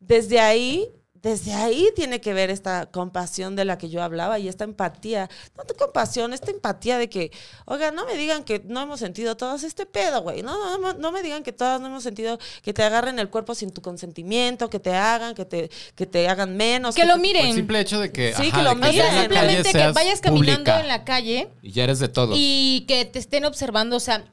desde 0.00 0.40
ahí, 0.40 0.90
desde 1.22 1.54
ahí 1.54 1.88
tiene 1.94 2.20
que 2.20 2.34
ver 2.34 2.50
esta 2.50 2.86
compasión 2.86 3.54
de 3.54 3.64
la 3.64 3.78
que 3.78 3.88
yo 3.88 4.02
hablaba 4.02 4.40
y 4.40 4.48
esta 4.48 4.64
empatía. 4.64 5.30
No 5.56 5.62
tu 5.62 5.74
compasión, 5.74 6.32
esta 6.32 6.50
empatía 6.50 6.98
de 6.98 7.08
que, 7.08 7.30
oiga, 7.64 7.92
no 7.92 8.04
me 8.06 8.14
digan 8.16 8.42
que 8.42 8.60
no 8.66 8.80
hemos 8.82 8.98
sentido 8.98 9.36
todas 9.36 9.62
este 9.62 9.86
pedo, 9.86 10.22
güey. 10.22 10.42
No, 10.42 10.78
no, 10.78 10.92
no, 10.94 11.12
me 11.12 11.22
digan 11.22 11.44
que 11.44 11.52
todas 11.52 11.80
no 11.80 11.86
hemos 11.86 12.02
sentido 12.02 12.40
que 12.62 12.72
te 12.74 12.82
agarren 12.82 13.20
el 13.20 13.30
cuerpo 13.30 13.54
sin 13.54 13.70
tu 13.70 13.80
consentimiento, 13.82 14.68
que 14.68 14.80
te 14.80 14.94
hagan, 14.94 15.36
que 15.36 15.44
te, 15.44 15.70
que 15.94 16.06
te 16.06 16.28
hagan 16.28 16.56
menos. 16.56 16.96
Que 16.96 17.02
lo 17.06 17.14
te- 17.14 17.20
Por 17.20 17.26
el 17.26 17.32
miren. 17.34 17.54
simple 17.54 17.78
hecho 17.78 18.00
de 18.00 18.10
que, 18.10 18.34
Sí, 18.34 18.48
ajá, 18.48 18.56
que 18.58 18.62
lo 18.64 18.74
miren. 18.74 18.90
O 18.90 18.92
sea, 18.92 19.20
simplemente 19.20 19.72
que 19.72 19.92
vayas 19.92 20.20
caminando 20.20 20.54
pública 20.64 20.80
en 20.80 20.88
la 20.88 21.04
calle 21.04 21.48
Y 21.62 21.70
ya 21.70 21.84
eres 21.84 22.00
de 22.00 22.08
todos. 22.08 22.34
y 22.36 22.84
que 22.88 23.04
te 23.04 23.20
estén 23.20 23.44
observando. 23.44 23.94
O 23.96 24.00
sea, 24.00 24.24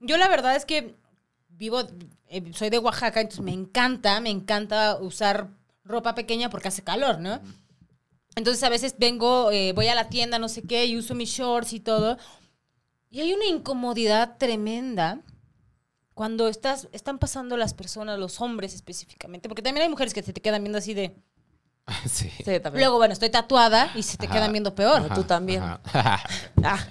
yo 0.00 0.16
la 0.16 0.28
verdad 0.28 0.56
es 0.56 0.64
que 0.64 0.94
vivo, 1.50 1.82
eh, 2.28 2.42
soy 2.54 2.70
de 2.70 2.78
Oaxaca, 2.78 3.20
entonces 3.20 3.44
me 3.44 3.52
encanta, 3.52 4.18
me 4.20 4.30
encanta 4.30 4.96
usar 4.98 5.48
ropa 5.88 6.14
pequeña 6.14 6.50
porque 6.50 6.68
hace 6.68 6.84
calor, 6.84 7.18
¿no? 7.18 7.40
Entonces 8.36 8.62
a 8.62 8.68
veces 8.68 8.94
vengo, 8.98 9.50
eh, 9.50 9.72
voy 9.72 9.88
a 9.88 9.94
la 9.96 10.08
tienda, 10.08 10.38
no 10.38 10.48
sé 10.48 10.62
qué, 10.62 10.86
y 10.86 10.96
uso 10.96 11.14
mis 11.14 11.30
shorts 11.30 11.72
y 11.72 11.80
todo. 11.80 12.18
Y 13.10 13.20
hay 13.20 13.32
una 13.32 13.46
incomodidad 13.46 14.36
tremenda 14.38 15.20
cuando 16.14 16.48
estás, 16.48 16.88
están 16.92 17.18
pasando 17.18 17.56
las 17.56 17.74
personas, 17.74 18.18
los 18.18 18.40
hombres 18.40 18.74
específicamente, 18.74 19.48
porque 19.48 19.62
también 19.62 19.84
hay 19.84 19.88
mujeres 19.88 20.12
que 20.14 20.22
se 20.22 20.32
te 20.32 20.40
quedan 20.40 20.62
viendo 20.62 20.78
así 20.78 20.94
de... 20.94 21.16
sí. 22.08 22.30
Sí, 22.30 22.44
también. 22.60 22.74
Luego, 22.74 22.98
bueno, 22.98 23.12
estoy 23.12 23.30
tatuada 23.30 23.90
y 23.94 24.02
se 24.02 24.18
te 24.18 24.26
Ajá. 24.26 24.34
quedan 24.36 24.52
viendo 24.52 24.74
peor. 24.74 25.00
Ajá. 25.00 25.14
tú 25.14 25.24
también. 25.24 25.62
Ah, 26.62 26.86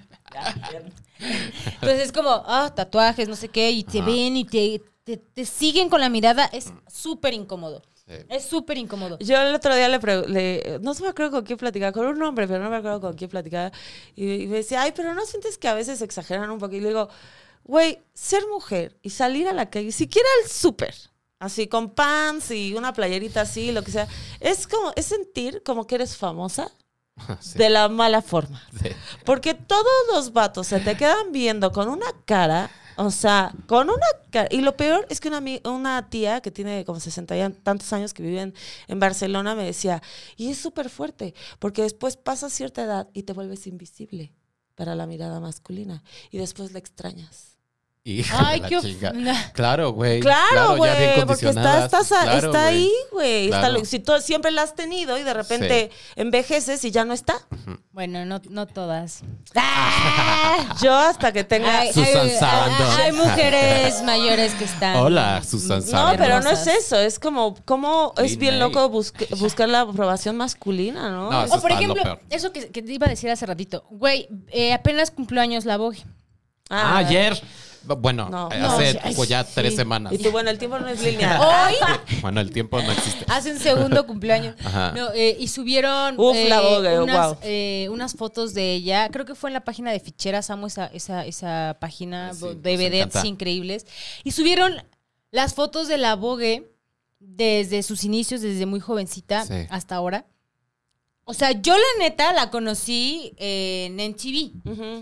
Entonces 1.75 1.99
es 1.99 2.11
como, 2.11 2.29
ah, 2.29 2.71
tatuajes, 2.75 3.27
no 3.27 3.35
sé 3.35 3.49
qué, 3.49 3.71
y 3.71 3.83
te 3.83 3.99
Ajá. 3.99 4.07
ven 4.07 4.37
y 4.37 4.45
te, 4.45 4.81
te, 5.03 5.17
te 5.17 5.45
siguen 5.45 5.89
con 5.89 5.99
la 5.99 6.09
mirada. 6.09 6.45
Es 6.45 6.73
súper 6.87 7.33
incómodo. 7.33 7.81
Sí. 8.07 8.13
Es 8.29 8.45
súper 8.45 8.77
incómodo. 8.77 9.17
Yo 9.19 9.37
el 9.41 9.53
otro 9.53 9.75
día 9.75 9.89
le, 9.89 9.99
pre- 9.99 10.27
le- 10.29 10.79
no 10.81 10.93
se 10.93 11.03
me 11.03 11.09
acuerdo 11.09 11.31
con 11.31 11.43
quién 11.43 11.57
platicaba, 11.57 11.91
con 11.91 12.05
un 12.07 12.23
hombre, 12.23 12.47
pero 12.47 12.63
no 12.63 12.69
me 12.69 12.77
acuerdo 12.77 13.01
con 13.01 13.13
quién 13.15 13.29
platicaba. 13.29 13.71
Y, 14.15 14.43
y 14.43 14.47
me 14.47 14.57
decía, 14.57 14.81
ay, 14.83 14.93
pero 14.95 15.13
¿no 15.13 15.25
sientes 15.25 15.57
que 15.57 15.67
a 15.67 15.73
veces 15.73 16.01
exageran 16.01 16.49
un 16.49 16.57
poco? 16.59 16.73
Y 16.75 16.79
le 16.79 16.87
digo, 16.89 17.09
güey, 17.65 17.99
ser 18.13 18.43
mujer 18.51 18.97
y 19.01 19.09
salir 19.09 19.47
a 19.49 19.53
la 19.53 19.69
calle, 19.69 19.91
siquiera 19.91 20.27
al 20.41 20.49
súper, 20.49 20.95
así 21.39 21.67
con 21.67 21.89
pants 21.89 22.49
y 22.51 22.73
una 22.75 22.93
playerita 22.93 23.41
así, 23.41 23.73
lo 23.73 23.83
que 23.83 23.91
sea, 23.91 24.07
es 24.39 24.67
como, 24.67 24.93
es 24.95 25.05
sentir 25.07 25.61
como 25.65 25.85
que 25.85 25.95
eres 25.95 26.15
famosa 26.15 26.71
Sí. 27.41 27.57
de 27.59 27.69
la 27.69 27.89
mala 27.89 28.21
forma. 28.21 28.63
Sí. 28.81 28.89
Porque 29.25 29.53
todos 29.53 29.83
los 30.13 30.31
vatos 30.31 30.67
se 30.67 30.79
te 30.79 30.95
quedan 30.95 31.33
viendo 31.33 31.73
con 31.73 31.89
una 31.89 32.05
cara, 32.25 32.71
o 32.97 33.11
sea, 33.11 33.53
con 33.67 33.89
una. 33.89 34.47
Y 34.51 34.61
lo 34.61 34.75
peor 34.75 35.05
es 35.09 35.19
que 35.19 35.29
una, 35.29 35.41
una 35.65 36.09
tía 36.09 36.41
que 36.41 36.51
tiene 36.51 36.83
como 36.85 36.99
60 36.99 37.37
y 37.37 37.53
tantos 37.63 37.91
años 37.93 38.13
que 38.13 38.23
vive 38.23 38.41
en, 38.41 38.53
en 38.87 38.99
Barcelona 38.99 39.55
me 39.55 39.63
decía, 39.63 40.01
y 40.35 40.49
es 40.49 40.57
súper 40.57 40.89
fuerte, 40.89 41.33
porque 41.59 41.83
después 41.83 42.17
pasas 42.17 42.53
cierta 42.53 42.83
edad 42.83 43.09
y 43.13 43.23
te 43.23 43.33
vuelves 43.33 43.67
invisible 43.67 44.33
para 44.75 44.95
la 44.95 45.07
mirada 45.07 45.39
masculina 45.39 46.03
y 46.29 46.37
después 46.37 46.71
la 46.71 46.79
extrañas. 46.79 47.56
Hija 48.09 48.37
Ay, 48.47 48.61
qué... 48.61 48.79
chinga. 48.79 49.11
Claro, 49.53 49.91
güey. 49.91 50.21
Claro, 50.21 50.77
güey, 50.77 51.25
porque 51.25 51.49
está, 51.49 51.83
estás 51.83 52.09
a- 52.13 52.23
Claro, 52.23 52.47
está 52.47 52.61
güey. 52.63 52.75
ahí, 52.75 52.91
güey. 53.11 53.47
Claro. 53.49 53.83
Si 53.83 53.99
tú 53.99 54.13
siempre 54.21 54.49
la 54.51 54.61
has 54.61 54.75
tenido 54.75 55.17
y 55.17 55.23
de 55.23 55.33
repente 55.33 55.91
envejeces 56.15 56.85
y 56.85 56.91
ya 56.91 57.03
no 57.03 57.13
está. 57.13 57.35
Bueno, 57.91 58.23
no, 58.23 58.39
no 58.49 58.65
todas. 58.65 59.23
Yo 60.81 60.93
hasta 60.95 61.31
que 61.33 61.43
tenga... 61.43 61.79
Hay, 61.79 61.91
Susan 61.93 62.17
hay- 62.27 62.37
Sarandon. 62.37 62.99
hay 63.01 63.11
mujeres 63.11 64.01
mayores 64.03 64.53
que 64.53 64.63
están. 64.63 64.95
Hola, 64.97 65.41
Susan 65.43 65.79
No, 65.79 65.85
Sarandon. 65.85 66.17
pero 66.17 66.39
no 66.41 66.49
es 66.51 66.65
eso, 66.67 66.97
es 66.97 67.19
como, 67.19 67.55
como 67.65 68.13
es 68.17 68.37
bien 68.37 68.59
loco 68.59 68.89
busque- 68.89 69.27
buscar 69.37 69.67
la 69.67 69.81
aprobación 69.81 70.37
masculina, 70.37 71.09
¿no? 71.09 71.29
No, 71.31 71.43
O 71.53 71.61
por 71.61 71.71
ejemplo, 71.71 72.19
eso 72.29 72.51
que, 72.53 72.69
que 72.69 72.81
te 72.81 72.93
iba 72.93 73.07
a 73.07 73.09
decir 73.09 73.29
hace 73.29 73.45
ratito. 73.45 73.83
Güey, 73.89 74.29
eh, 74.49 74.73
apenas 74.73 75.11
cumplió 75.11 75.41
años 75.41 75.65
la 75.65 75.77
Vogue. 75.77 76.03
Ah, 76.69 76.97
ayer. 76.97 77.41
Bueno, 77.83 78.29
No. 78.29 78.49
eh, 78.51 78.59
No, 78.59 78.67
hace 78.71 78.99
pues, 79.15 79.29
ya 79.29 79.43
sí. 79.43 79.51
tres 79.55 79.75
semanas. 79.75 80.13
Y 80.13 80.17
tú, 80.17 80.31
bueno, 80.31 80.49
el 80.49 80.57
tiempo 80.57 80.77
no 80.79 80.87
es 80.87 81.01
lineal. 81.01 81.39
Hoy 81.41 81.75
Bueno, 82.21 82.41
el 82.41 82.51
tiempo 82.51 82.81
no 82.81 82.91
existe. 82.91 83.25
hace 83.29 83.51
un 83.51 83.59
segundo 83.59 84.05
cumpleaños. 84.07 84.55
Ajá. 84.63 84.91
No, 84.91 85.09
eh, 85.13 85.35
y 85.39 85.47
subieron 85.47 86.19
Uf, 86.19 86.35
eh, 86.35 86.49
la 86.49 86.61
Vogue, 86.61 86.99
unas, 86.99 87.27
wow. 87.27 87.37
eh, 87.43 87.87
unas 87.91 88.13
fotos 88.15 88.53
de 88.53 88.73
ella. 88.73 89.09
Creo 89.09 89.25
que 89.25 89.35
fue 89.35 89.49
en 89.49 89.53
la 89.55 89.63
página 89.63 89.91
de 89.91 89.99
Ficheras. 89.99 90.49
Amo 90.49 90.67
esa, 90.67 90.87
esa, 90.87 91.25
esa 91.25 91.77
página 91.79 92.33
sí, 92.33 92.45
de 92.61 92.77
vedettes 92.77 93.23
increíbles. 93.25 93.85
Y 94.23 94.31
subieron 94.31 94.75
las 95.31 95.53
fotos 95.53 95.87
de 95.87 95.97
la 95.97 96.15
Vogue 96.15 96.71
desde 97.19 97.83
sus 97.83 98.03
inicios, 98.03 98.41
desde 98.41 98.65
muy 98.65 98.79
jovencita 98.79 99.45
Sí. 99.45 99.65
hasta 99.69 99.95
ahora. 99.95 100.25
O 101.29 101.33
sea, 101.33 101.51
yo 101.51 101.73
la 101.75 101.83
neta 101.99 102.31
la 102.31 102.49
conocí 102.49 103.33
en 103.37 103.99
MTV. 103.99 104.51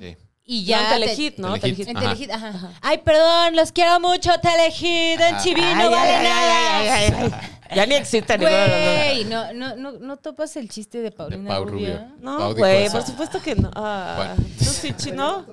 Sí. 0.01 0.17
Y 0.45 0.63
Ya 0.65 0.77
ya. 0.77 0.95
en 0.95 1.01
Telehit, 1.01 1.37
¿no? 1.39 1.57
Telehit. 1.59 1.87
En 1.89 1.97
Ajá. 1.97 2.09
Telehit, 2.13 2.31
ajá. 2.31 2.69
Ay, 2.81 2.97
perdón, 2.99 3.55
los 3.55 3.71
quiero 3.71 3.99
mucho, 3.99 4.31
Telehit, 4.41 5.19
en 5.19 5.31
no 5.33 5.39
Ay, 5.39 5.89
vale 5.89 6.15
ay, 6.15 6.23
nada. 6.27 6.77
ay, 6.77 6.87
ay, 6.87 7.13
ay, 7.17 7.31
ay. 7.33 7.75
Ya 7.75 7.85
ni 7.87 7.95
existe 7.95 8.37
de 8.37 8.45
dos. 8.45 8.53
Güey, 8.53 9.25
no, 9.25 9.51
no, 9.53 9.75
no, 9.75 9.91
no 9.93 10.17
topas 10.17 10.55
el 10.55 10.69
chiste 10.69 10.99
de 10.99 11.11
Paulina 11.11 11.49
Pau 11.49 11.65
Rubio. 11.65 11.95
Rubio. 11.97 12.15
No, 12.21 12.53
güey, 12.53 12.89
por 12.91 13.01
supuesto 13.03 13.41
que 13.41 13.55
no. 13.55 13.71
Ah, 13.75 14.13
Bueno. 14.17 14.35
¿Tú 14.59 14.65
sí, 14.65 14.93
chino? 14.95 15.45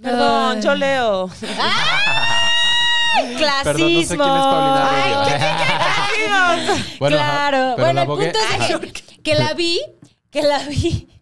Perdón, 0.00 0.56
Ay. 0.56 0.62
yo 0.62 0.74
leo. 0.74 1.30
¡Ay, 3.14 3.34
clasismo! 3.36 3.64
Perdón, 3.64 3.94
no 3.94 4.02
sé 4.02 4.16
quién 4.16 4.34
es 4.34 4.42
Paulina 4.42 4.90
Ay, 4.90 5.12
Rubio. 6.66 6.84
Bueno, 6.98 7.16
ajá, 7.18 7.30
claro. 7.50 7.74
pero 7.76 7.76
bueno, 7.76 7.92
la 7.92 8.00
el 8.02 8.08
bogué. 8.08 8.32
punto 8.32 8.38
es 8.88 8.92
que, 8.92 9.22
que 9.22 9.34
la 9.34 9.52
vi, 9.54 9.80
que 10.32 10.42
la 10.42 10.58
vi. 10.66 11.08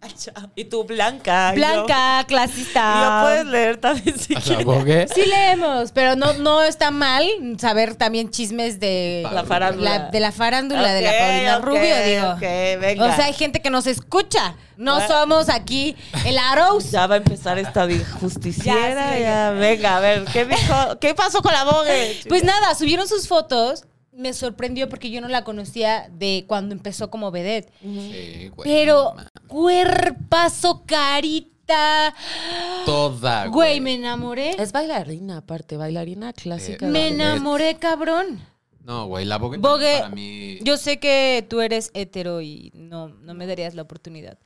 Y 0.55 0.65
tú, 0.65 0.83
Blanca. 0.83 1.51
Blanca, 1.53 2.21
yo- 2.21 2.27
clasista. 2.27 2.95
Y 2.95 3.01
yo 3.03 3.21
puedes 3.21 3.45
leer 3.45 3.77
también 3.77 4.17
si 4.17 4.33
quieres. 4.33 5.11
Sí 5.13 5.21
leemos, 5.27 5.91
pero 5.91 6.15
no, 6.15 6.33
no 6.33 6.63
está 6.63 6.89
mal 6.89 7.27
saber 7.59 7.93
también 7.95 8.31
chismes 8.31 8.79
de 8.79 9.27
La 9.31 9.43
farándula. 9.43 9.99
la- 9.99 10.05
de 10.09 10.19
la 10.19 10.31
farándula 10.31 10.91
de 10.91 11.01
la 11.03 11.09
Ok, 11.11 11.15
Paulina 11.19 11.59
Rubio, 11.59 12.03
digo. 12.03 12.29
ok, 12.31 12.81
venga. 12.81 13.05
O 13.05 13.15
sea, 13.15 13.25
hay 13.25 13.33
gente 13.33 13.61
que 13.61 13.69
nos 13.69 13.85
escucha. 13.85 14.55
No 14.77 14.95
Bueno. 14.95 15.07
somos 15.07 15.49
aquí 15.49 15.95
el 16.25 16.39
Arrows. 16.39 16.89
Ya 16.89 17.05
va 17.05 17.13
a 17.15 17.17
empezar 17.17 17.59
esta 17.59 17.85
vida 17.85 18.03
justiciera. 18.19 18.89
Ya, 18.95 19.13
sí, 19.15 19.21
Ya, 19.21 19.49
venga, 19.51 19.97
a 19.97 19.99
ver, 19.99 20.25
¿qué 20.33 20.45
dijo? 20.45 20.97
¿Qué 20.99 21.13
pasó 21.13 21.43
con 21.43 21.53
la 21.53 21.63
bogue? 21.65 22.21
Pues 22.27 22.43
nada, 22.43 22.73
subieron 22.73 23.07
sus 23.07 23.27
fotos. 23.27 23.83
Me 24.13 24.33
sorprendió 24.33 24.89
porque 24.89 25.09
yo 25.09 25.21
no 25.21 25.27
la 25.29 25.43
conocía 25.43 26.09
de 26.11 26.43
cuando 26.47 26.73
empezó 26.73 27.09
como 27.09 27.31
vedette. 27.31 27.71
Sí, 27.81 28.49
güey, 28.55 28.69
Pero 28.69 29.13
cuerpazo, 29.47 30.83
carita. 30.85 32.13
Toda. 32.85 33.47
Güey, 33.47 33.79
me 33.79 33.93
enamoré. 33.93 34.61
Es 34.61 34.71
bailarina, 34.73 35.37
aparte, 35.37 35.77
bailarina 35.77 36.33
clásica. 36.33 36.85
Eh, 36.85 36.89
Me 36.89 36.99
ballet. 37.03 37.13
enamoré, 37.13 37.75
cabrón. 37.77 38.45
No, 38.83 39.05
güey, 39.07 39.25
la 39.25 39.37
bogué. 39.37 39.57
Bogue, 39.57 39.97
para 39.99 40.09
mí. 40.09 40.57
yo 40.63 40.75
sé 40.75 40.99
que 40.99 41.45
tú 41.49 41.61
eres 41.61 41.91
hetero 41.93 42.41
y 42.41 42.71
no, 42.73 43.09
no 43.09 43.33
me 43.33 43.45
darías 43.47 43.75
la 43.75 43.83
oportunidad. 43.83 44.37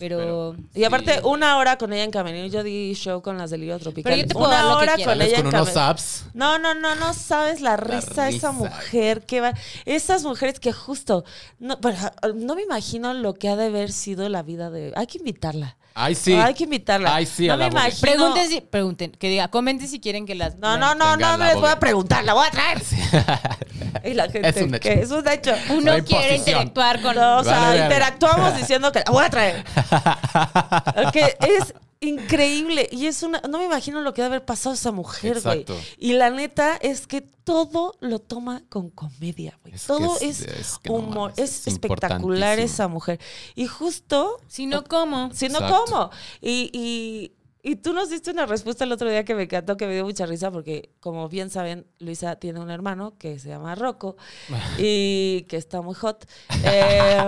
Pero, 0.00 0.16
Pero- 0.18 0.56
Y 0.74 0.84
aparte, 0.84 1.12
Sí. 1.12 1.20
una 1.24 1.58
hora 1.58 1.76
con 1.76 1.92
ella 1.92 2.04
en 2.04 2.10
camerino. 2.10 2.46
Yo 2.46 2.62
di 2.62 2.94
show 2.94 3.20
con 3.20 3.36
las 3.36 3.50
Delirio 3.50 3.78
Tropical. 3.78 4.10
Pero 4.10 4.22
yo 4.22 4.26
te 4.28 4.34
puedo 4.34 4.48
dar 4.50 4.64
una 4.64 4.72
lo 4.72 4.78
que 4.78 4.82
hora 4.84 4.94
quieras. 4.96 5.14
con 5.14 5.22
ella 5.22 5.36
con 5.36 5.46
en 5.46 5.54
unos 5.54 5.76
apps. 5.76 6.24
No, 6.32 6.58
no, 6.58 6.74
no, 6.74 6.94
no 6.94 7.12
sabes 7.12 7.60
la 7.60 7.76
risa 7.76 8.24
de 8.24 8.30
esa 8.36 8.50
mujer 8.50 9.26
que 9.26 9.42
va. 9.42 9.52
Esas 9.84 10.24
mujeres 10.24 10.58
que 10.58 10.72
justo. 10.72 11.24
No, 11.58 11.78
pero, 11.80 11.96
no 12.34 12.54
me 12.54 12.62
imagino 12.62 13.12
lo 13.12 13.34
que 13.34 13.50
ha 13.50 13.56
de 13.56 13.66
haber 13.66 13.92
sido 13.92 14.26
la 14.30 14.42
vida 14.42 14.70
de. 14.70 14.92
Hay 14.96 15.06
que 15.06 15.18
invitarla. 15.18 15.76
Ay, 15.92 16.14
sí. 16.14 16.32
Hay 16.32 16.54
que 16.54 16.64
invitarla. 16.64 17.14
Ay, 17.14 17.26
sí, 17.26 17.46
no 17.48 17.54
a 17.54 17.56
la 17.56 17.64
me 17.66 17.72
imagino. 17.72 18.00
pregunten, 18.00 18.48
si, 18.48 18.60
pregunten, 18.60 19.10
que 19.10 19.28
diga, 19.28 19.48
comenten 19.48 19.88
si 19.88 19.98
quieren 19.98 20.24
que 20.24 20.36
las... 20.36 20.56
No, 20.56 20.78
no, 20.78 20.94
no, 20.94 21.16
no, 21.16 21.36
la 21.36 21.48
les 21.48 21.56
voy 21.56 21.68
a 21.68 21.80
preguntar, 21.80 22.24
la 22.24 22.32
voy 22.32 22.46
a 22.46 22.50
traer. 22.50 22.80
Y 24.04 24.14
la 24.14 24.30
gente. 24.30 24.48
Es 24.48 24.56
un 24.56 24.74
hecho. 24.74 24.80
que 24.80 24.92
es 25.00 25.10
un 25.10 25.28
hecho. 25.28 25.52
Uno 25.70 25.92
quiere 26.04 26.36
interactuar 26.36 27.02
con... 27.02 27.16
No, 27.16 27.38
o 27.38 27.44
sea, 27.44 27.76
interactuamos 27.76 28.56
diciendo 28.60 28.92
que 28.92 29.00
la 29.04 29.10
voy 29.10 29.24
a 29.24 29.30
traer. 29.30 29.64
Que 31.12 31.36
es 31.40 31.74
increíble. 32.00 32.88
Y 32.90 33.06
es 33.06 33.22
una. 33.22 33.40
No 33.48 33.58
me 33.58 33.64
imagino 33.64 34.00
lo 34.00 34.14
que 34.14 34.22
debe 34.22 34.36
haber 34.36 34.46
pasado 34.46 34.70
a 34.72 34.74
esa 34.74 34.92
mujer, 34.92 35.40
güey. 35.42 35.60
Exacto. 35.60 35.76
Y 35.98 36.12
la 36.14 36.30
neta 36.30 36.76
es 36.76 37.06
que 37.06 37.20
todo 37.20 37.94
lo 38.00 38.18
toma 38.20 38.62
con 38.68 38.90
comedia, 38.90 39.58
güey. 39.62 39.74
Que 39.74 39.80
Todo 39.80 40.16
es- 40.20 40.40
es, 40.42 40.42
es 40.42 40.78
que 40.78 40.88
no 40.90 40.96
humor. 40.96 41.32
es 41.36 41.66
es 41.66 41.66
espectacular 41.68 42.58
esa 42.58 42.88
mujer. 42.88 43.20
Y 43.54 43.66
justo. 43.66 44.40
Si 44.48 44.66
no, 44.66 44.84
¿cómo? 44.84 45.30
Si 45.34 45.48
no, 45.48 45.58
Exacto. 45.58 45.84
¿cómo? 45.86 46.10
Y, 46.40 46.70
y, 46.72 47.32
y 47.62 47.76
tú 47.76 47.92
nos 47.92 48.08
diste 48.10 48.30
una 48.30 48.46
respuesta 48.46 48.84
el 48.84 48.92
otro 48.92 49.08
día 49.08 49.24
que 49.24 49.34
me 49.34 49.42
encantó, 49.42 49.76
que 49.76 49.86
me 49.86 49.94
dio 49.94 50.04
mucha 50.04 50.26
risa, 50.26 50.50
porque 50.50 50.94
como 51.00 51.28
bien 51.28 51.50
saben, 51.50 51.86
Luisa 51.98 52.36
tiene 52.36 52.60
un 52.60 52.70
hermano 52.70 53.16
que 53.18 53.38
se 53.38 53.48
llama 53.48 53.74
Rocco 53.74 54.16
y 54.78 55.42
que 55.42 55.56
está 55.56 55.82
muy 55.82 55.94
hot. 55.94 56.26
Eh, 56.64 57.20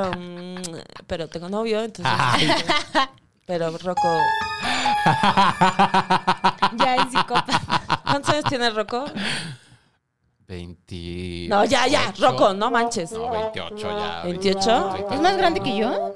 pero 1.06 1.28
tengo 1.28 1.48
novio, 1.48 1.82
entonces. 1.82 2.12
Pero 3.46 3.76
Rocco. 3.76 4.18
Ya 6.78 6.96
en 6.96 7.10
psicópata. 7.10 8.02
¿Cuántos 8.04 8.30
años 8.30 8.44
tiene 8.48 8.70
Rocco? 8.70 9.04
20. 10.46 11.46
No, 11.48 11.64
ya, 11.64 11.86
ya, 11.86 12.12
Rocco, 12.18 12.54
no 12.54 12.70
manches. 12.70 13.12
No, 13.12 13.30
28 13.30 13.76
ya. 13.76 14.22
28. 14.24 15.08
¿Es 15.10 15.20
más 15.20 15.36
grande 15.36 15.60
que 15.60 15.76
yo? 15.76 16.14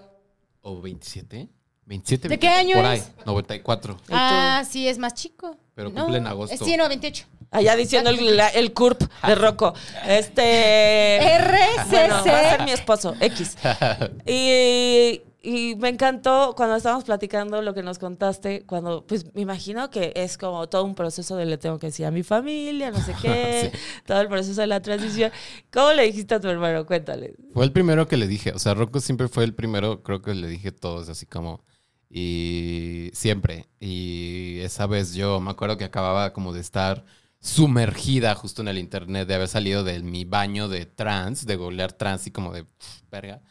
¿O 0.62 0.80
27? 0.80 1.48
27. 1.86 2.28
¿De 2.28 2.38
qué 2.38 2.46
28, 2.48 2.68
año 2.68 2.76
Por 2.76 2.84
ahí, 2.90 2.98
es? 2.98 3.26
94. 3.26 3.94
tú? 3.96 4.02
Ah, 4.10 4.62
sí, 4.68 4.86
es 4.88 4.98
más 4.98 5.14
chico. 5.14 5.56
Pero 5.74 5.92
cumple 5.92 6.18
en 6.18 6.26
agosto. 6.26 6.64
Sí, 6.64 6.76
no, 6.76 6.88
28. 6.88 7.26
Allá 7.50 7.76
diciendo 7.76 8.10
el, 8.10 8.36
la- 8.36 8.48
el 8.48 8.72
CURP 8.72 9.02
de 9.26 9.34
Rocco. 9.36 9.72
Este. 10.06 11.16
RCC. 11.38 11.90
Bueno, 11.90 12.14
va 12.14 12.20
a 12.40 12.50
ser 12.50 12.62
mi 12.64 12.72
esposo, 12.72 13.14
X. 13.20 13.56
Y, 14.26 15.22
y 15.42 15.76
me 15.76 15.88
encantó 15.90 16.54
cuando 16.56 16.74
estábamos 16.76 17.04
platicando 17.04 17.62
lo 17.62 17.72
que 17.72 17.82
nos 17.82 17.98
contaste, 17.98 18.64
cuando, 18.66 19.06
pues 19.06 19.32
me 19.34 19.42
imagino 19.42 19.90
que 19.90 20.12
es 20.16 20.36
como 20.36 20.68
todo 20.68 20.82
un 20.84 20.94
proceso 20.96 21.36
de 21.36 21.46
le 21.46 21.56
tengo 21.56 21.78
que 21.78 21.86
decir 21.86 22.04
a 22.06 22.10
mi 22.10 22.24
familia, 22.24 22.90
no 22.90 22.98
sé 23.00 23.14
qué, 23.22 23.70
todo 24.06 24.20
el 24.20 24.28
proceso 24.28 24.60
de 24.60 24.66
la 24.66 24.80
transición. 24.82 25.30
¿Cómo 25.72 25.92
le 25.92 26.02
dijiste 26.02 26.34
a 26.34 26.40
tu 26.40 26.48
hermano? 26.48 26.84
Cuéntale. 26.84 27.34
Fue 27.54 27.64
el 27.64 27.70
primero 27.72 28.08
que 28.08 28.16
le 28.16 28.26
dije. 28.26 28.50
O 28.52 28.58
sea, 28.58 28.74
Rocco 28.74 28.98
siempre 29.00 29.28
fue 29.28 29.44
el 29.44 29.54
primero, 29.54 30.02
creo 30.02 30.20
que 30.20 30.34
le 30.34 30.48
dije 30.48 30.72
todos, 30.72 31.08
así 31.08 31.26
como. 31.26 31.62
Y 32.08 33.10
siempre. 33.14 33.68
Y 33.80 34.58
esa 34.60 34.86
vez 34.86 35.14
yo 35.14 35.40
me 35.40 35.50
acuerdo 35.50 35.76
que 35.76 35.84
acababa 35.84 36.32
como 36.32 36.52
de 36.52 36.60
estar 36.60 37.04
sumergida 37.40 38.34
justo 38.34 38.62
en 38.62 38.68
el 38.68 38.78
internet, 38.78 39.28
de 39.28 39.34
haber 39.34 39.48
salido 39.48 39.84
de 39.84 40.02
mi 40.02 40.24
baño 40.24 40.68
de 40.68 40.86
trans, 40.86 41.46
de 41.46 41.56
googlear 41.56 41.92
trans 41.92 42.26
y 42.26 42.30
como 42.30 42.52
de 42.52 42.64
pf, 42.64 43.02
verga. 43.10 43.42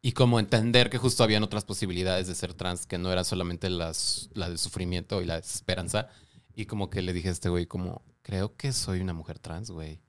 Y 0.00 0.12
como 0.12 0.40
entender 0.40 0.90
que 0.90 0.98
justo 0.98 1.22
habían 1.22 1.44
otras 1.44 1.64
posibilidades 1.64 2.26
de 2.26 2.34
ser 2.34 2.54
trans, 2.54 2.86
que 2.86 2.98
no 2.98 3.12
eran 3.12 3.24
solamente 3.24 3.70
las, 3.70 4.30
la 4.34 4.48
del 4.48 4.58
sufrimiento 4.58 5.22
y 5.22 5.26
la 5.26 5.36
desesperanza. 5.36 6.08
Y 6.54 6.66
como 6.66 6.90
que 6.90 7.02
le 7.02 7.12
dije 7.12 7.28
a 7.28 7.32
este 7.32 7.48
güey, 7.48 7.66
como, 7.66 8.02
creo 8.22 8.56
que 8.56 8.72
soy 8.72 9.00
una 9.00 9.12
mujer 9.14 9.38
trans, 9.38 9.70
güey. 9.70 10.00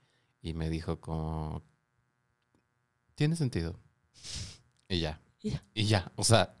Y 0.42 0.54
me 0.54 0.68
dijo 0.68 1.00
como, 1.00 1.62
tiene 3.14 3.36
sentido. 3.36 3.78
Y 4.88 5.00
ya. 5.00 5.20
Y 5.40 5.50
ya. 5.50 5.64
Y 5.74 5.84
ya. 5.84 6.12
O 6.16 6.24
sea, 6.24 6.56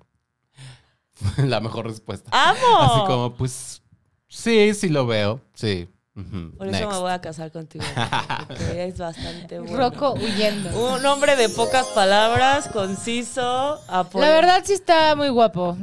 la 1.38 1.60
mejor 1.60 1.86
respuesta. 1.86 2.30
¡Amo! 2.32 2.78
Así 2.80 3.06
como, 3.06 3.34
pues, 3.34 3.82
sí, 4.28 4.74
sí 4.74 4.88
lo 4.88 5.06
veo. 5.06 5.40
Sí. 5.54 5.88
Por 6.14 6.68
eso 6.68 6.78
Next. 6.78 6.92
me 6.92 6.98
voy 7.00 7.10
a 7.10 7.20
casar 7.20 7.50
contigo. 7.50 7.84
Porque 8.46 8.86
es 8.86 8.96
bastante 8.98 9.58
bueno. 9.58 9.76
Rocco 9.76 10.12
huyendo. 10.12 10.94
Un 10.94 11.04
hombre 11.06 11.34
de 11.34 11.48
pocas 11.48 11.86
palabras, 11.86 12.68
conciso, 12.68 13.80
apoyo. 13.88 14.24
La 14.24 14.30
verdad 14.30 14.60
sí 14.64 14.74
está 14.74 15.16
muy 15.16 15.28
guapo. 15.28 15.76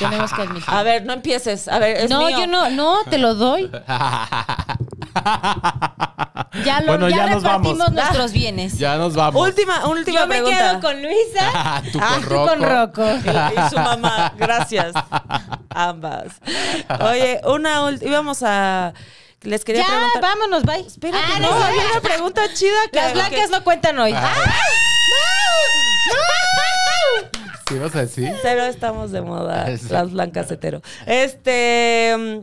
Tenemos 0.00 0.32
que 0.32 0.42
admitir. 0.42 0.64
A 0.66 0.82
ver, 0.82 1.06
no 1.06 1.12
empieces. 1.12 1.68
A 1.68 1.78
ver, 1.78 1.98
es 1.98 2.10
no, 2.10 2.26
mío. 2.26 2.36
yo 2.40 2.46
no, 2.48 2.68
no, 2.70 2.96
te 3.08 3.18
lo 3.18 3.34
doy. 3.36 3.70
Ya, 6.64 6.80
lo, 6.80 6.86
Bueno, 6.88 7.08
ya, 7.08 7.16
ya 7.16 7.26
nos 7.34 7.42
repartimos 7.42 7.78
vamos. 7.78 7.92
nuestros 7.94 8.32
bienes. 8.32 8.78
ya 8.78 8.96
nos 8.96 9.14
vamos. 9.14 9.40
Última, 9.46 9.86
última 9.86 10.20
Yo 10.20 10.26
me 10.26 10.34
pregunta. 10.36 10.58
quedo 10.58 10.80
con 10.80 11.02
Luisa. 11.02 11.82
Tú 11.92 11.98
Ah, 12.02 12.12
con 12.14 12.22
tú 12.22 12.28
Rocco. 12.28 12.46
con 12.48 12.62
Rocco. 12.62 13.04
Y, 13.06 13.60
y 13.66 13.70
su 13.70 13.76
mamá, 13.76 14.32
gracias. 14.36 14.92
Ambas. 15.70 16.40
Oye, 17.00 17.40
una 17.46 17.84
última. 17.86 18.10
Íbamos 18.10 18.42
a. 18.42 18.92
Les 19.46 19.64
quería 19.64 19.82
Ya, 19.82 19.88
preguntar. 19.88 20.22
vámonos, 20.22 20.62
bye. 20.64 20.80
Espérate, 20.86 21.24
Ah, 21.34 21.38
no, 21.40 21.50
no, 21.58 21.64
había 21.64 21.82
una 21.92 22.00
pregunta 22.00 22.42
chida 22.54 22.76
que. 22.92 22.96
Las 22.98 23.12
blancas 23.14 23.50
no 23.50 23.62
cuentan 23.64 23.98
hoy. 23.98 24.12
Ah. 24.14 24.34
¡Ah! 24.44 24.50
¿Sí 27.68 27.78
vas 27.78 27.94
a 27.96 28.00
decir? 28.02 28.32
Cero 28.42 28.64
estamos 28.64 29.10
de 29.10 29.22
moda, 29.22 29.68
Exacto. 29.70 29.94
las 29.94 30.12
blancas 30.12 30.50
hetero. 30.50 30.82
Este. 31.06 32.14
mm, 32.16 32.38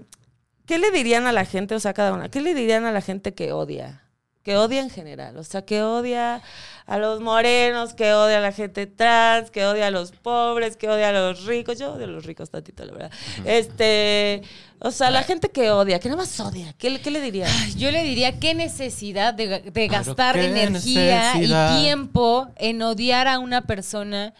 ¿Qué 0.66 0.78
le 0.80 0.92
dirían 0.92 1.28
a 1.28 1.32
la 1.34 1.46
gente, 1.46 1.76
o 1.76 1.80
sea, 1.80 1.94
cada 1.94 2.14
una? 2.14 2.30
¿Qué 2.30 2.42
le 2.42 2.54
dirían 2.54 2.86
a 2.86 2.92
la 2.92 3.02
gente 3.02 3.34
que 3.34 3.52
odia? 3.52 4.02
Que 4.44 4.58
odia 4.58 4.82
en 4.82 4.90
general, 4.90 5.38
o 5.38 5.44
sea, 5.44 5.64
que 5.64 5.82
odia 5.84 6.42
a 6.86 6.98
los 6.98 7.22
morenos, 7.22 7.94
que 7.94 8.14
odia 8.14 8.38
a 8.40 8.42
la 8.42 8.52
gente 8.52 8.86
trans, 8.88 9.52
que 9.52 9.66
odia 9.66 9.88
a 9.88 9.92
los 9.92 10.12
pobres, 10.12 10.76
que 10.76 10.90
odia 10.90 11.10
a 11.10 11.12
los 11.14 11.46
ricos. 11.46 11.80
Yo 11.80 11.94
odio 11.94 12.06
a 12.06 12.08
los 12.10 12.26
ricos 12.26 12.50
tantito, 12.50 12.84
la 12.86 12.92
verdad. 12.94 13.12
Este, 13.46 14.42
o 14.84 14.92
sea, 14.92 15.10
la 15.10 15.24
gente 15.24 15.50
que 15.50 15.72
odia, 15.72 16.00
que 16.00 16.10
nada 16.10 16.22
más 16.22 16.40
odia, 16.40 16.74
¿qué, 16.78 16.90
le- 16.90 17.02
qué 17.02 17.10
le 17.10 17.22
dirían? 17.22 17.50
Yo 17.78 17.90
le 17.90 18.04
diría 18.04 18.40
qué 18.40 18.54
necesidad 18.54 19.34
de, 19.34 19.50
ga- 19.50 19.72
de 19.72 19.88
gastar 19.88 20.36
energía 20.38 21.34
necesidad. 21.34 21.78
y 21.80 21.82
tiempo 21.82 22.48
en 22.58 22.82
odiar 22.82 23.28
a 23.28 23.40
una 23.40 23.62
persona 23.62 24.34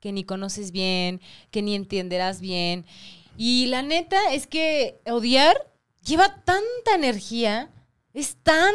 que 0.00 0.12
ni 0.12 0.22
conoces 0.24 0.70
bien, 0.70 1.20
que 1.50 1.62
ni 1.62 1.74
entenderás 1.74 2.40
bien. 2.40 2.84
Y 3.36 3.66
la 3.66 3.82
neta 3.82 4.18
es 4.32 4.46
que 4.46 5.00
odiar 5.06 5.56
lleva 6.04 6.28
tanta 6.44 6.94
energía, 6.94 7.70
es 8.14 8.36
tan, 8.42 8.74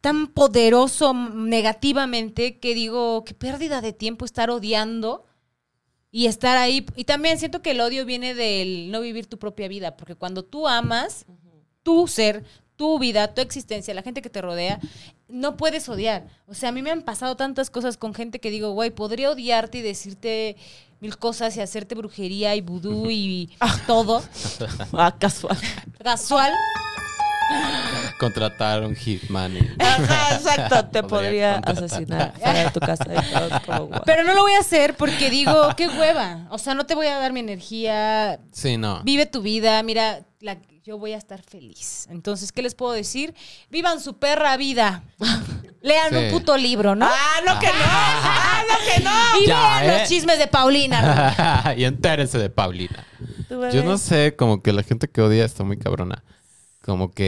tan 0.00 0.26
poderoso 0.28 1.14
negativamente 1.14 2.58
que 2.58 2.74
digo, 2.74 3.24
qué 3.24 3.34
pérdida 3.34 3.80
de 3.80 3.92
tiempo 3.92 4.24
estar 4.24 4.50
odiando 4.50 5.24
y 6.14 6.28
estar 6.28 6.56
ahí. 6.56 6.86
Y 6.94 7.04
también 7.04 7.40
siento 7.40 7.60
que 7.60 7.72
el 7.72 7.80
odio 7.80 8.06
viene 8.06 8.36
del 8.36 8.92
no 8.92 9.00
vivir 9.00 9.26
tu 9.26 9.36
propia 9.36 9.66
vida, 9.66 9.96
porque 9.96 10.14
cuando 10.14 10.44
tú 10.44 10.68
amas 10.68 11.26
tu 11.82 12.06
ser, 12.06 12.44
tu 12.76 13.00
vida, 13.00 13.34
tu 13.34 13.40
existencia, 13.40 13.92
la 13.94 14.02
gente 14.02 14.22
que 14.22 14.30
te 14.30 14.40
rodea, 14.40 14.78
no 15.26 15.56
puedes 15.56 15.88
odiar. 15.88 16.28
O 16.46 16.54
sea, 16.54 16.68
a 16.68 16.72
mí 16.72 16.82
me 16.82 16.92
han 16.92 17.02
pasado 17.02 17.34
tantas 17.34 17.68
cosas 17.68 17.96
con 17.96 18.14
gente 18.14 18.38
que 18.38 18.50
digo, 18.50 18.70
güey, 18.70 18.90
podría 18.90 19.32
odiarte 19.32 19.78
y 19.78 19.82
decirte 19.82 20.56
mil 21.00 21.18
cosas 21.18 21.56
y 21.56 21.60
hacerte 21.60 21.96
brujería 21.96 22.54
y 22.54 22.60
vudú 22.60 23.10
y 23.10 23.50
todo. 23.88 24.22
Ah, 24.92 25.16
casual. 25.18 25.58
Casual. 26.00 26.52
Contratar 28.18 28.82
un 28.84 28.94
hitman. 28.94 29.56
y- 29.56 29.70
Ajá, 29.82 30.34
exacto. 30.36 30.86
Te 30.86 31.02
Podría 31.02 31.56
asesinar 31.56 32.32
fuera 32.38 32.64
de 32.64 32.70
tu 32.70 32.80
casa. 32.80 33.04
y 33.12 33.32
todo, 33.34 33.48
como 33.66 33.86
guau. 33.86 34.02
Pero 34.06 34.24
no 34.24 34.34
lo 34.34 34.42
voy 34.42 34.52
a 34.52 34.60
hacer 34.60 34.94
porque 34.96 35.30
digo, 35.30 35.68
qué 35.76 35.88
hueva. 35.88 36.46
O 36.50 36.58
sea, 36.58 36.74
no 36.74 36.86
te 36.86 36.94
voy 36.94 37.06
a 37.08 37.18
dar 37.18 37.32
mi 37.32 37.40
energía. 37.40 38.38
Sí, 38.52 38.76
no. 38.76 39.02
Vive 39.04 39.26
tu 39.26 39.42
vida. 39.42 39.82
Mira, 39.82 40.20
la- 40.40 40.58
yo 40.84 40.98
voy 40.98 41.12
a 41.12 41.16
estar 41.18 41.42
feliz. 41.42 42.06
Entonces, 42.10 42.52
¿qué 42.52 42.62
les 42.62 42.74
puedo 42.74 42.92
decir? 42.92 43.34
Vivan 43.70 44.00
su 44.00 44.18
perra 44.18 44.56
vida. 44.56 45.02
Lean 45.82 46.10
Sí. 46.10 46.16
un 46.16 46.30
puto 46.30 46.56
libro, 46.56 46.94
¿no? 46.94 47.06
¡Ah, 47.06 47.40
no 47.46 47.58
que 47.58 47.66
no! 47.66 47.72
¡Ah, 47.84 48.62
no 48.68 48.74
que 48.94 49.02
no! 49.04 49.10
y 49.42 49.46
Ya, 49.48 49.60
vean 49.80 49.84
¿eh? 49.84 49.98
los 50.00 50.08
chismes 50.08 50.38
de 50.38 50.46
Paulina. 50.46 51.74
y 51.76 51.84
entérense 51.84 52.38
de 52.38 52.48
Paulina. 52.48 53.06
Yo 53.50 53.82
no 53.84 53.98
sé, 53.98 54.34
como 54.36 54.62
que 54.62 54.72
la 54.72 54.82
gente 54.82 55.08
que 55.08 55.20
odia 55.20 55.44
está 55.44 55.62
muy 55.62 55.76
cabrona. 55.78 56.22
Como 56.84 57.10
que. 57.12 57.26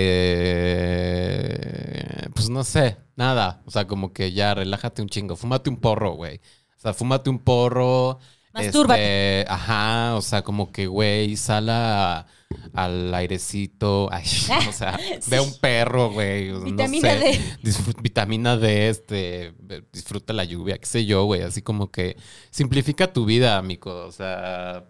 Pues 2.35 2.51
no 2.51 2.63
sé, 2.63 2.99
nada. 3.17 3.63
O 3.65 3.71
sea, 3.71 3.87
como 3.87 4.13
que 4.13 4.33
ya 4.33 4.53
relájate 4.55 5.01
un 5.01 5.09
chingo. 5.09 5.35
Fúmate 5.35 5.71
un 5.71 5.79
porro, 5.79 6.13
güey. 6.13 6.43
O 6.77 6.81
sea, 6.81 6.93
fúmate 6.93 7.31
un 7.31 7.39
porro. 7.39 8.19
Mastúrbate. 8.53 9.41
este, 9.41 9.51
ajá, 9.53 10.15
o 10.17 10.21
sea, 10.21 10.43
como 10.43 10.73
que, 10.73 10.87
güey, 10.87 11.37
sala 11.37 12.27
al 12.75 13.15
airecito. 13.15 14.11
Ay, 14.13 14.25
o 14.69 14.73
sea, 14.73 14.99
ve 15.27 15.41
un 15.41 15.59
perro, 15.59 16.11
güey. 16.13 16.51
no 16.51 16.61
Vitamina 16.61 17.11
sé. 17.11 17.41
D. 17.63 17.73
Vitamina 18.03 18.57
D, 18.59 18.89
este, 18.91 19.55
disfruta 19.91 20.35
la 20.35 20.45
lluvia, 20.45 20.77
qué 20.77 20.87
sé 20.87 21.07
yo, 21.07 21.25
güey. 21.25 21.43
Así 21.43 21.63
como 21.63 21.91
que 21.91 22.19
simplifica 22.51 23.11
tu 23.11 23.25
vida, 23.25 23.57
amigo. 23.57 24.05
O 24.05 24.13
sea, 24.13 24.85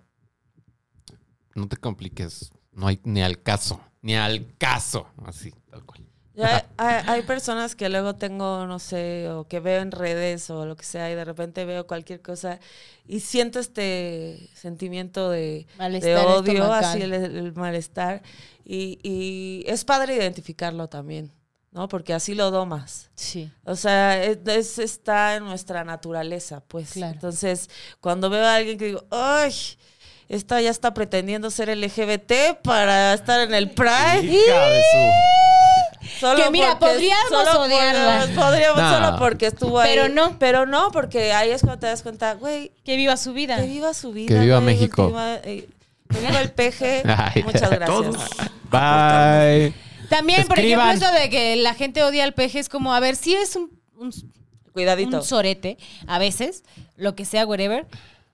no 1.54 1.68
te 1.68 1.76
compliques. 1.76 2.50
No 2.72 2.88
hay 2.88 3.00
ni 3.04 3.22
al 3.22 3.42
caso, 3.42 3.80
ni 4.06 4.14
al 4.16 4.46
caso. 4.56 5.08
Así, 5.26 5.52
tal 5.70 5.84
cual. 5.84 6.00
Ya 6.34 6.66
hay, 6.76 7.02
hay 7.08 7.22
personas 7.22 7.74
que 7.74 7.88
luego 7.88 8.14
tengo, 8.14 8.66
no 8.66 8.78
sé, 8.78 9.28
o 9.30 9.48
que 9.48 9.58
veo 9.58 9.80
en 9.80 9.90
redes 9.90 10.50
o 10.50 10.66
lo 10.66 10.76
que 10.76 10.84
sea, 10.84 11.10
y 11.10 11.14
de 11.14 11.24
repente 11.24 11.64
veo 11.64 11.86
cualquier 11.86 12.20
cosa 12.20 12.60
y 13.08 13.20
siento 13.20 13.58
este 13.58 14.50
sentimiento 14.54 15.30
de, 15.30 15.66
de 15.78 16.16
odio, 16.16 16.70
así 16.72 17.00
el, 17.00 17.14
el 17.14 17.52
malestar. 17.54 18.22
Y, 18.64 18.98
y 19.02 19.64
es 19.66 19.84
padre 19.86 20.16
identificarlo 20.16 20.88
también, 20.88 21.32
¿no? 21.72 21.88
Porque 21.88 22.12
así 22.12 22.34
lo 22.34 22.50
domas. 22.50 23.10
Sí. 23.14 23.50
O 23.64 23.74
sea, 23.74 24.22
es, 24.22 24.38
es- 24.46 24.78
está 24.78 25.36
en 25.36 25.44
nuestra 25.44 25.84
naturaleza, 25.84 26.60
pues. 26.68 26.92
Claro. 26.92 27.14
Entonces, 27.14 27.70
cuando 28.00 28.28
veo 28.28 28.44
a 28.44 28.56
alguien 28.56 28.76
que 28.76 28.84
digo, 28.86 29.04
¡ay! 29.10 29.52
Esta 30.28 30.60
ya 30.60 30.70
está 30.70 30.92
pretendiendo 30.94 31.50
ser 31.50 31.68
LGBT 31.76 32.56
para 32.62 33.14
estar 33.14 33.40
en 33.40 33.54
el 33.54 33.70
Pride. 33.70 34.22
Hija 34.24 34.68
de 34.68 34.80
su. 34.92 36.08
Solo 36.20 36.44
Que 36.44 36.50
mira, 36.50 36.78
porque- 36.78 36.94
podríamos 36.94 37.28
solo 37.30 37.62
odiarla. 37.62 38.18
Podríamos, 38.20 38.44
podríamos 38.44 38.78
No. 38.80 38.90
solo 38.94 39.18
porque 39.18 39.46
estuvo 39.46 39.78
ahí. 39.80 39.90
Pero 39.94 40.08
no. 40.08 40.38
Pero 40.38 40.64
no, 40.66 40.90
porque 40.92 41.32
ahí 41.32 41.50
es 41.50 41.60
cuando 41.62 41.78
te 41.80 41.86
das 41.86 42.02
cuenta, 42.02 42.34
güey, 42.34 42.72
Que 42.84 42.96
viva 42.96 43.16
su 43.16 43.32
vida. 43.32 43.56
que 43.56 43.66
viva 43.66 43.92
su 43.94 44.12
vida. 44.12 44.34
Que 44.34 44.40
viva 44.40 44.58
güey, 44.60 44.74
México. 44.74 45.02
última- 45.04 45.34
eh, 45.44 45.68
que 46.08 46.18
viva 46.20 46.40
el 46.40 46.50
peje. 46.52 47.02
Muchas 47.44 47.70
gracias. 47.70 48.16
Bye. 48.70 49.74
También, 50.08 50.46
por 50.46 50.58
Escriban. 50.58 50.88
ejemplo, 50.88 51.08
eso 51.08 51.18
de 51.20 51.30
que 51.30 51.56
la 51.56 51.74
gente 51.74 52.02
odia 52.02 52.24
al 52.24 52.32
peje 52.34 52.60
es 52.60 52.68
como, 52.68 52.94
a 52.94 53.00
ver, 53.00 53.16
si 53.16 53.34
es 53.34 53.56
un, 53.56 53.70
un, 53.98 54.12
Cuidadito. 54.72 55.16
un 55.18 55.22
sorete, 55.24 55.76
a 56.06 56.18
veces, 56.18 56.62
lo 56.96 57.14
que 57.16 57.24
sea, 57.24 57.44
whatever. 57.46 57.86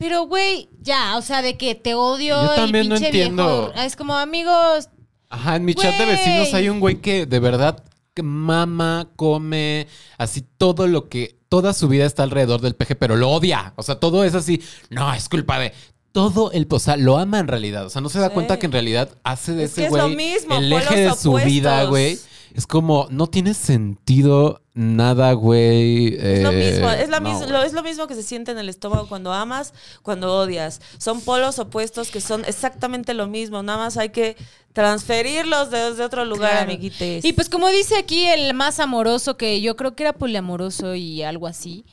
Pero, 0.03 0.27
güey, 0.27 0.69
ya, 0.81 1.17
o 1.17 1.23
sea, 1.23 1.43
de 1.43 1.57
que 1.57 1.75
te 1.77 1.95
odio 1.95 2.35
Yo 2.43 2.51
el 2.51 2.57
también 2.57 2.89
no 2.89 2.97
entiendo. 2.97 3.71
viejo. 3.73 3.87
Es 3.87 3.95
como, 3.97 4.17
amigos, 4.19 4.89
Ajá, 5.29 5.57
en 5.57 5.65
mi 5.65 5.75
chat 5.75 5.97
de 5.97 6.05
Güey. 6.05 6.17
vecinos 6.17 6.53
hay 6.55 6.69
un 6.69 6.81
güey 6.81 7.01
que 7.01 7.25
de 7.25 7.39
verdad 7.39 7.85
que 8.15 8.23
mama, 8.23 9.09
come, 9.17 9.87
así 10.19 10.43
todo 10.59 10.87
lo 10.89 11.09
que, 11.09 11.39
toda 11.49 11.73
su 11.73 11.89
vida 11.89 12.05
está 12.05 12.23
alrededor 12.25 12.61
del 12.61 12.75
peje, 12.75 12.97
pero 12.97 13.17
lo 13.17 13.31
odia. 13.31 13.73
O 13.77 13.83
sea, 13.83 13.95
todo 13.95 14.25
es 14.25 14.35
así, 14.35 14.61
no, 14.91 15.13
es 15.15 15.29
culpa 15.29 15.59
de... 15.59 15.73
Todo 16.13 16.53
el, 16.53 16.67
o 16.69 16.79
sea, 16.79 16.99
lo 16.99 17.17
ama 17.17 17.39
en 17.39 17.49
realidad. 17.49 17.87
O 17.87 17.91
sea, 17.91 18.03
no 18.03 18.11
se 18.11 18.19
da 18.19 18.29
Sí. 18.29 18.35
cuenta 18.35 18.59
que 18.59 18.67
en 18.67 18.73
realidad 18.73 19.09
hace 19.25 19.53
de 19.53 19.65
Es 19.65 19.71
ese 19.73 19.81
que 19.83 19.87
es 19.87 19.91
güey 19.91 20.15
mismo, 20.15 20.57
el 20.57 20.71
eje 20.73 20.97
de 21.01 21.15
su 21.15 21.31
opuestos. 21.31 21.45
vida, 21.51 21.85
güey. 21.85 22.19
Es 22.55 22.67
como, 22.67 23.07
no 23.11 23.27
tiene 23.29 23.55
sentido 23.55 24.61
nada, 24.75 25.33
güey. 25.33 26.15
Es 26.19 26.43
lo 26.43 26.51
eh, 26.51 26.71
mismo, 26.73 26.91
es, 26.91 27.09
la 27.09 27.21
no, 27.21 27.29
mis- 27.29 27.39
güey. 27.39 27.51
lo, 27.51 27.63
es 27.63 27.73
lo 27.73 27.83
mismo 27.83 28.07
que 28.07 28.15
se 28.15 28.23
siente 28.23 28.51
en 28.53 28.59
el 28.59 28.69
estómago 28.69 29.07
cuando 29.09 29.33
amas, 29.33 29.73
cuando 30.03 30.35
odias. 30.35 30.81
Son 30.99 31.21
polos 31.21 31.59
opuestos 31.59 32.11
que 32.11 32.21
son 32.21 32.45
exactamente 32.45 33.15
lo 33.15 33.27
mismo, 33.27 33.63
nada 33.63 33.79
más 33.79 33.97
hay 33.97 34.11
que 34.11 34.37
transferirlos 34.73 35.71
desde 35.71 36.03
otro 36.05 36.25
lugar, 36.25 36.51
Claro. 36.53 36.65
amiguites. 36.71 37.25
Y 37.25 37.33
pues 37.33 37.49
como 37.49 37.69
dice 37.69 37.97
aquí 37.97 38.25
el 38.27 38.53
más 38.55 38.81
amoroso, 38.81 39.37
que 39.37 39.61
yo 39.61 39.77
creo 39.77 39.95
que 39.95 40.03
era 40.05 40.13
poliamoroso 40.13 40.95
y 40.95 41.23
algo 41.23 41.47
así, 41.47 41.85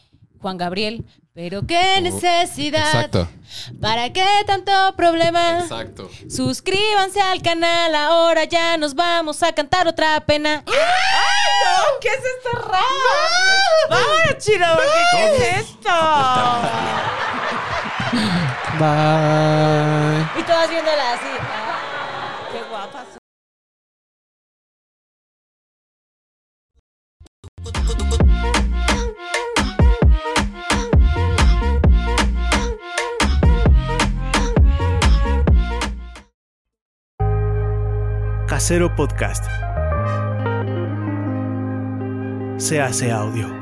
Juan 0.41 0.57
Gabriel. 0.57 1.05
Pero 1.33 1.65
qué 1.65 2.01
necesidad. 2.01 2.87
Exacto. 2.87 3.29
¿Para 3.79 4.11
qué 4.11 4.25
tanto 4.45 4.71
problema? 4.97 5.59
Exacto. 5.59 6.09
Suscríbanse 6.29 7.21
al 7.21 7.41
canal, 7.41 7.95
ahora 7.95 8.43
ya 8.43 8.75
nos 8.77 8.93
vamos 8.93 9.41
a 9.41 9.53
cantar 9.53 9.87
otra 9.87 10.19
pena. 10.25 10.63
¡Ay, 10.65 10.73
no! 10.73 11.99
¿Qué 12.01 12.09
es 12.09 12.15
este 12.15 12.49
rap? 12.67 12.81
¡Vámonos, 13.89 14.37
Chino! 14.39 14.67
¿Qué 15.11 15.25
es 15.25 15.59
esto? 15.59 15.89
Bye. 18.79 20.41
Y 20.41 20.43
todas 20.43 20.69
viéndola 20.69 21.13
así. 21.13 21.37
Ah. 21.39 22.49
¡Qué 22.51 22.61
guapa! 22.69 23.05
Casero 38.49 38.95
Podcast. 38.95 39.45
Se 42.57 42.81
hace 42.81 43.11
audio. 43.11 43.58